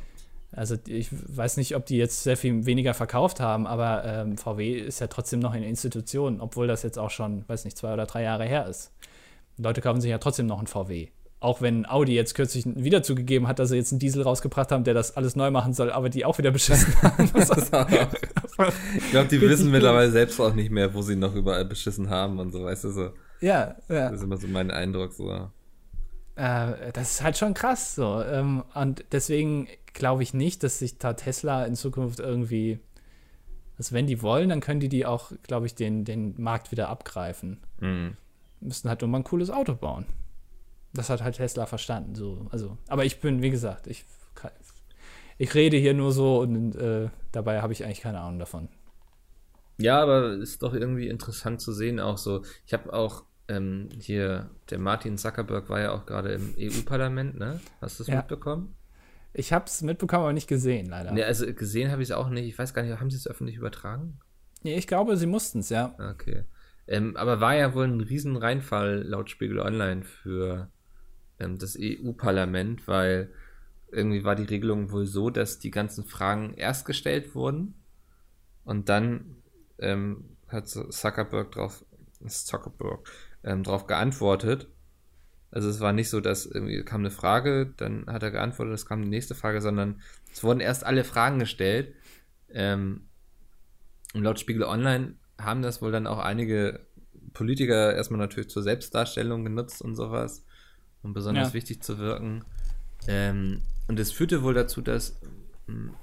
Also 0.51 0.75
ich 0.87 1.09
weiß 1.11 1.57
nicht, 1.57 1.75
ob 1.75 1.85
die 1.85 1.97
jetzt 1.97 2.23
sehr 2.23 2.37
viel 2.37 2.65
weniger 2.65 2.93
verkauft 2.93 3.39
haben, 3.39 3.67
aber 3.67 4.03
ähm, 4.05 4.37
VW 4.37 4.73
ist 4.73 4.99
ja 4.99 5.07
trotzdem 5.07 5.39
noch 5.39 5.53
eine 5.53 5.67
Institution, 5.67 6.39
obwohl 6.39 6.67
das 6.67 6.83
jetzt 6.83 6.97
auch 6.97 7.09
schon, 7.09 7.47
weiß 7.47 7.65
nicht, 7.65 7.77
zwei 7.77 7.93
oder 7.93 8.05
drei 8.05 8.23
Jahre 8.23 8.45
her 8.45 8.65
ist. 8.67 8.91
Leute 9.57 9.81
kaufen 9.81 10.01
sich 10.01 10.09
ja 10.09 10.19
trotzdem 10.19 10.45
noch 10.45 10.59
einen 10.59 10.67
VW. 10.67 11.09
Auch 11.39 11.61
wenn 11.61 11.87
Audi 11.87 12.15
jetzt 12.15 12.33
kürzlich 12.33 12.65
wieder 12.65 13.03
zugegeben 13.03 13.47
hat, 13.47 13.59
dass 13.59 13.69
sie 13.69 13.75
jetzt 13.75 13.91
einen 13.91 13.99
Diesel 13.99 14.23
rausgebracht 14.23 14.71
haben, 14.71 14.83
der 14.83 14.95
das 14.95 15.17
alles 15.17 15.35
neu 15.35 15.51
machen 15.51 15.73
soll, 15.73 15.91
aber 15.91 16.09
die 16.09 16.25
auch 16.25 16.37
wieder 16.39 16.49
beschissen 16.49 16.95
haben. 17.01 17.29
Ich 18.97 19.11
glaube, 19.11 19.27
die 19.27 19.39
wissen 19.41 19.69
mittlerweile 19.69 20.09
selbst 20.09 20.39
auch 20.39 20.55
nicht 20.55 20.71
mehr, 20.71 20.93
wo 20.95 21.03
sie 21.03 21.15
noch 21.15 21.35
überall 21.35 21.65
beschissen 21.65 22.09
haben 22.09 22.39
und 22.39 22.51
so, 22.51 22.63
weißt 22.63 22.85
du, 22.85 22.89
so. 22.89 23.09
ja, 23.41 23.75
ja. 23.89 24.09
Das 24.09 24.13
ist 24.13 24.23
immer 24.23 24.37
so 24.37 24.47
mein 24.47 24.71
Eindruck, 24.71 25.13
so. 25.13 25.29
Äh, 26.37 26.91
das 26.93 27.11
ist 27.11 27.23
halt 27.23 27.37
schon 27.37 27.53
krass 27.53 27.95
so. 27.95 28.21
Ähm, 28.23 28.63
und 28.73 29.03
deswegen 29.11 29.67
glaube 29.97 30.23
ich 30.23 30.33
nicht, 30.33 30.63
dass 30.63 30.79
sich 30.79 30.97
da 30.97 31.13
Tesla 31.13 31.65
in 31.65 31.75
Zukunft 31.75 32.19
irgendwie, 32.19 32.79
also 33.77 33.93
wenn 33.93 34.07
die 34.07 34.21
wollen, 34.21 34.49
dann 34.49 34.61
können 34.61 34.79
die 34.79 34.89
die 34.89 35.05
auch, 35.05 35.31
glaube 35.43 35.65
ich, 35.65 35.75
den, 35.75 36.05
den 36.05 36.39
Markt 36.41 36.71
wieder 36.71 36.89
abgreifen. 36.89 37.59
Mhm. 37.79 38.15
Müssen 38.59 38.89
halt 38.89 39.01
nur 39.01 39.09
mal 39.09 39.19
ein 39.19 39.23
cooles 39.23 39.49
Auto 39.49 39.75
bauen. 39.75 40.05
Das 40.93 41.09
hat 41.09 41.21
halt 41.21 41.35
Tesla 41.35 41.65
verstanden. 41.65 42.15
So. 42.15 42.47
Also, 42.51 42.77
aber 42.87 43.05
ich 43.05 43.19
bin, 43.19 43.41
wie 43.41 43.49
gesagt, 43.51 43.87
ich, 43.87 44.05
ich 45.37 45.53
rede 45.53 45.77
hier 45.77 45.93
nur 45.93 46.11
so 46.11 46.39
und 46.39 46.75
äh, 46.75 47.09
dabei 47.31 47.61
habe 47.61 47.73
ich 47.73 47.83
eigentlich 47.83 48.01
keine 48.01 48.19
Ahnung 48.19 48.39
davon. 48.39 48.69
Ja, 49.79 50.01
aber 50.01 50.33
ist 50.33 50.63
doch 50.63 50.73
irgendwie 50.73 51.07
interessant 51.07 51.61
zu 51.61 51.71
sehen, 51.71 51.99
auch 51.99 52.17
so. 52.17 52.43
Ich 52.65 52.73
habe 52.73 52.91
auch 52.93 53.25
ähm, 53.47 53.89
hier, 53.99 54.49
der 54.71 54.79
Martin 54.79 55.17
Zuckerberg 55.17 55.69
war 55.69 55.79
ja 55.79 55.91
auch 55.91 56.05
gerade 56.05 56.33
im 56.33 56.55
EU-Parlament, 56.57 57.37
ne? 57.37 57.59
Hast 57.79 57.99
du 57.99 58.03
es 58.03 58.07
Ja. 58.09 58.17
mitbekommen? 58.17 58.75
Ich 59.33 59.53
habe 59.53 59.65
es 59.65 59.81
mitbekommen, 59.81 60.23
aber 60.23 60.33
nicht 60.33 60.47
gesehen, 60.47 60.87
leider. 60.87 61.11
Nee, 61.11 61.23
also 61.23 61.45
gesehen 61.53 61.91
habe 61.91 62.01
ich 62.01 62.09
es 62.09 62.15
auch 62.15 62.29
nicht. 62.29 62.47
Ich 62.47 62.57
weiß 62.57 62.73
gar 62.73 62.83
nicht, 62.83 62.99
haben 62.99 63.11
sie 63.11 63.17
es 63.17 63.27
öffentlich 63.27 63.57
übertragen? 63.57 64.19
Nee, 64.63 64.77
ich 64.77 64.87
glaube, 64.87 65.17
sie 65.17 65.27
mussten 65.27 65.59
es, 65.59 65.69
ja. 65.69 65.95
Okay. 66.11 66.45
Ähm, 66.87 67.15
aber 67.17 67.39
war 67.39 67.55
ja 67.55 67.73
wohl 67.73 67.85
ein 67.85 68.01
riesen 68.01 68.37
Reinfall 68.37 69.03
laut 69.03 69.29
Spiegel 69.29 69.59
Online 69.59 70.03
für 70.03 70.71
ähm, 71.39 71.57
das 71.57 71.77
EU-Parlament, 71.79 72.87
weil 72.87 73.31
irgendwie 73.91 74.23
war 74.23 74.35
die 74.35 74.43
Regelung 74.43 74.91
wohl 74.91 75.05
so, 75.05 75.29
dass 75.29 75.59
die 75.59 75.71
ganzen 75.71 76.05
Fragen 76.05 76.53
erst 76.55 76.85
gestellt 76.85 77.35
wurden 77.35 77.75
und 78.63 78.89
dann 78.89 79.37
ähm, 79.79 80.37
hat 80.47 80.67
Zuckerberg 80.67 81.51
drauf, 81.51 81.85
Zuckerberg, 82.25 83.09
ähm, 83.43 83.63
drauf 83.63 83.87
geantwortet. 83.87 84.67
Also 85.57 85.69
es 85.69 85.79
war 85.79 85.91
nicht 85.91 86.11
so, 86.11 86.21
dass 86.21 86.45
irgendwie 86.45 86.83
kam 86.83 87.01
eine 87.01 87.09
Frage, 87.09 87.73
dann 87.77 88.05
hat 88.05 88.21
er 88.21 88.29
geantwortet, 88.29 88.75
es 88.75 88.85
kam 88.85 89.01
die 89.01 89.09
nächste 89.09 89.33
Frage, 89.33 89.59
sondern 89.59 90.03
es 90.31 90.43
wurden 90.43 90.59
erst 90.59 90.85
alle 90.85 91.03
Fragen 91.03 91.39
gestellt. 91.39 91.95
Ähm, 92.51 93.07
und 94.13 94.21
laut 94.21 94.39
Spiegel 94.39 94.61
Online 94.61 95.15
haben 95.41 95.63
das 95.63 95.81
wohl 95.81 95.91
dann 95.91 96.05
auch 96.05 96.19
einige 96.19 96.85
Politiker 97.33 97.95
erstmal 97.95 98.19
natürlich 98.19 98.51
zur 98.51 98.61
Selbstdarstellung 98.61 99.43
genutzt 99.43 99.81
und 99.81 99.95
sowas, 99.95 100.45
um 101.01 101.13
besonders 101.13 101.47
ja. 101.47 101.53
wichtig 101.55 101.81
zu 101.81 101.97
wirken. 101.97 102.45
Ähm, 103.07 103.63
und 103.87 103.99
es 103.99 104.11
führte 104.11 104.43
wohl 104.43 104.53
dazu, 104.53 104.81
dass 104.81 105.19
hm, 105.65 105.95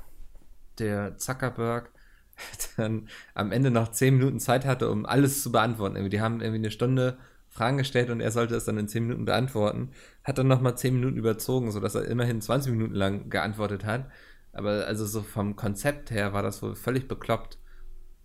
der 0.81 1.17
Zuckerberg 1.17 1.93
dann 2.77 3.09
am 3.35 3.53
Ende 3.53 3.71
noch 3.71 3.93
zehn 3.93 4.17
Minuten 4.17 4.41
Zeit 4.41 4.65
hatte, 4.65 4.91
um 4.91 5.07
alles 5.07 5.45
zu 5.45 5.53
beantworten. 5.53 6.11
Die 6.11 6.21
haben 6.21 6.41
irgendwie 6.41 6.59
eine 6.59 6.73
Stunde 6.73 7.19
Fragen 7.55 7.79
gestellt 7.79 8.11
und 8.11 8.21
er 8.21 8.33
sollte 8.33 8.57
es 8.57 8.65
dann 8.65 8.79
in 8.79 8.89
zehn 8.89 9.05
Minuten 9.05 9.25
beantworten. 9.25 9.91
Hat 10.25 10.39
dann 10.39 10.49
nochmal 10.49 10.77
zehn 10.77 10.95
Minuten 10.95 11.17
überzogen, 11.17 11.71
sodass 11.71 11.95
er 11.95 12.05
immerhin 12.05 12.41
20 12.41 12.73
Minuten 12.73 12.95
lang 12.95 13.31
geantwortet 13.31 13.85
hat. 13.85 14.11
Aber 14.53 14.87
also 14.87 15.07
so 15.07 15.23
vom 15.23 15.55
Konzept 15.55 16.11
her 16.11 16.33
war 16.33 16.43
das 16.43 16.63
wohl 16.63 16.75
völlig 16.75 17.07
bekloppt. 17.07 17.59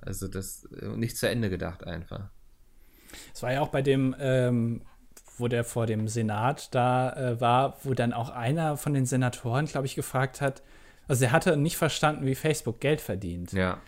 Also 0.02 0.28
das 0.28 0.66
äh, 0.82 0.88
nicht 0.88 1.16
zu 1.16 1.30
Ende 1.30 1.52
gedacht 1.52 1.86
einfach. 1.86 2.30
Es 3.34 3.44
war 3.44 3.54
ja 3.54 3.62
auch 3.62 3.70
bei 3.70 3.84
dem, 3.84 4.16
ähm, 4.20 4.82
wo 5.38 5.48
der 5.48 5.64
vor 5.64 5.86
dem 5.86 6.08
Senat 6.08 6.74
da 6.74 7.14
äh, 7.14 7.40
war, 7.40 7.78
wo 7.84 7.94
dann 7.94 8.14
auch 8.14 8.30
einer 8.30 8.78
von 8.78 8.96
den 8.96 9.06
Senatoren, 9.06 9.68
glaube 9.68 9.86
ich, 9.86 9.96
gefragt 9.96 10.42
hat, 10.42 10.64
also 11.08 11.26
er 11.26 11.32
hatte 11.32 11.56
nicht 11.56 11.78
verstanden, 11.78 12.26
wie 12.26 12.36
Facebook 12.36 12.80
Geld 12.80 13.02
verdient. 13.02 13.52
Ja. 13.52 13.80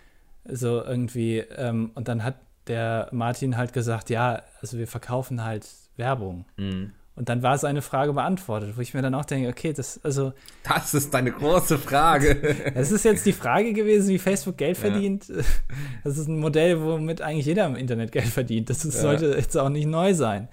So 0.44 0.82
irgendwie, 0.82 1.38
ähm, 1.38 1.90
und 1.94 2.06
dann 2.08 2.22
hat 2.22 2.36
der 2.72 3.08
Martin 3.12 3.56
halt 3.58 3.74
gesagt, 3.74 4.08
ja, 4.08 4.42
also 4.62 4.78
wir 4.78 4.88
verkaufen 4.88 5.44
halt 5.44 5.66
Werbung. 5.96 6.46
Mhm. 6.56 6.92
Und 7.14 7.28
dann 7.28 7.42
war 7.42 7.58
seine 7.58 7.82
Frage 7.82 8.14
beantwortet, 8.14 8.74
wo 8.74 8.80
ich 8.80 8.94
mir 8.94 9.02
dann 9.02 9.14
auch 9.14 9.26
denke, 9.26 9.50
okay, 9.50 9.74
das, 9.74 10.02
also. 10.02 10.32
Das 10.64 10.94
ist 10.94 11.12
deine 11.12 11.30
große 11.30 11.76
Frage. 11.76 12.56
Es 12.74 12.90
ist 12.90 13.04
jetzt 13.04 13.26
die 13.26 13.34
Frage 13.34 13.74
gewesen, 13.74 14.08
wie 14.08 14.18
Facebook 14.18 14.56
Geld 14.56 14.78
ja. 14.78 14.90
verdient. 14.90 15.30
Das 16.04 16.16
ist 16.16 16.26
ein 16.26 16.38
Modell, 16.38 16.80
womit 16.80 17.20
eigentlich 17.20 17.46
jeder 17.46 17.66
im 17.66 17.76
Internet 17.76 18.12
Geld 18.12 18.28
verdient. 18.28 18.70
Das 18.70 18.86
ist, 18.86 18.94
ja. 18.94 19.02
sollte 19.02 19.26
jetzt 19.36 19.56
auch 19.58 19.68
nicht 19.68 19.86
neu 19.86 20.14
sein. 20.14 20.48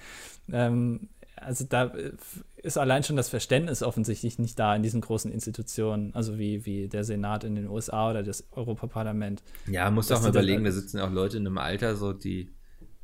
Ähm, 0.52 1.08
also 1.38 1.64
da 1.64 1.94
ist 2.62 2.78
allein 2.78 3.04
schon 3.04 3.16
das 3.16 3.30
Verständnis 3.30 3.84
offensichtlich 3.84 4.38
nicht 4.38 4.60
da 4.60 4.76
in 4.76 4.84
diesen 4.84 5.02
großen 5.02 5.32
Institutionen, 5.32 6.14
also 6.14 6.38
wie, 6.38 6.66
wie 6.66 6.88
der 6.88 7.04
Senat 7.04 7.44
in 7.44 7.56
den 7.56 7.68
USA 7.68 8.10
oder 8.10 8.24
das 8.24 8.48
Europaparlament. 8.52 9.42
Ja, 9.68 9.90
muss 9.90 10.12
auch 10.12 10.22
mal 10.22 10.30
überlegen, 10.30 10.64
da 10.64 10.72
sitzen 10.72 11.00
auch 11.00 11.12
Leute 11.12 11.38
in 11.38 11.48
einem 11.48 11.58
Alter, 11.58 11.96
so 11.96 12.14
die 12.14 12.54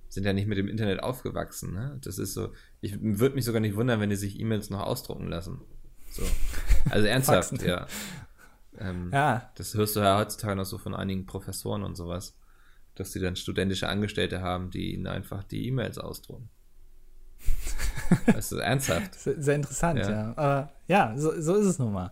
sind 0.09 0.25
ja 0.25 0.33
nicht 0.33 0.47
mit 0.47 0.57
dem 0.57 0.67
Internet 0.67 1.03
aufgewachsen. 1.03 1.73
Ne? 1.73 1.99
Das 2.01 2.19
ist 2.19 2.33
so, 2.33 2.53
ich 2.81 3.01
würde 3.01 3.35
mich 3.35 3.45
sogar 3.45 3.61
nicht 3.61 3.75
wundern, 3.75 3.99
wenn 3.99 4.09
die 4.09 4.15
sich 4.15 4.39
E-Mails 4.39 4.69
noch 4.69 4.81
ausdrucken 4.81 5.27
lassen. 5.27 5.61
So. 6.11 6.23
Also 6.89 7.07
ernsthaft, 7.07 7.61
ja. 7.61 7.87
Ähm, 8.77 9.09
ja. 9.13 9.51
Das 9.55 9.73
hörst 9.73 9.95
du 9.95 10.01
ja 10.01 10.17
heutzutage 10.17 10.55
noch 10.55 10.65
so 10.65 10.77
von 10.77 10.93
einigen 10.93 11.25
Professoren 11.25 11.83
und 11.83 11.95
sowas, 11.95 12.37
dass 12.95 13.11
die 13.11 13.19
dann 13.19 13.35
studentische 13.35 13.87
Angestellte 13.87 14.41
haben, 14.41 14.69
die 14.69 14.93
ihnen 14.93 15.07
einfach 15.07 15.43
die 15.43 15.67
E-Mails 15.67 15.97
ausdrucken. 15.97 16.49
Das 18.27 18.51
ist 18.51 18.59
ernsthaft. 18.59 19.15
Sehr 19.19 19.55
interessant, 19.55 19.99
ja. 19.99 20.09
ja. 20.09 20.33
Aber 20.35 20.69
ja, 20.87 21.13
so, 21.17 21.39
so 21.39 21.55
ist 21.55 21.65
es 21.65 21.79
nun 21.79 21.93
mal. 21.93 22.11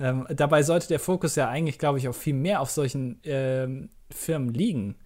Ähm, 0.00 0.26
dabei 0.30 0.62
sollte 0.62 0.88
der 0.88 1.00
Fokus 1.00 1.36
ja 1.36 1.48
eigentlich, 1.48 1.78
glaube 1.78 1.98
ich, 1.98 2.08
auch 2.08 2.14
viel 2.14 2.34
mehr 2.34 2.60
auf 2.60 2.70
solchen 2.70 3.20
ähm, 3.24 3.90
Firmen 4.10 4.54
liegen. 4.54 4.96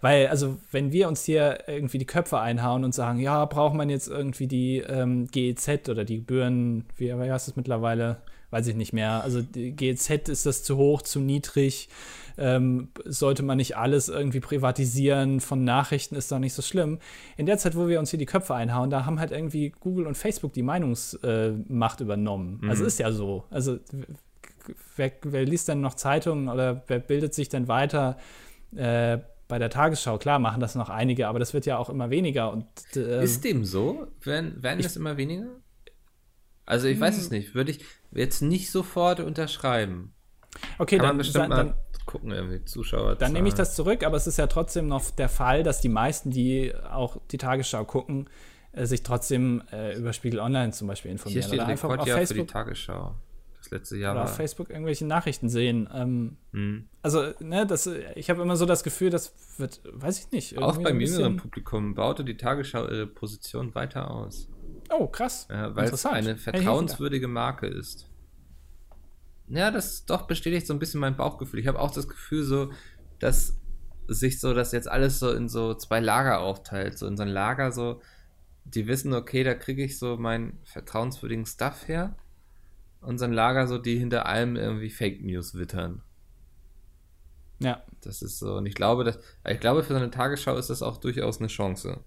Weil, 0.00 0.28
also, 0.28 0.58
wenn 0.70 0.92
wir 0.92 1.08
uns 1.08 1.24
hier 1.24 1.68
irgendwie 1.68 1.98
die 1.98 2.06
Köpfe 2.06 2.40
einhauen 2.40 2.84
und 2.84 2.94
sagen, 2.94 3.18
ja, 3.18 3.44
braucht 3.44 3.74
man 3.74 3.90
jetzt 3.90 4.08
irgendwie 4.08 4.46
die 4.46 4.78
ähm, 4.78 5.26
GEZ 5.26 5.88
oder 5.88 6.04
die 6.04 6.18
Gebühren, 6.18 6.86
wie, 6.96 7.08
wie 7.08 7.30
heißt 7.30 7.48
es 7.48 7.56
mittlerweile? 7.56 8.22
Weiß 8.50 8.66
ich 8.66 8.74
nicht 8.74 8.92
mehr. 8.92 9.22
Also, 9.22 9.42
GEZ 9.52 10.28
ist 10.28 10.46
das 10.46 10.62
zu 10.62 10.76
hoch, 10.76 11.02
zu 11.02 11.20
niedrig. 11.20 11.88
Ähm, 12.36 12.88
sollte 13.04 13.42
man 13.42 13.58
nicht 13.58 13.76
alles 13.76 14.08
irgendwie 14.08 14.40
privatisieren 14.40 15.40
von 15.40 15.62
Nachrichten, 15.62 16.14
ist 16.14 16.32
doch 16.32 16.38
nicht 16.38 16.54
so 16.54 16.62
schlimm. 16.62 16.98
In 17.36 17.46
der 17.46 17.58
Zeit, 17.58 17.76
wo 17.76 17.86
wir 17.86 17.98
uns 17.98 18.10
hier 18.10 18.18
die 18.18 18.26
Köpfe 18.26 18.54
einhauen, 18.54 18.88
da 18.88 19.04
haben 19.04 19.20
halt 19.20 19.30
irgendwie 19.30 19.70
Google 19.78 20.06
und 20.06 20.16
Facebook 20.16 20.52
die 20.54 20.62
Meinungsmacht 20.62 22.00
äh, 22.00 22.04
übernommen. 22.04 22.54
Also, 22.54 22.64
mhm. 22.64 22.70
Also 22.70 22.84
ist 22.84 22.98
ja 22.98 23.12
so. 23.12 23.44
Also 23.50 23.78
wer, 24.96 25.12
wer, 25.22 25.44
liest 25.44 25.68
denn 25.68 25.80
noch 25.80 25.94
Zeitungen 25.94 26.48
oder 26.48 26.82
wer 26.86 26.98
bildet 26.98 27.34
sich 27.34 27.48
denn 27.48 27.68
weiter 27.68 28.16
äh, 28.74 29.18
bei 29.48 29.58
der 29.58 29.68
Tagesschau, 29.68 30.16
klar, 30.16 30.38
machen 30.38 30.60
das 30.60 30.76
noch 30.76 30.88
einige, 30.88 31.28
aber 31.28 31.38
das 31.38 31.52
wird 31.52 31.66
ja 31.66 31.76
auch 31.76 31.90
immer 31.90 32.08
weniger. 32.08 32.52
Und, 32.52 32.66
äh, 32.94 33.22
ist 33.22 33.44
dem 33.44 33.64
so? 33.64 34.06
Werden, 34.22 34.62
werden 34.62 34.78
ich, 34.78 34.86
das 34.86 34.96
immer 34.96 35.16
weniger? 35.16 35.48
Also 36.70 36.86
ich 36.86 37.00
weiß 37.00 37.18
es 37.18 37.30
hm. 37.30 37.38
nicht. 37.38 37.54
Würde 37.54 37.72
ich 37.72 37.84
jetzt 38.12 38.42
nicht 38.42 38.70
sofort 38.70 39.20
unterschreiben. 39.20 40.14
Okay, 40.78 40.98
Kann 40.98 41.08
dann, 41.08 41.18
bestimmt 41.18 41.50
dann, 41.50 41.66
mal 41.66 41.74
gucken, 42.06 42.30
irgendwie 42.30 42.64
Zuschauer. 42.64 43.16
Dann 43.16 43.32
nehme 43.32 43.48
ich 43.48 43.54
das 43.54 43.74
zurück, 43.74 44.04
aber 44.04 44.16
es 44.16 44.26
ist 44.26 44.38
ja 44.38 44.46
trotzdem 44.46 44.88
noch 44.88 45.10
der 45.10 45.28
Fall, 45.28 45.62
dass 45.62 45.80
die 45.80 45.88
meisten, 45.88 46.30
die 46.30 46.72
auch 46.90 47.18
die 47.30 47.38
Tagesschau 47.38 47.84
gucken, 47.84 48.28
äh, 48.72 48.86
sich 48.86 49.02
trotzdem 49.02 49.62
äh, 49.72 49.96
über 49.96 50.12
Spiegel 50.12 50.40
Online 50.40 50.72
zum 50.72 50.88
Beispiel 50.88 51.10
informieren. 51.10 51.42
Hier 51.42 51.48
steht 51.48 51.60
oder 51.60 51.68
einfach 51.68 51.98
auf 51.98 52.08
Facebook 52.08 52.36
für 52.36 52.42
die 52.42 52.52
Tagesschau 52.52 53.14
das 53.58 53.70
letzte 53.70 53.96
Jahr 53.96 54.14
oder 54.14 54.24
auf 54.24 54.36
Facebook 54.36 54.70
irgendwelche 54.70 55.06
Nachrichten 55.06 55.48
sehen. 55.48 55.88
Ähm, 55.92 56.36
hm. 56.52 56.88
Also, 57.02 57.32
ne, 57.40 57.66
das, 57.66 57.88
ich 58.14 58.30
habe 58.30 58.42
immer 58.42 58.56
so 58.56 58.64
das 58.64 58.82
Gefühl, 58.82 59.10
das 59.10 59.34
wird, 59.58 59.80
weiß 59.84 60.18
ich 60.20 60.30
nicht. 60.30 60.58
Auch 60.58 60.78
beim 60.78 61.00
jüngeren 61.00 61.36
Publikum 61.36 61.94
baute 61.94 62.24
die 62.24 62.36
Tagesschau 62.36 62.84
ihre 62.84 63.06
Position 63.06 63.74
weiter 63.74 64.10
aus. 64.10 64.48
Oh, 64.90 65.06
krass. 65.06 65.46
Ja, 65.50 65.74
weil 65.74 65.88
es 65.88 66.04
eine 66.04 66.36
vertrauenswürdige 66.36 67.28
Marke 67.28 67.66
ist. 67.66 68.08
Ja, 69.48 69.70
das 69.70 70.04
doch 70.04 70.26
bestätigt 70.26 70.66
so 70.66 70.74
ein 70.74 70.78
bisschen 70.78 71.00
mein 71.00 71.16
Bauchgefühl. 71.16 71.60
Ich 71.60 71.66
habe 71.66 71.80
auch 71.80 71.90
das 71.90 72.08
Gefühl, 72.08 72.44
so, 72.44 72.70
dass 73.18 73.56
sich 74.08 74.40
so 74.40 74.54
das 74.54 74.72
jetzt 74.72 74.88
alles 74.88 75.18
so 75.18 75.32
in 75.32 75.48
so 75.48 75.74
zwei 75.74 76.00
Lager 76.00 76.40
aufteilt. 76.40 76.98
So 76.98 77.06
in 77.06 77.16
so 77.16 77.22
ein 77.22 77.28
Lager, 77.28 77.72
so, 77.72 78.00
die 78.64 78.86
wissen, 78.86 79.12
okay, 79.14 79.44
da 79.44 79.54
kriege 79.54 79.84
ich 79.84 79.98
so 79.98 80.16
meinen 80.16 80.58
vertrauenswürdigen 80.64 81.46
Stuff 81.46 81.88
her 81.88 82.16
unseren 83.00 83.32
Lager 83.32 83.66
so, 83.66 83.78
die 83.78 83.98
hinter 83.98 84.26
allem 84.26 84.56
irgendwie 84.56 84.90
Fake 84.90 85.22
News 85.22 85.54
wittern. 85.54 86.02
Ja. 87.58 87.82
Das 88.02 88.22
ist 88.22 88.38
so, 88.38 88.56
und 88.56 88.66
ich 88.66 88.74
glaube, 88.74 89.04
dass, 89.04 89.18
ich 89.48 89.60
glaube, 89.60 89.82
für 89.82 89.92
so 89.92 89.98
eine 89.98 90.10
Tagesschau 90.10 90.56
ist 90.56 90.70
das 90.70 90.82
auch 90.82 90.96
durchaus 90.96 91.38
eine 91.38 91.48
Chance. 91.48 92.02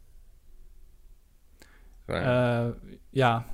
Äh, 2.07 2.73
ja. 3.11 3.45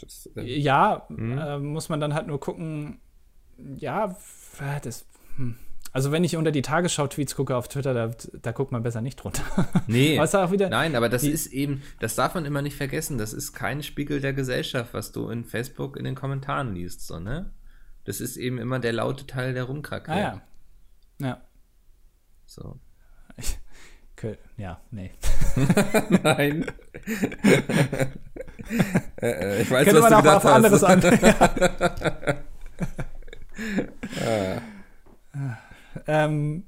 Das, 0.00 0.28
äh, 0.36 0.42
ja, 0.42 1.06
hm? 1.08 1.38
äh, 1.38 1.58
muss 1.58 1.88
man 1.88 2.00
dann 2.00 2.14
halt 2.14 2.26
nur 2.26 2.40
gucken, 2.40 3.00
ja, 3.56 4.16
das, 4.82 5.06
hm. 5.36 5.56
Also 5.92 6.12
wenn 6.12 6.22
ich 6.22 6.36
unter 6.36 6.52
die 6.52 6.62
Tagesschau-Tweets 6.62 7.34
gucke 7.34 7.56
auf 7.56 7.68
Twitter, 7.68 7.94
da, 7.94 8.10
da 8.42 8.52
guckt 8.52 8.72
man 8.72 8.82
besser 8.82 9.00
nicht 9.00 9.16
drunter. 9.16 9.42
Nee, 9.86 10.20
auch 10.20 10.50
wieder, 10.52 10.68
nein, 10.68 10.94
aber 10.94 11.08
das 11.08 11.24
ist 11.24 11.46
eben, 11.48 11.82
das 11.98 12.14
darf 12.14 12.34
man 12.34 12.44
immer 12.44 12.62
nicht 12.62 12.76
vergessen, 12.76 13.18
das 13.18 13.32
ist 13.32 13.52
kein 13.52 13.82
Spiegel 13.82 14.20
der 14.20 14.34
Gesellschaft, 14.34 14.92
was 14.92 15.12
du 15.12 15.30
in 15.30 15.44
Facebook 15.44 15.96
in 15.96 16.04
den 16.04 16.14
Kommentaren 16.14 16.74
liest, 16.74 17.06
so, 17.06 17.18
ne? 17.18 17.50
Das 18.04 18.20
ist 18.20 18.36
eben 18.36 18.58
immer 18.58 18.78
der 18.78 18.92
laute 18.92 19.26
Teil, 19.26 19.54
der 19.54 19.64
rumkrackelt. 19.64 20.16
Ah, 20.16 20.20
ja. 20.20 20.42
Ja. 21.18 21.42
So. 22.46 22.78
Ich, 23.36 23.58
ja, 24.56 24.80
nee. 24.90 25.10
nein. 26.22 26.66
Äh, 29.20 29.30
äh, 29.30 29.62
ich 29.62 29.70
weiß, 29.70 29.84
Könnte 29.86 30.02
was 30.02 30.10
man 30.10 30.22
du 30.22 30.30
auch 30.30 30.36
auf 30.36 30.44
hast. 30.44 30.52
anderes 30.52 30.84
an. 30.84 31.00
ja. 34.20 34.62
ah. 35.32 35.56
Ähm, 36.06 36.64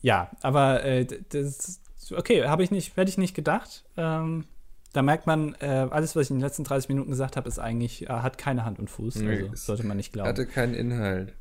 ja, 0.00 0.30
aber 0.42 0.84
äh, 0.84 1.06
das 1.30 1.80
okay, 2.14 2.44
habe 2.44 2.62
ich 2.62 2.70
nicht, 2.70 2.96
hätte 2.96 3.08
ich 3.08 3.18
nicht 3.18 3.34
gedacht. 3.34 3.84
Ähm, 3.96 4.44
da 4.92 5.02
merkt 5.02 5.26
man, 5.26 5.54
äh, 5.60 5.86
alles, 5.90 6.16
was 6.16 6.26
ich 6.26 6.30
in 6.30 6.36
den 6.36 6.42
letzten 6.44 6.64
30 6.64 6.88
Minuten 6.88 7.10
gesagt 7.10 7.36
habe, 7.36 7.48
ist 7.48 7.58
eigentlich, 7.58 8.08
äh, 8.08 8.12
hat 8.12 8.38
keine 8.38 8.64
Hand 8.64 8.78
und 8.78 8.88
Fuß. 8.88 9.16
Nee, 9.16 9.42
also 9.42 9.54
sollte 9.54 9.86
man 9.86 9.96
nicht 9.96 10.12
glauben. 10.12 10.28
Hatte 10.28 10.46
keinen 10.46 10.74
Inhalt. 10.74 11.34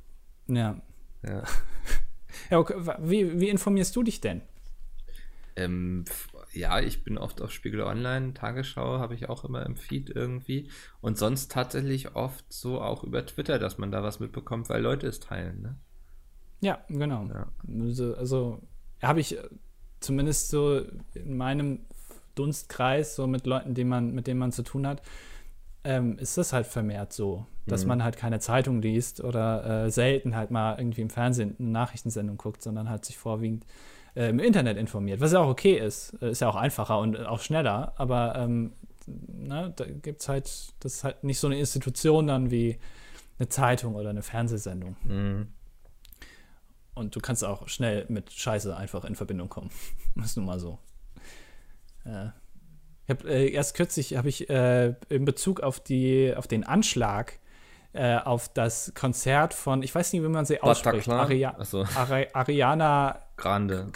Ja. 0.48 0.82
Ja. 1.24 1.44
ja 2.50 2.58
okay. 2.58 2.76
wie, 3.00 3.40
wie 3.40 3.50
informierst 3.50 3.96
du 3.96 4.04
dich 4.04 4.22
denn? 4.22 4.42
Ähm, 5.58 6.06
ja, 6.54 6.80
ich 6.80 7.04
bin 7.04 7.18
oft 7.18 7.42
auf 7.42 7.52
Spiegel 7.52 7.82
Online, 7.82 8.36
Tagesschau 8.36 9.00
habe 9.00 9.16
ich 9.16 9.28
auch 9.28 9.44
immer 9.44 9.66
im 9.66 9.76
Feed 9.76 10.12
irgendwie. 10.12 10.70
Und 11.02 11.18
sonst 11.18 11.52
tatsächlich 11.52 12.16
oft 12.16 12.46
so 12.54 12.80
auch 12.80 13.04
über 13.04 13.26
Twitter, 13.26 13.58
dass 13.58 13.80
man 13.80 13.92
da 13.92 14.04
was 14.04 14.20
mitbekommt, 14.20 14.70
weil 14.70 14.82
Leute 14.84 15.08
es 15.08 15.20
teilen, 15.20 15.62
ne? 15.62 15.76
Ja, 16.62 16.84
genau. 16.90 17.26
Ja. 17.26 17.48
Also, 17.68 18.16
also 18.16 18.62
habe 19.02 19.20
ich 19.20 19.38
zumindest 20.00 20.50
so 20.50 20.82
in 21.16 21.38
meinem 21.38 21.80
Dunstkreis, 22.36 23.16
so 23.16 23.26
mit 23.26 23.48
Leuten, 23.48 23.74
die 23.74 23.84
man, 23.84 24.14
mit 24.14 24.28
denen 24.28 24.40
man 24.40 24.52
zu 24.52 24.62
tun 24.62 24.86
hat, 24.86 25.02
ähm, 25.84 26.20
ist 26.20 26.38
das 26.38 26.54
halt 26.54 26.68
vermehrt 26.68 27.14
so, 27.14 27.48
dass 27.66 27.84
mhm. 27.84 27.90
man 27.90 28.04
halt 28.04 28.18
keine 28.18 28.40
Zeitung 28.40 28.82
liest 28.82 29.24
oder 29.24 29.86
äh, 29.86 29.92
selten 29.92 30.36
halt 30.36 30.52
mal 30.52 30.78
irgendwie 30.78 31.02
im 31.02 31.10
Fernsehen 31.10 31.56
eine 31.58 31.70
Nachrichtensendung 31.70 32.38
guckt, 32.38 32.62
sondern 32.62 32.90
halt 32.90 33.06
sich 33.06 33.18
vorwiegend 33.18 33.66
äh, 34.18 34.30
im 34.30 34.40
Internet 34.40 34.78
informiert, 34.78 35.22
was 35.22 35.32
ja 35.32 35.40
auch 35.40 35.50
okay 35.50 35.78
ist. 35.78 36.14
Äh, 36.22 36.32
ist 36.32 36.42
ja 36.42 36.50
auch 36.50 36.56
einfacher 36.56 37.00
und 37.00 37.18
auch 37.26 37.40
schneller, 37.40 37.94
aber 37.98 38.36
ähm, 38.36 38.74
ne, 39.06 39.72
da 39.76 39.86
gibt 39.86 40.22
es 40.22 40.30
halt, 40.30 40.46
das 40.80 40.96
ist 40.96 41.04
halt 41.04 41.24
nicht 41.24 41.40
so 41.40 41.48
eine 41.48 41.60
Institution 41.60 42.28
dann 42.28 42.50
wie 42.50 42.80
eine 43.38 43.50
Zeitung 43.50 43.96
oder 43.96 44.10
eine 44.10 44.24
Fernsehsendung. 44.24 44.98
Mhm. 45.04 45.48
Und 46.96 47.16
du 47.16 47.20
kannst 47.20 47.44
auch 47.44 47.68
schnell 47.68 48.06
mit 48.10 48.34
Scheiße 48.34 48.76
einfach 48.76 49.06
in 49.06 49.16
Verbindung 49.16 49.50
kommen. 49.50 49.70
ist 50.24 50.36
nun 50.36 50.48
mal 50.48 50.60
so. 50.60 50.80
Äh, 52.04 52.30
ich 53.06 53.10
habe 53.12 53.30
äh, 53.30 53.52
erst 53.52 53.76
kürzlich 53.76 54.18
habe 54.18 54.30
ich 54.30 54.50
äh, 54.50 54.96
in 55.10 55.26
Bezug 55.26 55.62
auf 55.62 55.80
die 55.80 56.34
auf 56.36 56.48
den 56.48 56.64
Anschlag 56.64 57.40
äh, 57.98 58.20
auf 58.24 58.50
das 58.54 58.94
Konzert 58.96 59.54
von 59.54 59.82
ich 59.84 59.94
weiß 59.94 60.14
nicht 60.14 60.24
wie 60.24 60.28
man 60.28 60.46
sie 60.46 60.62
ausspricht 60.62 61.10
Aria 61.10 61.56
so. 61.64 61.84
Ari 61.96 62.28
Ariana 62.34 63.20
Grande 63.36 63.88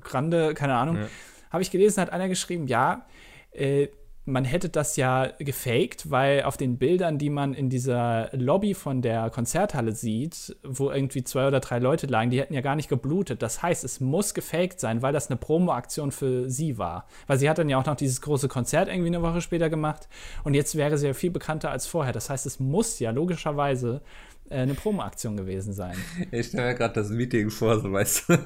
Grande 0.00 0.54
keine 0.54 0.74
Ahnung 0.74 0.96
ja. 0.96 1.06
habe 1.50 1.62
ich 1.62 1.70
gelesen 1.70 2.00
hat 2.00 2.10
einer 2.10 2.28
geschrieben 2.28 2.66
ja 2.66 3.06
äh, 3.52 3.88
man 4.24 4.44
hätte 4.44 4.68
das 4.68 4.96
ja 4.96 5.32
gefaked, 5.38 6.10
weil 6.10 6.44
auf 6.44 6.56
den 6.56 6.78
Bildern, 6.78 7.18
die 7.18 7.30
man 7.30 7.54
in 7.54 7.70
dieser 7.70 8.28
Lobby 8.32 8.72
von 8.74 9.02
der 9.02 9.30
Konzerthalle 9.30 9.92
sieht, 9.92 10.56
wo 10.62 10.90
irgendwie 10.90 11.24
zwei 11.24 11.48
oder 11.48 11.58
drei 11.58 11.80
Leute 11.80 12.06
lagen, 12.06 12.30
die 12.30 12.40
hätten 12.40 12.54
ja 12.54 12.60
gar 12.60 12.76
nicht 12.76 12.88
geblutet. 12.88 13.42
Das 13.42 13.62
heißt, 13.62 13.82
es 13.82 13.98
muss 13.98 14.32
gefaked 14.32 14.78
sein, 14.78 15.02
weil 15.02 15.12
das 15.12 15.28
eine 15.28 15.38
Promo-Aktion 15.38 16.12
für 16.12 16.48
sie 16.48 16.78
war. 16.78 17.08
Weil 17.26 17.38
sie 17.38 17.50
hat 17.50 17.58
dann 17.58 17.68
ja 17.68 17.78
auch 17.78 17.86
noch 17.86 17.96
dieses 17.96 18.20
große 18.20 18.46
Konzert 18.46 18.88
irgendwie 18.88 19.08
eine 19.08 19.22
Woche 19.22 19.40
später 19.40 19.68
gemacht 19.68 20.08
und 20.44 20.54
jetzt 20.54 20.76
wäre 20.76 20.98
sie 20.98 21.08
ja 21.08 21.14
viel 21.14 21.32
bekannter 21.32 21.72
als 21.72 21.86
vorher. 21.86 22.12
Das 22.12 22.30
heißt, 22.30 22.46
es 22.46 22.60
muss 22.60 23.00
ja 23.00 23.10
logischerweise 23.10 24.02
äh, 24.50 24.58
eine 24.58 24.74
Promo-Aktion 24.74 25.36
gewesen 25.36 25.72
sein. 25.72 25.96
Ich 26.30 26.46
stelle 26.46 26.68
mir 26.68 26.74
gerade 26.76 26.94
das 26.94 27.10
Meeting 27.10 27.50
vor, 27.50 27.80
so 27.80 27.90
weißt 27.90 28.28
du. 28.28 28.38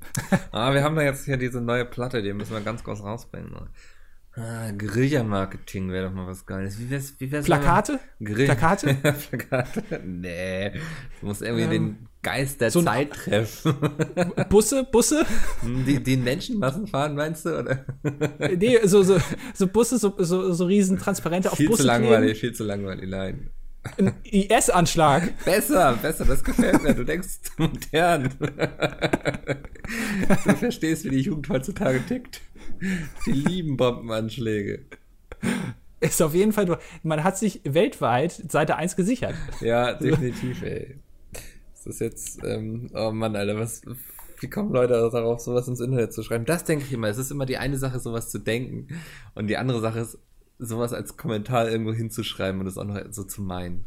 ah, 0.52 0.74
wir 0.74 0.82
haben 0.82 0.96
da 0.96 1.02
jetzt 1.02 1.24
hier 1.24 1.38
diese 1.38 1.62
neue 1.62 1.86
Platte, 1.86 2.22
die 2.22 2.34
müssen 2.34 2.52
wir 2.52 2.60
ganz 2.60 2.84
kurz 2.84 3.00
rausbringen. 3.00 3.54
Ah, 4.36 4.72
Guerilla-Marketing 4.72 5.92
wäre 5.92 6.08
doch 6.08 6.14
mal 6.14 6.26
was 6.26 6.44
Geiles. 6.44 6.78
Wie 6.80 6.90
wär's, 6.90 7.14
wie 7.18 7.30
wär's 7.30 7.44
Plakate? 7.44 8.00
Grill 8.20 8.46
Plakate? 8.46 8.94
Plakate? 9.30 10.00
Nee. 10.04 10.72
Du 11.20 11.26
musst 11.26 11.42
irgendwie 11.42 11.64
ähm, 11.64 11.70
den 11.70 12.08
Geist 12.22 12.60
der 12.60 12.72
so 12.72 12.82
Zeit 12.82 13.12
treffen. 13.12 13.76
Busse? 14.48 14.84
Busse? 14.90 15.24
Hm, 15.60 15.84
die, 15.84 16.02
die 16.02 16.16
Menschenmassen 16.16 16.88
fahren, 16.88 17.14
meinst 17.14 17.46
du? 17.46 17.60
Oder? 17.60 17.84
Nee, 18.58 18.80
so, 18.84 19.04
so, 19.04 19.18
so 19.54 19.68
Busse, 19.68 19.98
so, 19.98 20.14
so, 20.18 20.52
so 20.52 20.64
riesen 20.64 20.98
Transparente 20.98 21.52
auf 21.52 21.56
viel 21.56 21.68
Busse. 21.68 21.82
Viel 21.82 21.84
zu 21.84 21.86
langweilig, 21.86 22.30
kleben. 22.30 22.40
viel 22.40 22.52
zu 22.54 22.64
langweilig, 22.64 23.08
nein. 23.08 23.50
Ein 23.98 24.14
IS-Anschlag. 24.24 25.32
Besser, 25.44 25.98
besser, 26.00 26.24
das 26.24 26.42
gefällt 26.42 26.82
mir. 26.82 26.94
Du 26.94 27.04
denkst 27.04 27.38
modern. 27.58 28.30
Du 30.44 30.56
verstehst, 30.56 31.04
wie 31.04 31.10
die 31.10 31.20
Jugend 31.20 31.48
heutzutage 31.48 32.04
tickt. 32.06 32.40
Die 33.26 33.32
lieben 33.32 33.76
Bombenanschläge. 33.76 34.86
Ist 36.00 36.20
auf 36.22 36.34
jeden 36.34 36.52
Fall, 36.52 36.78
man 37.02 37.24
hat 37.24 37.38
sich 37.38 37.60
weltweit 37.64 38.32
Seite 38.50 38.76
1 38.76 38.96
gesichert. 38.96 39.34
Ja, 39.60 39.94
definitiv, 39.94 40.62
ey. 40.62 40.96
Das 41.74 41.86
ist 41.86 42.00
jetzt, 42.00 42.44
ähm, 42.44 42.90
oh 42.94 43.10
Mann, 43.10 43.36
Alter, 43.36 43.58
was, 43.58 43.82
wie 44.40 44.48
kommen 44.48 44.72
Leute 44.72 44.94
darauf, 45.12 45.40
sowas 45.40 45.68
ins 45.68 45.80
Internet 45.80 46.12
zu 46.12 46.22
schreiben? 46.22 46.44
Das 46.44 46.64
denke 46.64 46.84
ich 46.84 46.92
immer. 46.92 47.08
Es 47.08 47.18
ist 47.18 47.30
immer 47.30 47.46
die 47.46 47.58
eine 47.58 47.78
Sache, 47.78 48.00
sowas 48.00 48.30
zu 48.30 48.38
denken. 48.38 48.88
Und 49.34 49.46
die 49.46 49.56
andere 49.56 49.80
Sache 49.80 50.00
ist, 50.00 50.18
sowas 50.58 50.92
als 50.92 51.16
Kommentar 51.16 51.68
irgendwo 51.70 51.92
hinzuschreiben 51.92 52.60
und 52.60 52.66
es 52.66 52.78
auch 52.78 52.84
noch 52.84 53.00
so 53.10 53.24
zu 53.24 53.42
meinen. 53.42 53.84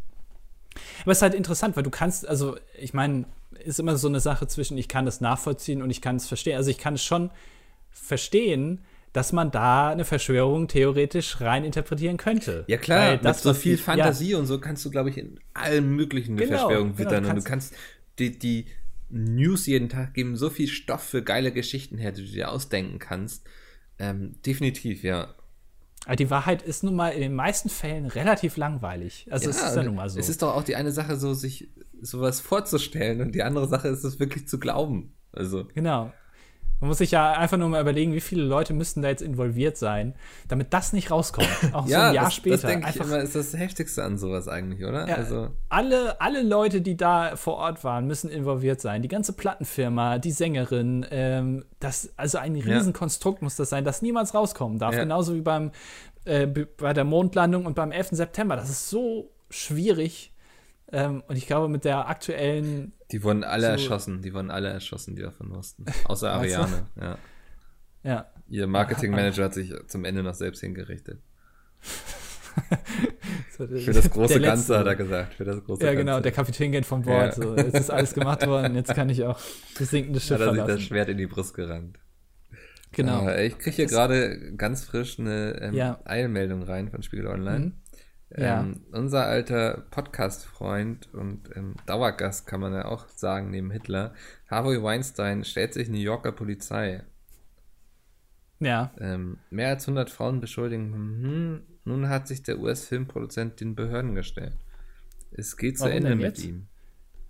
Aber 1.01 1.11
es 1.11 1.20
ist 1.20 1.22
halt 1.24 1.34
interessant, 1.34 1.76
weil 1.76 1.84
du 1.84 1.89
kannst, 1.89 2.28
also 2.28 2.57
ich 2.78 2.93
meine, 2.93 3.26
ist 3.63 3.80
immer 3.80 3.97
so 3.97 4.07
eine 4.07 4.20
Sache 4.20 4.47
zwischen, 4.47 4.78
ich 4.78 4.88
kann 4.88 5.05
das 5.05 5.22
nachvollziehen 5.22 5.82
und 5.82 5.89
ich 5.89 6.01
kann 6.01 6.18
es 6.18 6.28
verstehen. 6.28 6.57
Also 6.57 6.70
ich 6.70 6.78
kann 6.78 6.95
es 6.95 7.03
schon 7.03 7.32
verstehen, 7.89 8.84
dass 9.13 9.34
man 9.34 9.49
da 9.51 9.89
eine 9.89 10.05
Verschwörung 10.05 10.68
theoretisch 10.68 11.41
rein 11.41 11.63
interpretieren 11.63 12.18
könnte. 12.18 12.65
Ja 12.68 12.78
klar, 12.78 13.11
Weil 13.11 13.18
das, 13.18 13.38
mit 13.38 13.43
so 13.43 13.53
viel 13.53 13.76
ich, 13.76 13.82
Fantasie 13.82 14.32
ja. 14.32 14.38
und 14.38 14.45
so 14.45 14.59
kannst 14.59 14.86
du, 14.86 14.91
glaube 14.91 15.09
ich, 15.09 15.18
in 15.18 15.39
allen 15.53 15.95
möglichen 15.95 16.38
genau, 16.38 16.49
Verschwörungen 16.49 16.95
genau, 16.95 17.09
wittern. 17.09 17.24
Genau, 17.24 17.36
und 17.36 17.43
du 17.43 17.49
kannst 17.49 17.74
die, 18.20 18.38
die 18.38 18.68
News 19.09 19.65
jeden 19.65 19.89
Tag 19.89 20.13
geben 20.13 20.36
so 20.36 20.49
viel 20.49 20.68
Stoff 20.68 21.01
für 21.01 21.24
geile 21.24 21.51
Geschichten 21.51 21.97
her, 21.97 22.11
die 22.11 22.26
du 22.26 22.32
dir 22.32 22.51
ausdenken 22.51 22.99
kannst. 22.99 23.47
Ähm, 23.97 24.36
definitiv, 24.45 25.03
ja. 25.03 25.34
Aber 26.05 26.15
die 26.15 26.29
Wahrheit 26.29 26.61
ist 26.61 26.83
nun 26.83 26.95
mal 26.95 27.09
in 27.09 27.21
den 27.21 27.33
meisten 27.35 27.69
Fällen 27.69 28.05
relativ 28.05 28.57
langweilig. 28.57 29.27
Also 29.29 29.45
ja, 29.45 29.51
es 29.51 29.61
ist 29.61 29.75
ja 29.75 29.83
nun 29.83 29.95
mal 29.95 30.09
so. 30.09 30.19
Es 30.19 30.29
ist 30.29 30.41
doch 30.41 30.55
auch 30.55 30.63
die 30.63 30.75
eine 30.75 30.91
Sache, 30.91 31.17
so 31.17 31.33
sich 31.33 31.69
sowas 32.01 32.39
vorzustellen 32.39 33.21
und 33.21 33.33
die 33.33 33.43
andere 33.43 33.67
Sache 33.67 33.87
ist 33.87 34.03
es 34.03 34.19
wirklich 34.19 34.47
zu 34.47 34.59
glauben. 34.59 35.15
Also. 35.31 35.67
Genau. 35.73 36.11
Man 36.80 36.89
muss 36.89 36.99
sich 36.99 37.11
ja 37.11 37.32
einfach 37.32 37.57
nur 37.57 37.69
mal 37.69 37.82
überlegen, 37.82 38.13
wie 38.13 38.21
viele 38.21 38.43
Leute 38.43 38.73
müssten 38.73 39.01
da 39.01 39.09
jetzt 39.09 39.23
involviert 39.23 39.78
sein, 39.78 40.13
damit 40.47 40.73
das 40.73 40.93
nicht 40.93 41.09
rauskommt. 41.09 41.49
Auch 41.73 41.88
ja, 41.88 41.99
so 41.99 42.05
ein 42.05 42.13
Jahr 42.13 42.25
das, 42.25 42.36
später. 42.36 42.55
Das 42.57 42.71
denke 42.71 42.89
ich 42.89 42.95
immer, 42.97 43.19
ist 43.19 43.36
das 43.36 43.53
Heftigste 43.57 44.03
an 44.03 44.17
sowas 44.17 44.47
eigentlich, 44.47 44.86
oder? 44.86 45.07
Ja, 45.07 45.15
also. 45.15 45.49
alle, 45.69 46.21
alle 46.21 46.43
Leute, 46.43 46.82
die 46.82 46.95
da 46.95 47.36
vor 47.36 47.55
Ort 47.55 47.84
waren, 47.84 48.05
müssen 48.05 48.30
involviert 48.30 48.80
sein. 48.80 49.01
Die 49.01 49.07
ganze 49.07 49.34
Plattenfirma, 49.34 50.19
die 50.19 50.32
Sängerin, 50.32 51.05
ähm, 51.09 51.65
das, 51.80 52.13
also 52.15 52.38
ein 52.38 52.55
Riesenkonstrukt 52.55 53.41
ja. 53.41 53.45
muss 53.45 53.55
das 53.55 53.69
sein, 53.69 53.84
das 53.84 54.03
niemals 54.03 54.36
rauskommen 54.36 54.78
darf. 54.78 54.93
Ja. 54.93 55.01
Genauso 55.01 55.34
wie 55.34 55.41
beim, 55.41 55.71
äh, 56.25 56.45
bei 56.45 56.93
der 56.93 57.05
Mondlandung 57.05 57.65
und 57.65 57.73
beim 57.73 57.91
11. 57.91 58.09
September. 58.11 58.55
Das 58.55 58.69
ist 58.69 58.89
so 58.89 59.32
schwierig. 59.49 60.32
Ähm, 60.91 61.23
und 61.27 61.35
ich 61.35 61.47
glaube, 61.47 61.67
mit 61.67 61.83
der 61.83 62.07
aktuellen 62.07 62.93
die 63.11 63.23
wurden 63.23 63.43
alle 63.43 63.65
so 63.67 63.71
erschossen, 63.71 64.21
die 64.21 64.33
wurden 64.33 64.51
alle 64.51 64.69
erschossen, 64.69 65.15
die 65.15 65.21
davon 65.21 65.51
wussten. 65.51 65.85
Außer 66.05 66.31
Ariane, 66.31 66.88
ja. 66.99 67.17
Ja. 68.03 68.25
Ihr 68.49 68.67
Marketingmanager 68.67 69.45
hat 69.45 69.53
sich 69.53 69.73
zum 69.88 70.05
Ende 70.05 70.23
noch 70.23 70.35
selbst 70.35 70.61
hingerichtet. 70.61 71.21
Für 73.49 73.93
das 73.93 74.09
große 74.09 74.39
Ganze 74.39 74.77
hat 74.77 74.88
er 74.88 74.95
gesagt. 74.95 75.33
Für 75.35 75.45
das 75.45 75.63
große 75.63 75.83
ja, 75.83 75.93
genau, 75.93 76.13
Ganze. 76.13 76.23
der 76.23 76.31
Kapitän 76.31 76.71
geht 76.71 76.85
vom 76.85 77.01
Bord. 77.01 77.38
Ja. 77.38 77.43
So, 77.43 77.55
jetzt 77.55 77.75
ist 77.75 77.91
alles 77.91 78.13
gemacht 78.13 78.45
worden, 78.45 78.75
jetzt 78.75 78.93
kann 78.93 79.09
ich 79.09 79.23
auch 79.23 79.39
das 79.77 79.89
sinkende 79.89 80.19
Schiff 80.19 80.33
hat 80.33 80.41
er 80.41 80.47
verlassen. 80.47 80.67
sich 80.67 80.75
das 80.75 80.88
Schwert 80.88 81.09
in 81.09 81.17
die 81.17 81.27
Brust 81.27 81.53
gerannt. 81.53 81.99
Genau. 82.91 83.27
Äh, 83.27 83.47
ich 83.47 83.57
kriege 83.57 83.75
hier 83.75 83.85
gerade 83.88 84.53
ganz 84.55 84.85
frisch 84.85 85.19
eine 85.19 85.59
ähm, 85.61 85.73
ja. 85.73 85.99
Eilmeldung 86.05 86.63
rein 86.63 86.89
von 86.89 87.03
Spiegel 87.03 87.27
Online. 87.27 87.65
Mhm. 87.65 87.73
Ja. 88.36 88.61
Ähm, 88.61 88.82
unser 88.91 89.25
alter 89.25 89.86
Podcast-Freund 89.89 91.13
und 91.13 91.49
ähm, 91.55 91.75
Dauergast, 91.86 92.45
kann 92.45 92.59
man 92.59 92.73
ja 92.73 92.86
auch 92.86 93.07
sagen, 93.09 93.51
neben 93.51 93.71
Hitler, 93.71 94.13
Harvey 94.49 94.82
Weinstein, 94.84 95.45
stellt 95.45 95.73
sich 95.73 95.88
New 95.88 95.97
Yorker 95.97 96.34
Polizei. 96.34 97.03
Ja. 98.59 98.91
Ähm, 98.99 99.38
mehr 99.49 99.69
als 99.69 99.86
100 99.86 100.09
Frauen 100.09 100.41
beschuldigen. 100.41 100.93
Hm, 100.93 101.61
nun 101.86 102.09
hat 102.09 102.28
sich 102.28 102.43
der 102.43 102.59
US-Filmproduzent 102.59 103.61
den 103.61 103.75
Behörden 103.75 104.13
gestellt. 104.13 104.57
Es 105.32 105.55
geht 105.55 105.78
zu 105.78 105.89
Ende 105.89 106.15
mit 106.15 106.43
ihm. 106.43 106.67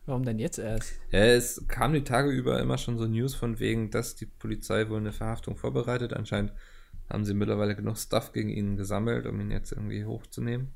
Warum 0.08 0.24
denn 0.24 0.40
jetzt 0.40 0.58
erst? 0.58 0.94
Ja, 1.12 1.20
es 1.20 1.68
kam 1.68 1.94
die 1.94 2.04
Tage 2.04 2.30
über 2.30 2.60
immer 2.62 2.78
schon 2.78 2.98
so 2.98 3.06
News 3.06 3.36
von 3.36 3.60
wegen, 3.60 3.92
dass 3.92 4.16
die 4.16 4.26
Polizei 4.26 4.90
wohl 4.90 5.00
eine 5.00 5.12
Verhaftung 5.12 5.58
vorbereitet. 5.58 6.14
Anscheinend 6.14 6.54
haben 7.10 7.26
sie 7.26 7.34
mittlerweile 7.34 7.76
genug 7.76 7.98
Stuff 7.98 8.32
gegen 8.32 8.50
ihn 8.50 8.78
gesammelt, 8.78 9.26
um 9.26 9.40
ihn 9.42 9.52
jetzt 9.52 9.74
irgendwie 9.74 10.06
hochzunehmen. 10.06 10.74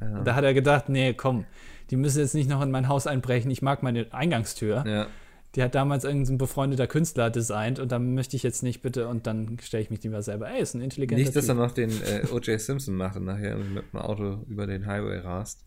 Ja. 0.00 0.22
Da 0.22 0.34
hat 0.34 0.44
er 0.44 0.54
gedacht, 0.54 0.88
nee, 0.88 1.14
komm, 1.14 1.44
die 1.90 1.96
müssen 1.96 2.20
jetzt 2.20 2.34
nicht 2.34 2.48
noch 2.48 2.62
in 2.62 2.70
mein 2.70 2.88
Haus 2.88 3.06
einbrechen, 3.06 3.50
ich 3.50 3.62
mag 3.62 3.82
meine 3.82 4.12
Eingangstür. 4.12 4.84
Ja. 4.86 5.06
Die 5.54 5.62
hat 5.62 5.76
damals 5.76 6.02
irgendein 6.02 6.36
befreundeter 6.36 6.88
Künstler 6.88 7.30
designt 7.30 7.78
und 7.78 7.92
dann 7.92 8.14
möchte 8.14 8.34
ich 8.34 8.42
jetzt 8.42 8.64
nicht 8.64 8.82
bitte 8.82 9.06
und 9.06 9.28
dann 9.28 9.58
stelle 9.62 9.84
ich 9.84 9.90
mich 9.90 10.02
lieber 10.02 10.20
selber. 10.20 10.50
Ey, 10.50 10.60
ist 10.60 10.74
ein 10.74 10.80
intelligenter 10.80 11.22
Nicht, 11.22 11.36
dass 11.36 11.48
er 11.48 11.54
noch 11.54 11.70
den 11.70 11.90
äh, 11.90 12.26
O.J. 12.32 12.60
Simpson 12.60 12.96
macht 12.96 13.16
und 13.16 13.24
nachher 13.24 13.56
mit 13.56 13.84
dem 13.92 14.00
Auto 14.00 14.44
über 14.48 14.66
den 14.66 14.86
Highway 14.86 15.18
rast. 15.18 15.64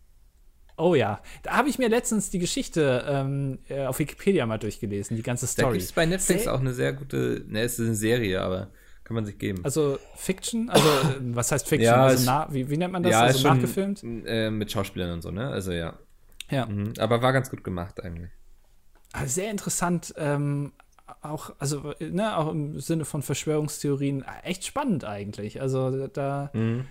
Oh 0.76 0.94
ja, 0.94 1.20
da 1.42 1.56
habe 1.56 1.68
ich 1.68 1.78
mir 1.78 1.88
letztens 1.88 2.30
die 2.30 2.38
Geschichte 2.38 3.04
ähm, 3.08 3.58
äh, 3.68 3.86
auf 3.86 3.98
Wikipedia 3.98 4.46
mal 4.46 4.58
durchgelesen, 4.58 5.16
die 5.16 5.22
ganze 5.22 5.46
Story. 5.46 5.66
Da 5.66 5.72
gibt 5.72 5.84
es 5.84 5.92
bei 5.92 6.06
Netflix 6.06 6.44
Se 6.44 6.52
auch 6.52 6.60
eine 6.60 6.72
sehr 6.72 6.92
gute, 6.92 7.44
ne, 7.48 7.62
es 7.62 7.78
ist 7.78 7.86
eine 7.86 7.96
Serie, 7.96 8.40
aber 8.42 8.70
kann 9.08 9.14
man 9.14 9.24
sich 9.24 9.38
geben. 9.38 9.64
Also 9.64 9.98
Fiction? 10.14 10.68
Also, 10.68 10.86
äh, 10.86 11.14
was 11.34 11.50
heißt 11.50 11.66
Fiction? 11.66 11.86
Ja, 11.86 12.04
also, 12.04 12.26
nah, 12.26 12.46
wie, 12.50 12.68
wie, 12.68 12.76
nennt 12.76 12.92
man 12.92 13.02
das? 13.02 13.10
Ja, 13.10 13.22
also 13.22 13.38
schon, 13.38 13.56
nachgefilmt? 13.56 14.04
Äh, 14.04 14.50
mit 14.50 14.70
Schauspielern 14.70 15.12
und 15.12 15.22
so, 15.22 15.30
ne? 15.30 15.48
Also, 15.48 15.72
ja. 15.72 15.94
Ja. 16.50 16.66
Mhm. 16.66 16.92
Aber 16.98 17.22
war 17.22 17.32
ganz 17.32 17.48
gut 17.48 17.64
gemacht 17.64 18.04
eigentlich. 18.04 18.30
Also 19.14 19.32
sehr 19.32 19.50
interessant. 19.50 20.12
Ähm, 20.18 20.72
auch, 21.22 21.54
also, 21.58 21.94
ne, 22.00 22.36
auch 22.36 22.50
im 22.52 22.80
Sinne 22.80 23.06
von 23.06 23.22
Verschwörungstheorien 23.22 24.26
echt 24.44 24.66
spannend 24.66 25.06
eigentlich. 25.06 25.62
Also 25.62 26.06
da, 26.08 26.50
mhm. 26.52 26.84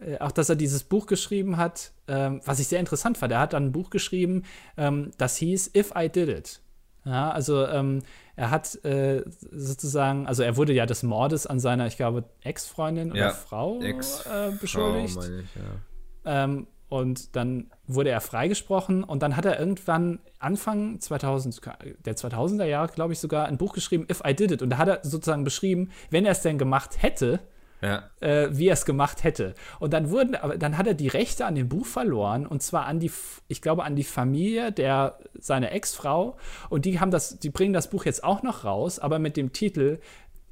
äh, 0.00 0.16
auch 0.20 0.32
dass 0.32 0.48
er 0.48 0.56
dieses 0.56 0.84
Buch 0.84 1.04
geschrieben 1.04 1.58
hat, 1.58 1.92
ähm, 2.06 2.40
was 2.46 2.60
ich 2.60 2.68
sehr 2.68 2.80
interessant 2.80 3.18
fand. 3.18 3.30
Er 3.30 3.40
hat 3.40 3.52
dann 3.52 3.66
ein 3.66 3.72
Buch 3.72 3.90
geschrieben, 3.90 4.44
ähm, 4.78 5.10
das 5.18 5.36
hieß 5.36 5.72
If 5.76 5.92
I 5.94 6.08
Did 6.08 6.30
It. 6.30 6.60
Ja, 7.08 7.30
also 7.30 7.66
ähm, 7.66 8.02
er 8.36 8.50
hat 8.50 8.84
äh, 8.84 9.24
sozusagen, 9.50 10.26
also 10.26 10.42
er 10.42 10.56
wurde 10.56 10.72
ja 10.72 10.86
des 10.86 11.02
Mordes 11.02 11.46
an 11.46 11.58
seiner, 11.58 11.86
ich 11.86 11.96
glaube, 11.96 12.24
Ex-Freundin 12.42 13.14
ja, 13.14 13.28
oder 13.28 13.30
Frau 13.34 13.80
Ex 13.80 14.26
äh, 14.26 14.52
beschuldigt. 14.60 15.14
Frau, 15.14 15.22
ich, 15.22 15.54
ja. 15.56 16.44
ähm, 16.44 16.66
und 16.88 17.36
dann 17.36 17.70
wurde 17.86 18.10
er 18.10 18.20
freigesprochen 18.20 19.04
und 19.04 19.22
dann 19.22 19.36
hat 19.36 19.44
er 19.44 19.58
irgendwann 19.58 20.20
Anfang 20.38 21.00
2000, 21.00 21.60
der 22.04 22.16
2000er 22.16 22.64
Jahre, 22.64 22.92
glaube 22.92 23.12
ich 23.12 23.18
sogar, 23.18 23.46
ein 23.46 23.58
Buch 23.58 23.74
geschrieben, 23.74 24.06
If 24.10 24.22
I 24.26 24.34
Did 24.34 24.52
It. 24.52 24.62
Und 24.62 24.70
da 24.70 24.78
hat 24.78 24.88
er 24.88 25.00
sozusagen 25.02 25.44
beschrieben, 25.44 25.90
wenn 26.10 26.24
er 26.24 26.32
es 26.32 26.42
denn 26.42 26.58
gemacht 26.58 27.02
hätte, 27.02 27.40
ja. 27.80 28.10
äh, 28.20 28.48
wie 28.50 28.68
er 28.68 28.74
es 28.74 28.84
gemacht 28.84 29.24
hätte. 29.24 29.54
Und 29.78 29.92
dann 29.92 30.10
wurden, 30.10 30.34
aber 30.34 30.56
dann 30.56 30.78
hat 30.78 30.86
er 30.86 30.94
die 30.94 31.08
Rechte 31.08 31.46
an 31.46 31.54
dem 31.54 31.68
Buch 31.68 31.86
verloren 31.86 32.46
und 32.46 32.62
zwar 32.62 32.86
an 32.86 33.00
die, 33.00 33.10
ich 33.48 33.62
glaube, 33.62 33.84
an 33.84 33.96
die 33.96 34.04
Familie 34.04 34.72
der 34.72 35.18
seiner 35.38 35.72
Ex-Frau. 35.72 36.36
Und 36.68 36.84
die 36.84 37.00
haben 37.00 37.10
das, 37.10 37.38
die 37.38 37.50
bringen 37.50 37.72
das 37.72 37.90
Buch 37.90 38.04
jetzt 38.04 38.24
auch 38.24 38.42
noch 38.42 38.64
raus, 38.64 38.98
aber 38.98 39.18
mit 39.18 39.36
dem 39.36 39.52
Titel 39.52 39.98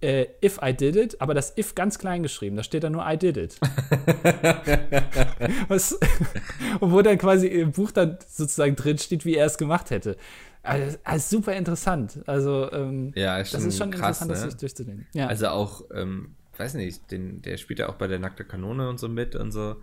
äh, 0.00 0.26
If 0.44 0.58
I 0.62 0.74
Did 0.74 0.96
It, 0.96 1.20
aber 1.20 1.34
das 1.34 1.56
If 1.56 1.74
ganz 1.74 1.98
klein 1.98 2.22
geschrieben. 2.22 2.56
Da 2.56 2.62
steht 2.62 2.84
da 2.84 2.90
nur 2.90 3.04
I 3.06 3.16
Did 3.16 3.36
It. 3.36 3.58
Was, 5.68 5.98
und 6.80 6.92
wo 6.92 7.02
dann 7.02 7.18
quasi 7.18 7.48
im 7.48 7.72
Buch 7.72 7.90
dann 7.90 8.18
sozusagen 8.28 8.76
drin 8.76 8.98
steht, 8.98 9.24
wie 9.24 9.36
er 9.36 9.46
es 9.46 9.58
gemacht 9.58 9.90
hätte. 9.90 10.16
Also, 10.62 10.98
also 11.04 11.36
super 11.36 11.54
interessant. 11.54 12.20
Also, 12.26 12.70
ähm, 12.72 13.12
ja, 13.14 13.38
ist 13.38 13.54
das 13.54 13.64
ist 13.64 13.78
schon 13.78 13.90
krass, 13.90 14.20
interessant, 14.20 14.28
ne? 14.28 14.34
das 14.34 14.42
sich 14.42 14.56
durchzunehmen. 14.56 15.06
Ja. 15.12 15.28
Also 15.28 15.48
auch, 15.48 15.84
ähm, 15.94 16.35
weiß 16.58 16.74
nicht, 16.74 17.10
den, 17.10 17.42
der 17.42 17.56
spielt 17.56 17.78
ja 17.78 17.88
auch 17.88 17.96
bei 17.96 18.06
der 18.06 18.18
Nackte 18.18 18.44
Kanone 18.44 18.88
und 18.88 18.98
so 18.98 19.08
mit 19.08 19.34
und 19.34 19.52
so. 19.52 19.76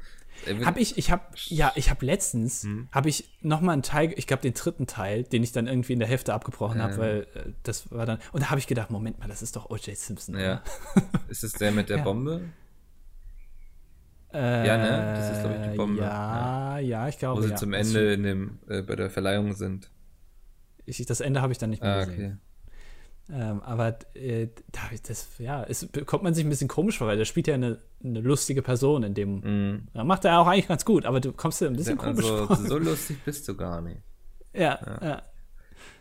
Habe 0.65 0.79
ich, 0.79 0.97
ich 0.97 1.11
habe, 1.11 1.23
ja, 1.47 1.71
ich 1.75 1.89
habe 1.89 2.05
letztens, 2.05 2.63
hm. 2.63 2.87
habe 2.91 3.07
ich 3.07 3.29
noch 3.41 3.61
mal 3.61 3.73
einen 3.73 3.83
Teil, 3.83 4.13
ich 4.17 4.27
glaube 4.27 4.41
den 4.41 4.53
dritten 4.53 4.87
Teil, 4.87 5.23
den 5.23 5.43
ich 5.43 5.51
dann 5.51 5.67
irgendwie 5.67 5.93
in 5.93 5.99
der 5.99 6.07
Hälfte 6.07 6.33
abgebrochen 6.33 6.81
habe, 6.81 6.97
weil 6.97 7.27
äh, 7.35 7.51
das 7.61 7.91
war 7.91 8.05
dann, 8.05 8.19
und 8.31 8.41
da 8.41 8.49
habe 8.49 8.59
ich 8.59 8.67
gedacht, 8.67 8.89
Moment 8.89 9.19
mal, 9.19 9.27
das 9.27 9.41
ist 9.41 9.55
doch 9.55 9.69
O.J. 9.69 9.95
Simpson. 9.95 10.37
Ja. 10.37 10.63
ist 11.29 11.43
es 11.43 11.53
der 11.53 11.71
mit 11.71 11.89
der 11.89 11.97
ja. 11.97 12.03
Bombe? 12.03 12.41
Äh, 14.33 14.67
ja, 14.67 14.77
ne? 14.77 15.13
Das 15.15 15.31
ist, 15.31 15.39
glaube 15.41 15.55
ich, 15.55 15.71
die 15.71 15.77
Bombe. 15.77 16.01
Ja, 16.01 16.79
ja, 16.79 16.79
ja 16.79 17.07
ich 17.07 17.19
glaube, 17.19 17.41
Wo 17.41 17.45
sie 17.45 17.51
ja. 17.51 17.55
zum 17.55 17.73
Ende 17.73 18.13
in 18.13 18.23
dem, 18.23 18.59
äh, 18.67 18.81
bei 18.81 18.95
der 18.95 19.11
Verleihung 19.11 19.53
sind. 19.53 19.91
Ich, 20.85 21.05
das 21.05 21.21
Ende 21.21 21.41
habe 21.41 21.53
ich 21.53 21.59
dann 21.59 21.69
nicht 21.69 21.83
mehr 21.83 21.93
ah, 21.93 22.05
gesehen. 22.05 22.25
Okay. 22.25 22.52
Ähm, 23.31 23.61
aber 23.61 23.97
äh, 24.15 24.47
das, 25.07 25.29
ja, 25.39 25.63
es 25.63 25.87
kommt 26.05 26.23
man 26.23 26.33
sich 26.33 26.45
ein 26.45 26.49
bisschen 26.49 26.67
komisch 26.67 26.97
vor, 26.97 27.07
weil 27.07 27.17
der 27.17 27.25
spielt 27.25 27.47
ja 27.47 27.53
eine, 27.53 27.79
eine 28.03 28.19
lustige 28.19 28.61
Person 28.61 29.03
in 29.03 29.13
dem. 29.13 29.35
Mm. 29.39 29.87
Ja, 29.93 30.03
macht 30.03 30.25
er 30.25 30.39
auch 30.39 30.47
eigentlich 30.47 30.67
ganz 30.67 30.83
gut, 30.83 31.05
aber 31.05 31.21
du 31.21 31.31
kommst 31.31 31.61
dir 31.61 31.67
ein 31.67 31.75
bisschen 31.75 31.97
ja, 31.97 32.03
komisch 32.03 32.25
also, 32.25 32.47
vor. 32.47 32.55
So 32.57 32.77
lustig 32.77 33.17
bist 33.23 33.47
du 33.47 33.55
gar 33.55 33.81
nicht. 33.81 34.01
Ja, 34.53 34.77
ja. 34.85 34.99
ja. 35.01 35.21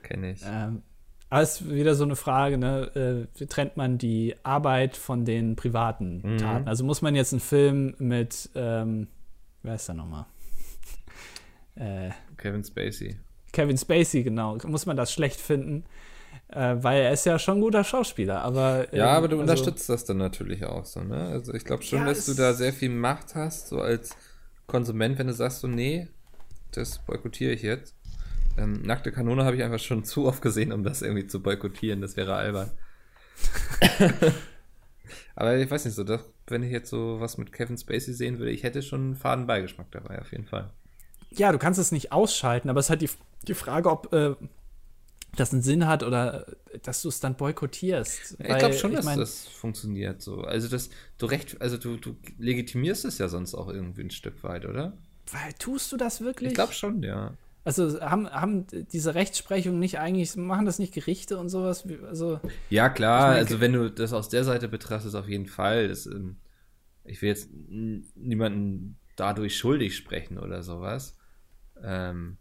Kenne 0.03 0.33
ich. 0.33 0.41
Ähm, 0.45 0.83
aber 1.31 1.43
es 1.43 1.61
ist 1.61 1.71
wieder 1.71 1.95
so 1.95 2.05
eine 2.05 2.17
Frage, 2.17 2.59
ne? 2.59 3.29
Äh, 3.41 3.47
trennt 3.47 3.77
man 3.77 3.99
die 3.99 4.35
Arbeit 4.43 4.97
von 4.97 5.25
den 5.25 5.55
privaten 5.55 6.35
mm. 6.35 6.39
Taten? 6.39 6.69
Also 6.69 6.85
muss 6.85 7.03
man 7.03 7.15
jetzt 7.15 7.33
einen 7.33 7.41
Film 7.41 7.95
mit, 7.99 8.51
ähm, 8.57 9.07
wer 9.63 9.77
ist 9.77 9.89
da 9.89 9.95
nochmal? 9.95 10.27
Äh, 11.75 12.11
Kevin 12.37 12.63
Spacey. 12.63 13.17
Kevin 13.51 13.79
Spacey, 13.79 14.23
genau. 14.23 14.59
Muss 14.67 14.85
man 14.85 14.95
das 14.95 15.11
schlecht 15.11 15.41
finden? 15.41 15.85
Äh, 16.53 16.83
weil 16.83 17.01
er 17.01 17.13
ist 17.13 17.25
ja 17.25 17.39
schon 17.39 17.59
ein 17.59 17.61
guter 17.63 17.83
Schauspieler, 17.83 18.43
aber. 18.43 18.87
Ähm, 18.93 18.99
ja, 18.99 19.07
aber 19.17 19.29
du 19.29 19.41
also, 19.41 19.51
unterstützt 19.51 19.89
das 19.89 20.05
dann 20.05 20.19
natürlich 20.19 20.67
auch 20.67 20.85
so, 20.85 21.01
ne? 21.01 21.29
Also 21.29 21.55
ich 21.55 21.65
glaube 21.65 21.83
schon, 21.83 22.01
ja, 22.01 22.05
dass 22.05 22.27
du 22.27 22.35
da 22.35 22.53
sehr 22.53 22.75
viel 22.75 22.91
Macht 22.91 23.35
hast, 23.35 23.69
so 23.69 23.81
als 23.81 24.15
Konsument, 24.67 25.19
wenn 25.19 25.29
du 25.29 25.33
sagst 25.33 25.61
so, 25.61 25.69
nee, 25.69 26.09
das 26.73 26.99
boykottiere 26.99 27.53
ich 27.53 27.63
jetzt. 27.63 27.95
Ähm, 28.59 28.83
nackte 28.83 29.13
Kanone 29.13 29.47
habe 29.47 29.57
ich 29.57 29.63
einfach 29.63 29.79
schon 29.79 30.05
zu 30.05 30.27
oft 30.27 30.43
gesehen, 30.43 30.73
um 30.73 30.85
das 30.85 31.01
irgendwie 31.01 31.27
zu 31.27 31.43
boykottieren. 31.43 32.03
Das 32.03 32.19
wäre 32.19 32.35
albern. 32.35 32.71
aber 35.35 35.57
ich 35.57 35.71
weiß 35.71 35.87
nicht 35.87 35.95
so, 35.95 36.05
dass, 36.05 36.21
wenn 36.49 36.63
ich 36.63 36.71
jetzt 36.71 36.91
so 36.91 37.19
was 37.19 37.39
mit 37.39 37.51
Kevin 37.51 37.79
Spacey 37.79 38.13
sehen 38.13 38.39
würde, 38.39 38.53
ich 38.53 38.63
hätte 38.63 38.83
schon 38.83 39.01
einen 39.01 39.17
faden 39.17 39.47
Beigeschmack 39.47 39.91
dabei, 39.91 40.21
auf 40.21 40.33
jeden 40.33 40.45
Fall. 40.45 40.71
Ja, 41.31 41.51
du 41.51 41.57
kannst 41.57 41.81
es 41.81 41.93
nicht 41.93 42.13
ausschalten, 42.13 42.69
aber 42.69 42.81
es 42.81 42.87
ist 42.87 42.91
halt 42.91 43.01
die, 43.01 43.11
die 43.49 43.55
Frage, 43.55 43.91
ob 43.91 44.13
äh, 44.13 44.35
das 45.37 45.53
einen 45.53 45.63
Sinn 45.63 45.87
hat 45.87 46.03
oder 46.03 46.47
dass 46.83 47.03
du 47.03 47.09
es 47.09 47.21
dann 47.21 47.37
boykottierst. 47.37 48.37
ich 48.39 48.59
glaube 48.59 48.75
schon, 48.75 48.93
dass 48.93 49.05
mein, 49.05 49.19
das 49.19 49.47
funktioniert 49.47 50.21
so. 50.21 50.43
Also 50.43 50.69
das, 50.69 50.91
du 51.19 51.27
recht, 51.27 51.61
also 51.61 51.79
du, 51.79 51.97
du 51.97 52.17
legitimierst 52.39 53.05
es 53.05 53.19
ja 53.19 53.29
sonst 53.29 53.55
auch 53.55 53.69
irgendwie 53.69 54.03
ein 54.03 54.11
Stück 54.11 54.43
weit, 54.45 54.67
oder? 54.67 54.99
Weil 55.31 55.53
tust 55.55 55.91
du 55.93 55.97
das 55.97 56.21
wirklich? 56.21 56.51
Ich 56.51 56.55
glaube 56.55 56.73
schon, 56.73 57.03
ja. 57.03 57.35
Also 57.65 58.01
haben, 58.01 58.29
haben 58.29 58.67
diese 58.93 59.15
Rechtsprechung 59.15 59.79
nicht 59.79 59.99
eigentlich, 60.01 60.35
machen 60.37 60.67
das 60.67 60.81
nicht 60.81 60.93
Gerichte 60.93 61.39
und 61.39 61.49
sowas? 61.49 61.87
Also, 62.09 62.41
ja, 62.71 62.89
klar, 62.89 63.29
meine, 63.29 63.39
also 63.39 63.61
wenn 63.61 63.73
du 63.73 63.89
das 63.89 64.13
aus 64.13 64.29
der 64.29 64.43
Seite 64.43 64.69
betrachtest, 64.69 65.15
auf 65.15 65.29
jeden 65.29 65.47
Fall. 65.47 65.89
Das, 65.89 66.07
ähm, 66.07 66.39
ich 67.05 67.23
will 67.23 67.29
jetzt 67.29 67.51
niemanden 67.53 68.99
dadurch 69.17 69.57
schuldig 69.57 69.97
sprechen 69.97 70.39
oder 70.39 70.63
sowas. 70.63 71.17
Ähm, 71.83 72.39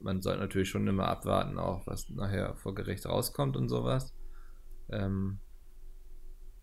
man 0.00 0.22
sollte 0.22 0.40
natürlich 0.40 0.68
schon 0.68 0.86
immer 0.86 1.08
abwarten, 1.08 1.58
auch 1.58 1.86
was 1.86 2.08
nachher 2.10 2.54
vor 2.56 2.74
Gericht 2.74 3.06
rauskommt 3.06 3.56
und 3.56 3.68
sowas. 3.68 4.14
Ähm, 4.90 5.38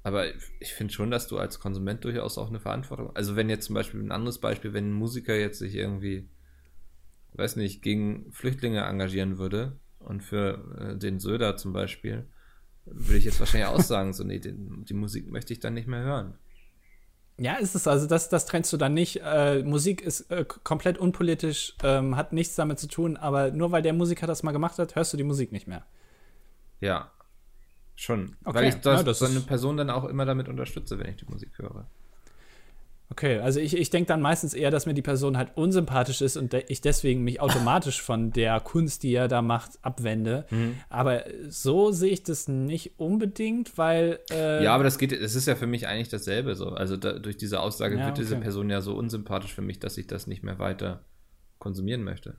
aber 0.03 0.25
ich 0.59 0.73
finde 0.73 0.93
schon, 0.93 1.11
dass 1.11 1.27
du 1.27 1.37
als 1.37 1.59
Konsument 1.59 2.03
durchaus 2.03 2.37
auch 2.37 2.49
eine 2.49 2.59
Verantwortung. 2.59 3.15
Also 3.15 3.35
wenn 3.35 3.49
jetzt 3.49 3.65
zum 3.65 3.75
Beispiel 3.75 4.01
ein 4.01 4.11
anderes 4.11 4.39
Beispiel, 4.39 4.73
wenn 4.73 4.89
ein 4.89 4.93
Musiker 4.93 5.35
jetzt 5.35 5.59
sich 5.59 5.75
irgendwie, 5.75 6.29
weiß 7.33 7.55
nicht, 7.55 7.81
gegen 7.81 8.31
Flüchtlinge 8.31 8.81
engagieren 8.81 9.37
würde 9.37 9.79
und 9.99 10.21
für 10.21 10.77
äh, 10.77 10.97
den 10.97 11.19
Söder 11.19 11.55
zum 11.55 11.71
Beispiel, 11.71 12.27
würde 12.85 13.17
ich 13.17 13.23
jetzt 13.23 13.39
wahrscheinlich 13.39 13.69
auch 13.69 13.79
sagen, 13.79 14.13
so 14.13 14.25
nee, 14.25 14.39
den, 14.39 14.83
die 14.83 14.93
Musik 14.93 15.31
möchte 15.31 15.53
ich 15.53 15.61
dann 15.61 15.73
nicht 15.73 15.87
mehr 15.87 16.03
hören. 16.03 16.37
Ja, 17.37 17.55
ist 17.55 17.73
es 17.73 17.87
also, 17.87 18.07
das, 18.07 18.29
das 18.29 18.45
trennst 18.45 18.71
du 18.73 18.77
dann 18.77 18.93
nicht. 18.93 19.21
Äh, 19.23 19.63
Musik 19.63 20.01
ist 20.01 20.29
äh, 20.29 20.45
komplett 20.63 20.97
unpolitisch, 20.97 21.75
ähm, 21.83 22.15
hat 22.15 22.31
nichts 22.31 22.55
damit 22.55 22.79
zu 22.79 22.87
tun, 22.87 23.17
aber 23.17 23.51
nur 23.51 23.71
weil 23.71 23.81
der 23.81 23.93
Musiker 23.93 24.27
das 24.27 24.43
mal 24.43 24.51
gemacht 24.51 24.77
hat, 24.77 24.95
hörst 24.95 25.13
du 25.13 25.17
die 25.17 25.23
Musik 25.23 25.51
nicht 25.51 25.67
mehr. 25.67 25.83
Ja, 26.79 27.11
schon. 27.95 28.35
Okay. 28.43 28.55
Weil 28.55 28.65
ich 28.65 28.75
das, 28.75 28.99
ja, 28.99 29.03
das 29.03 29.19
so 29.19 29.25
eine 29.25 29.39
Person 29.39 29.77
dann 29.77 29.89
auch 29.89 30.05
immer 30.05 30.25
damit 30.25 30.47
unterstütze, 30.47 30.99
wenn 30.99 31.09
ich 31.09 31.15
die 31.15 31.25
Musik 31.25 31.57
höre. 31.57 31.87
Okay, 33.13 33.37
also 33.37 33.59
ich, 33.59 33.77
ich 33.77 33.91
denke 33.91 34.07
dann 34.07 34.21
meistens 34.21 34.55
eher, 34.55 34.71
dass 34.71 34.87
mir 34.87 34.95
die 34.95 35.03
Person 35.03 35.37
halt 35.37 35.51
unsympathisch 35.53 36.21
ist 36.21 36.35
und 36.35 36.51
ich 36.51 36.81
deswegen 36.81 37.23
mich 37.23 37.41
automatisch 37.41 38.01
von 38.01 38.31
der 38.31 38.59
Kunst, 38.59 39.03
die 39.03 39.13
er 39.13 39.27
da 39.27 39.43
macht, 39.43 39.73
abwende. 39.83 40.47
Mhm. 40.49 40.77
Aber 40.89 41.23
so 41.47 41.91
sehe 41.91 42.11
ich 42.11 42.23
das 42.23 42.47
nicht 42.47 42.97
unbedingt, 42.97 43.77
weil. 43.77 44.19
Äh 44.31 44.63
ja, 44.63 44.73
aber 44.73 44.83
das 44.83 44.97
geht, 44.97 45.11
es 45.11 45.35
ist 45.35 45.45
ja 45.45 45.55
für 45.55 45.67
mich 45.67 45.87
eigentlich 45.87 46.09
dasselbe 46.09 46.55
so. 46.55 46.69
Also 46.69 46.97
da, 46.97 47.19
durch 47.19 47.37
diese 47.37 47.59
Aussage 47.59 47.99
ja, 47.99 48.07
wird 48.07 48.17
diese 48.17 48.35
Person 48.37 48.71
ja 48.71 48.81
so 48.81 48.95
unsympathisch 48.95 49.53
für 49.53 49.61
mich, 49.61 49.79
dass 49.79 49.95
ich 49.99 50.07
das 50.07 50.25
nicht 50.25 50.41
mehr 50.41 50.57
weiter 50.57 51.05
konsumieren 51.59 52.03
möchte. 52.03 52.37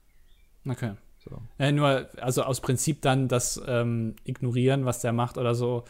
Okay. 0.68 0.94
So. 1.18 1.40
Äh, 1.56 1.70
nur, 1.70 2.08
also 2.20 2.42
aus 2.42 2.60
Prinzip 2.60 3.00
dann 3.00 3.28
das 3.28 3.62
ähm, 3.64 4.16
Ignorieren, 4.24 4.86
was 4.86 5.00
der 5.02 5.12
macht 5.12 5.38
oder 5.38 5.54
so, 5.54 5.84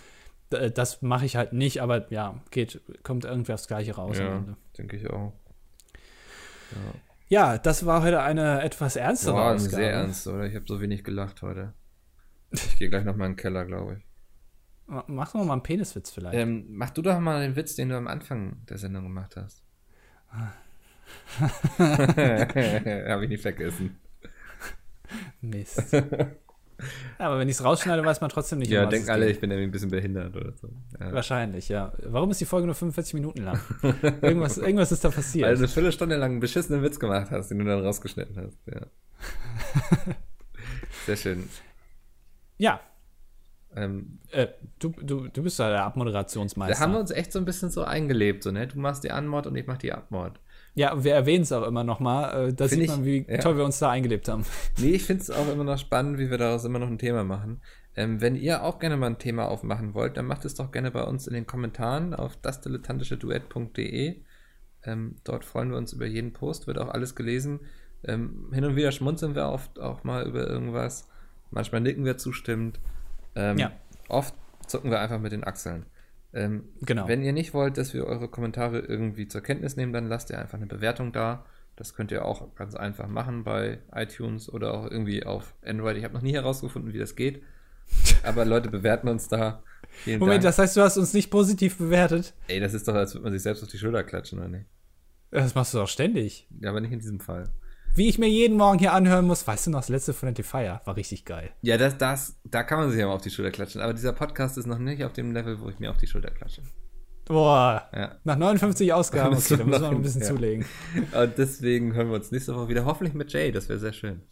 das 0.70 1.02
mache 1.02 1.24
ich 1.26 1.36
halt 1.36 1.52
nicht, 1.52 1.82
aber 1.82 2.11
ja, 2.12 2.40
geht, 2.50 2.80
kommt 3.02 3.24
irgendwie 3.24 3.52
aufs 3.52 3.68
Gleiche 3.68 3.94
raus. 3.94 4.18
Ja, 4.18 4.44
denke 4.76 4.96
ich 4.96 5.09
auch. 5.11 5.32
Ja. 7.28 7.52
ja. 7.52 7.59
das 7.59 7.86
war 7.86 8.02
heute 8.02 8.22
eine 8.22 8.62
etwas 8.62 8.96
ernstere 8.96 9.34
Boah, 9.34 9.52
Ausgabe. 9.52 9.82
sehr 9.82 9.92
ernst, 9.92 10.26
oder? 10.26 10.44
Ich 10.46 10.55
habe 10.55 10.64
so 10.66 10.80
wenig 10.80 11.05
gelacht 11.05 11.42
heute. 11.42 11.74
Ich 12.50 12.78
gehe 12.78 12.88
gleich 12.88 13.05
noch 13.05 13.16
mal 13.16 13.26
in 13.26 13.32
den 13.32 13.36
Keller, 13.36 13.64
glaube 13.64 13.98
ich. 13.98 14.05
Mach 14.86 15.32
doch 15.32 15.44
mal 15.44 15.55
einen 15.55 15.62
Peniswitz 15.62 16.11
vielleicht. 16.11 16.36
Ähm, 16.36 16.66
mach 16.68 16.90
du 16.90 17.00
doch 17.00 17.18
mal 17.18 17.40
den 17.40 17.57
Witz, 17.57 17.74
den 17.74 17.88
du 17.88 17.96
am 17.96 18.07
Anfang 18.07 18.64
der 18.68 18.76
Sendung 18.76 19.05
gemacht 19.05 19.36
hast. 19.36 19.62
habe 21.78 23.24
ich 23.24 23.28
nicht 23.28 23.42
vergessen. 23.42 23.98
Mist. 25.40 25.96
aber 27.18 27.39
wenn 27.39 27.49
ich 27.49 27.57
es 27.57 27.64
rausschneide, 27.64 28.05
weiß 28.05 28.20
man 28.20 28.31
trotzdem 28.31 28.59
nicht. 28.59 28.70
Ja, 28.70 28.87
denken 28.87 29.11
alle, 29.11 29.31
ich 29.31 29.41
bin 29.41 29.51
irgendwie 29.51 29.68
ein 29.68 29.70
bisschen 29.70 29.91
behindert 29.91 30.37
oder 30.37 30.53
so. 30.57 30.68
Ja. 31.01 31.12
Wahrscheinlich, 31.12 31.68
ja. 31.68 31.93
Warum 32.05 32.31
ist 32.31 32.41
die 32.41 32.45
Folge 32.45 32.66
nur 32.66 32.75
45 32.75 33.14
Minuten 33.14 33.43
lang? 33.43 33.61
irgendwas, 34.22 34.59
irgendwas 34.59 34.93
ist 34.93 35.05
da 35.05 35.11
passiert. 35.11 35.47
Weil 35.47 35.55
du 35.55 35.61
eine 35.61 35.68
Viertelstunde 35.68 36.16
lang 36.16 36.33
einen 36.33 36.41
beschissenen 36.41 36.83
Witz 36.83 36.99
gemacht 36.99 37.31
hast, 37.31 37.49
den 37.49 37.59
du 37.59 37.64
dann 37.64 37.85
rausgeschnitten 37.85 38.37
hast. 38.37 38.59
Ja. 38.66 38.87
Sehr 41.07 41.16
schön. 41.16 41.49
Ja. 42.59 42.81
Ähm, 43.77 44.20
äh, 44.31 44.49
du, 44.79 44.91
du, 44.91 45.29
du 45.29 45.43
bist 45.43 45.59
ja 45.59 45.68
der 45.68 45.85
Abmoderationsmeister. 45.85 46.75
Da 46.75 46.81
haben 46.81 46.93
wir 46.93 47.01
uns 47.01 47.11
echt 47.11 47.33
so 47.33 47.39
ein 47.39 47.45
bisschen 47.45 47.70
so 47.70 47.83
eingelebt, 47.85 48.43
so, 48.43 48.53
ne? 48.53 48.66
Du 48.66 48.79
machst 48.79 49.05
die 49.05 49.11
Anmod 49.11 49.47
und 49.47 49.57
ich 49.57 49.66
mach 49.66 49.79
die 49.79 49.93
Abmord. 49.93 50.41
Ja, 50.77 51.05
wir 51.05 51.14
erwähnen 51.14 51.43
es 51.43 51.53
auch 51.53 51.66
immer 51.66 51.85
noch 51.85 52.01
mal. 52.01 52.49
Äh, 52.49 52.53
da 52.53 52.66
Find 52.68 52.81
sieht 52.83 52.91
man, 52.91 53.05
wie 53.05 53.18
ich- 53.18 53.29
ja. 53.29 53.39
toll 53.39 53.57
wir 53.57 53.64
uns 53.64 53.79
da 53.79 53.91
eingelebt 53.91 54.29
haben. 54.29 54.45
Nee, 54.79 54.91
ich 54.91 55.05
finde 55.05 55.22
es 55.22 55.31
auch 55.31 55.49
immer 55.53 55.62
noch 55.64 55.79
spannend, 55.79 56.18
wie 56.18 56.31
wir 56.31 56.39
daraus 56.39 56.64
immer 56.64 56.79
noch 56.81 56.89
ein 56.89 56.99
Thema 56.99 57.22
machen. 57.25 57.61
Ähm, 57.97 58.20
wenn 58.20 58.35
ihr 58.35 58.64
auch 58.64 58.81
gerne 58.81 58.97
mal 58.97 59.07
ein 59.07 59.18
Thema 59.18 59.47
aufmachen 59.47 59.95
wollt, 59.95 60.16
dann 60.16 60.27
macht 60.27 60.45
es 60.45 60.55
doch 60.57 60.72
gerne 60.72 60.91
bei 60.91 61.05
uns 61.05 61.29
in 61.29 61.35
den 61.35 61.47
Kommentaren 61.47 62.12
auf 62.12 62.37
dasdilettantischeduett.de. 63.18 64.16
Ähm, 64.87 65.16
dort 65.25 65.45
freuen 65.45 65.70
wir 65.70 65.79
uns 65.79 65.93
über 65.93 66.07
jeden 66.07 66.33
Post, 66.33 66.66
wird 66.66 66.79
auch 66.79 66.89
alles 66.89 67.14
gelesen. 67.14 67.61
Ähm, 68.07 68.51
hin 68.53 68.64
und 68.64 68.77
wieder 68.77 68.93
schmunzeln 68.93 69.35
wir 69.35 69.49
oft 69.49 69.79
auch 69.81 70.05
mal 70.05 70.27
über 70.27 70.47
irgendwas. 70.47 71.09
Manchmal 71.51 71.81
nicken 71.81 72.05
wir 72.05 72.18
zustimmend. 72.18 72.81
Ähm, 73.35 73.59
Ja. 73.59 73.72
Oft 74.09 74.35
zucken 74.66 74.91
wir 74.91 75.01
einfach 75.01 75.20
mit 75.20 75.33
den 75.33 75.45
Achseln. 75.45 75.87
Ähm, 76.35 76.64
Genau. 76.82 77.09
Wenn 77.09 77.22
ihr 77.22 77.32
nicht 77.32 77.55
wollt, 77.55 77.78
dass 77.78 77.95
wir 77.95 78.05
eure 78.07 78.28
Kommentare 78.28 78.80
irgendwie 78.80 79.28
zur 79.28 79.41
Kenntnis 79.41 79.76
nehmen, 79.76 79.93
dann 79.93 80.09
lasst 80.09 80.30
ihr 80.30 80.39
einfach 80.39 80.59
eine 80.59 80.66
Bewertung 80.66 81.12
da. 81.12 81.47
Das 81.76 81.95
könnt 81.95 82.12
ihr 82.12 82.24
auch 82.24 82.55
ganz 82.55 82.74
einfach 82.74 83.09
machen 83.09 83.43
bei 83.45 83.80
iTunes 83.93 84.53
oder 84.53 84.74
auch 84.74 84.91
irgendwie 84.91 85.24
auf 85.24 85.55
Android. 85.64 85.97
Ich 85.97 86.05
habe 86.05 86.14
noch 86.14 86.22
nie 86.22 86.32
herausgefunden, 86.35 86.93
wie 86.93 86.99
das 86.99 87.16
geht. 87.16 87.43
Aber 88.22 88.45
Leute 88.45 88.70
bewerten 88.70 89.09
uns 89.09 89.28
da. 89.28 89.62
Vielen 89.89 90.18
Moment, 90.20 90.45
Dank. 90.45 90.51
das 90.57 90.59
heißt, 90.59 90.76
du 90.76 90.80
hast 90.82 90.97
uns 90.97 91.12
nicht 91.14 91.30
positiv 91.30 91.78
bewertet? 91.78 92.35
Ey, 92.49 92.61
das 92.61 92.74
ist 92.74 92.89
doch, 92.89 92.95
als 92.95 93.14
würde 93.14 93.24
man 93.24 93.32
sich 93.32 93.43
selbst 93.43 93.62
auf 93.62 93.68
die 93.68 93.78
Schulter 93.78 94.03
klatschen, 94.05 94.39
oder 94.39 94.49
nicht? 94.49 94.66
Das 95.30 95.55
machst 95.55 95.74
du 95.74 95.78
doch 95.78 95.89
ständig. 95.89 96.49
Ja, 96.61 96.70
aber 96.70 96.80
nicht 96.80 96.93
in 96.93 97.01
diesem 97.01 97.20
Fall. 97.20 97.51
Wie 97.97 98.09
ich 98.09 98.18
mir 98.18 98.28
jeden 98.28 98.57
Morgen 98.57 98.78
hier 98.80 98.92
anhören 98.92 99.24
muss, 99.26 99.47
weißt 99.47 99.68
du 99.68 99.70
noch, 99.70 99.80
das 99.80 99.88
letzte 99.88 100.12
von 100.14 100.34
der 100.34 100.45
Fire 100.45 100.80
war 100.84 100.97
richtig 100.97 101.24
geil. 101.24 101.51
Ja, 101.62 101.76
das, 101.78 101.97
das, 101.97 102.36
da 102.45 102.62
kann 102.64 102.78
man 102.80 102.90
sich 102.90 102.99
ja 102.99 103.07
mal 103.07 103.12
auf 103.14 103.22
die 103.22 103.30
Schulter 103.30 103.53
klatschen. 103.53 103.80
Aber 103.80 103.95
dieser 103.95 104.12
Podcast 104.12 104.59
ist 104.59 104.66
noch 104.66 104.78
nicht 104.78 105.05
auf 105.05 105.12
dem 105.12 105.32
Level, 105.32 105.61
wo 105.61 105.68
ich 105.68 105.78
mir 105.78 105.90
auf 105.90 105.97
die 105.99 106.07
Schulter 106.09 106.30
klatsche. 106.30 106.62
Boah, 107.26 107.88
Ja. 107.95 108.16
nach 108.24 108.36
59 108.36 108.92
Ausgaben, 108.92 109.34
okay, 109.34 109.57
da 109.57 109.64
müssen 109.64 109.70
wir 109.70 109.78
noch 109.80 109.90
ein 109.97 110.03
bisschen 110.03 110.22
Ja. 110.22 110.26
zulegen. 110.28 110.64
Und 111.18 111.38
deswegen 111.38 111.95
hören 111.95 112.09
wir 112.09 112.16
uns 112.16 112.30
nächste 112.32 112.55
Woche 112.55 112.68
wieder. 112.68 112.84
Hoffentlich 112.84 113.14
mit 113.14 113.32
Jay, 113.32 113.53
das 113.53 113.68
wäre 113.68 113.78
sehr 113.78 113.92
schön. 113.92 114.22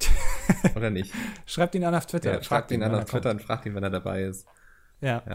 Oder 0.76 0.90
nicht? 0.90 1.12
Schreibt 1.46 1.74
ihn 1.74 1.84
an 1.84 1.94
auf 1.94 2.06
Twitter. 2.06 2.34
Ja, 2.34 2.40
fragt 2.42 2.70
ihn 2.70 2.82
an 2.82 2.92
wann 2.92 2.98
auf 3.00 3.04
er 3.06 3.10
Twitter 3.10 3.30
und 3.30 3.42
fragt 3.42 3.64
ihn, 3.66 3.74
wenn 3.74 3.82
er 3.82 3.90
dabei 3.90 4.24
ist. 4.24 4.44
kommt. 4.44 4.56
Ja. 5.00 5.22
Ja, 5.26 5.34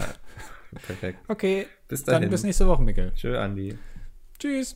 perfekt. 0.86 1.20
Okay, 1.28 1.66
Bis 1.88 2.04
dann 2.04 2.14
dahin. 2.16 2.30
bis 2.30 2.44
nächste 2.44 2.68
Woche, 2.68 2.82
Mikkel. 2.84 3.12
Tschö, 3.16 3.38
Andi. 3.38 3.78
Tschüss. 4.40 4.76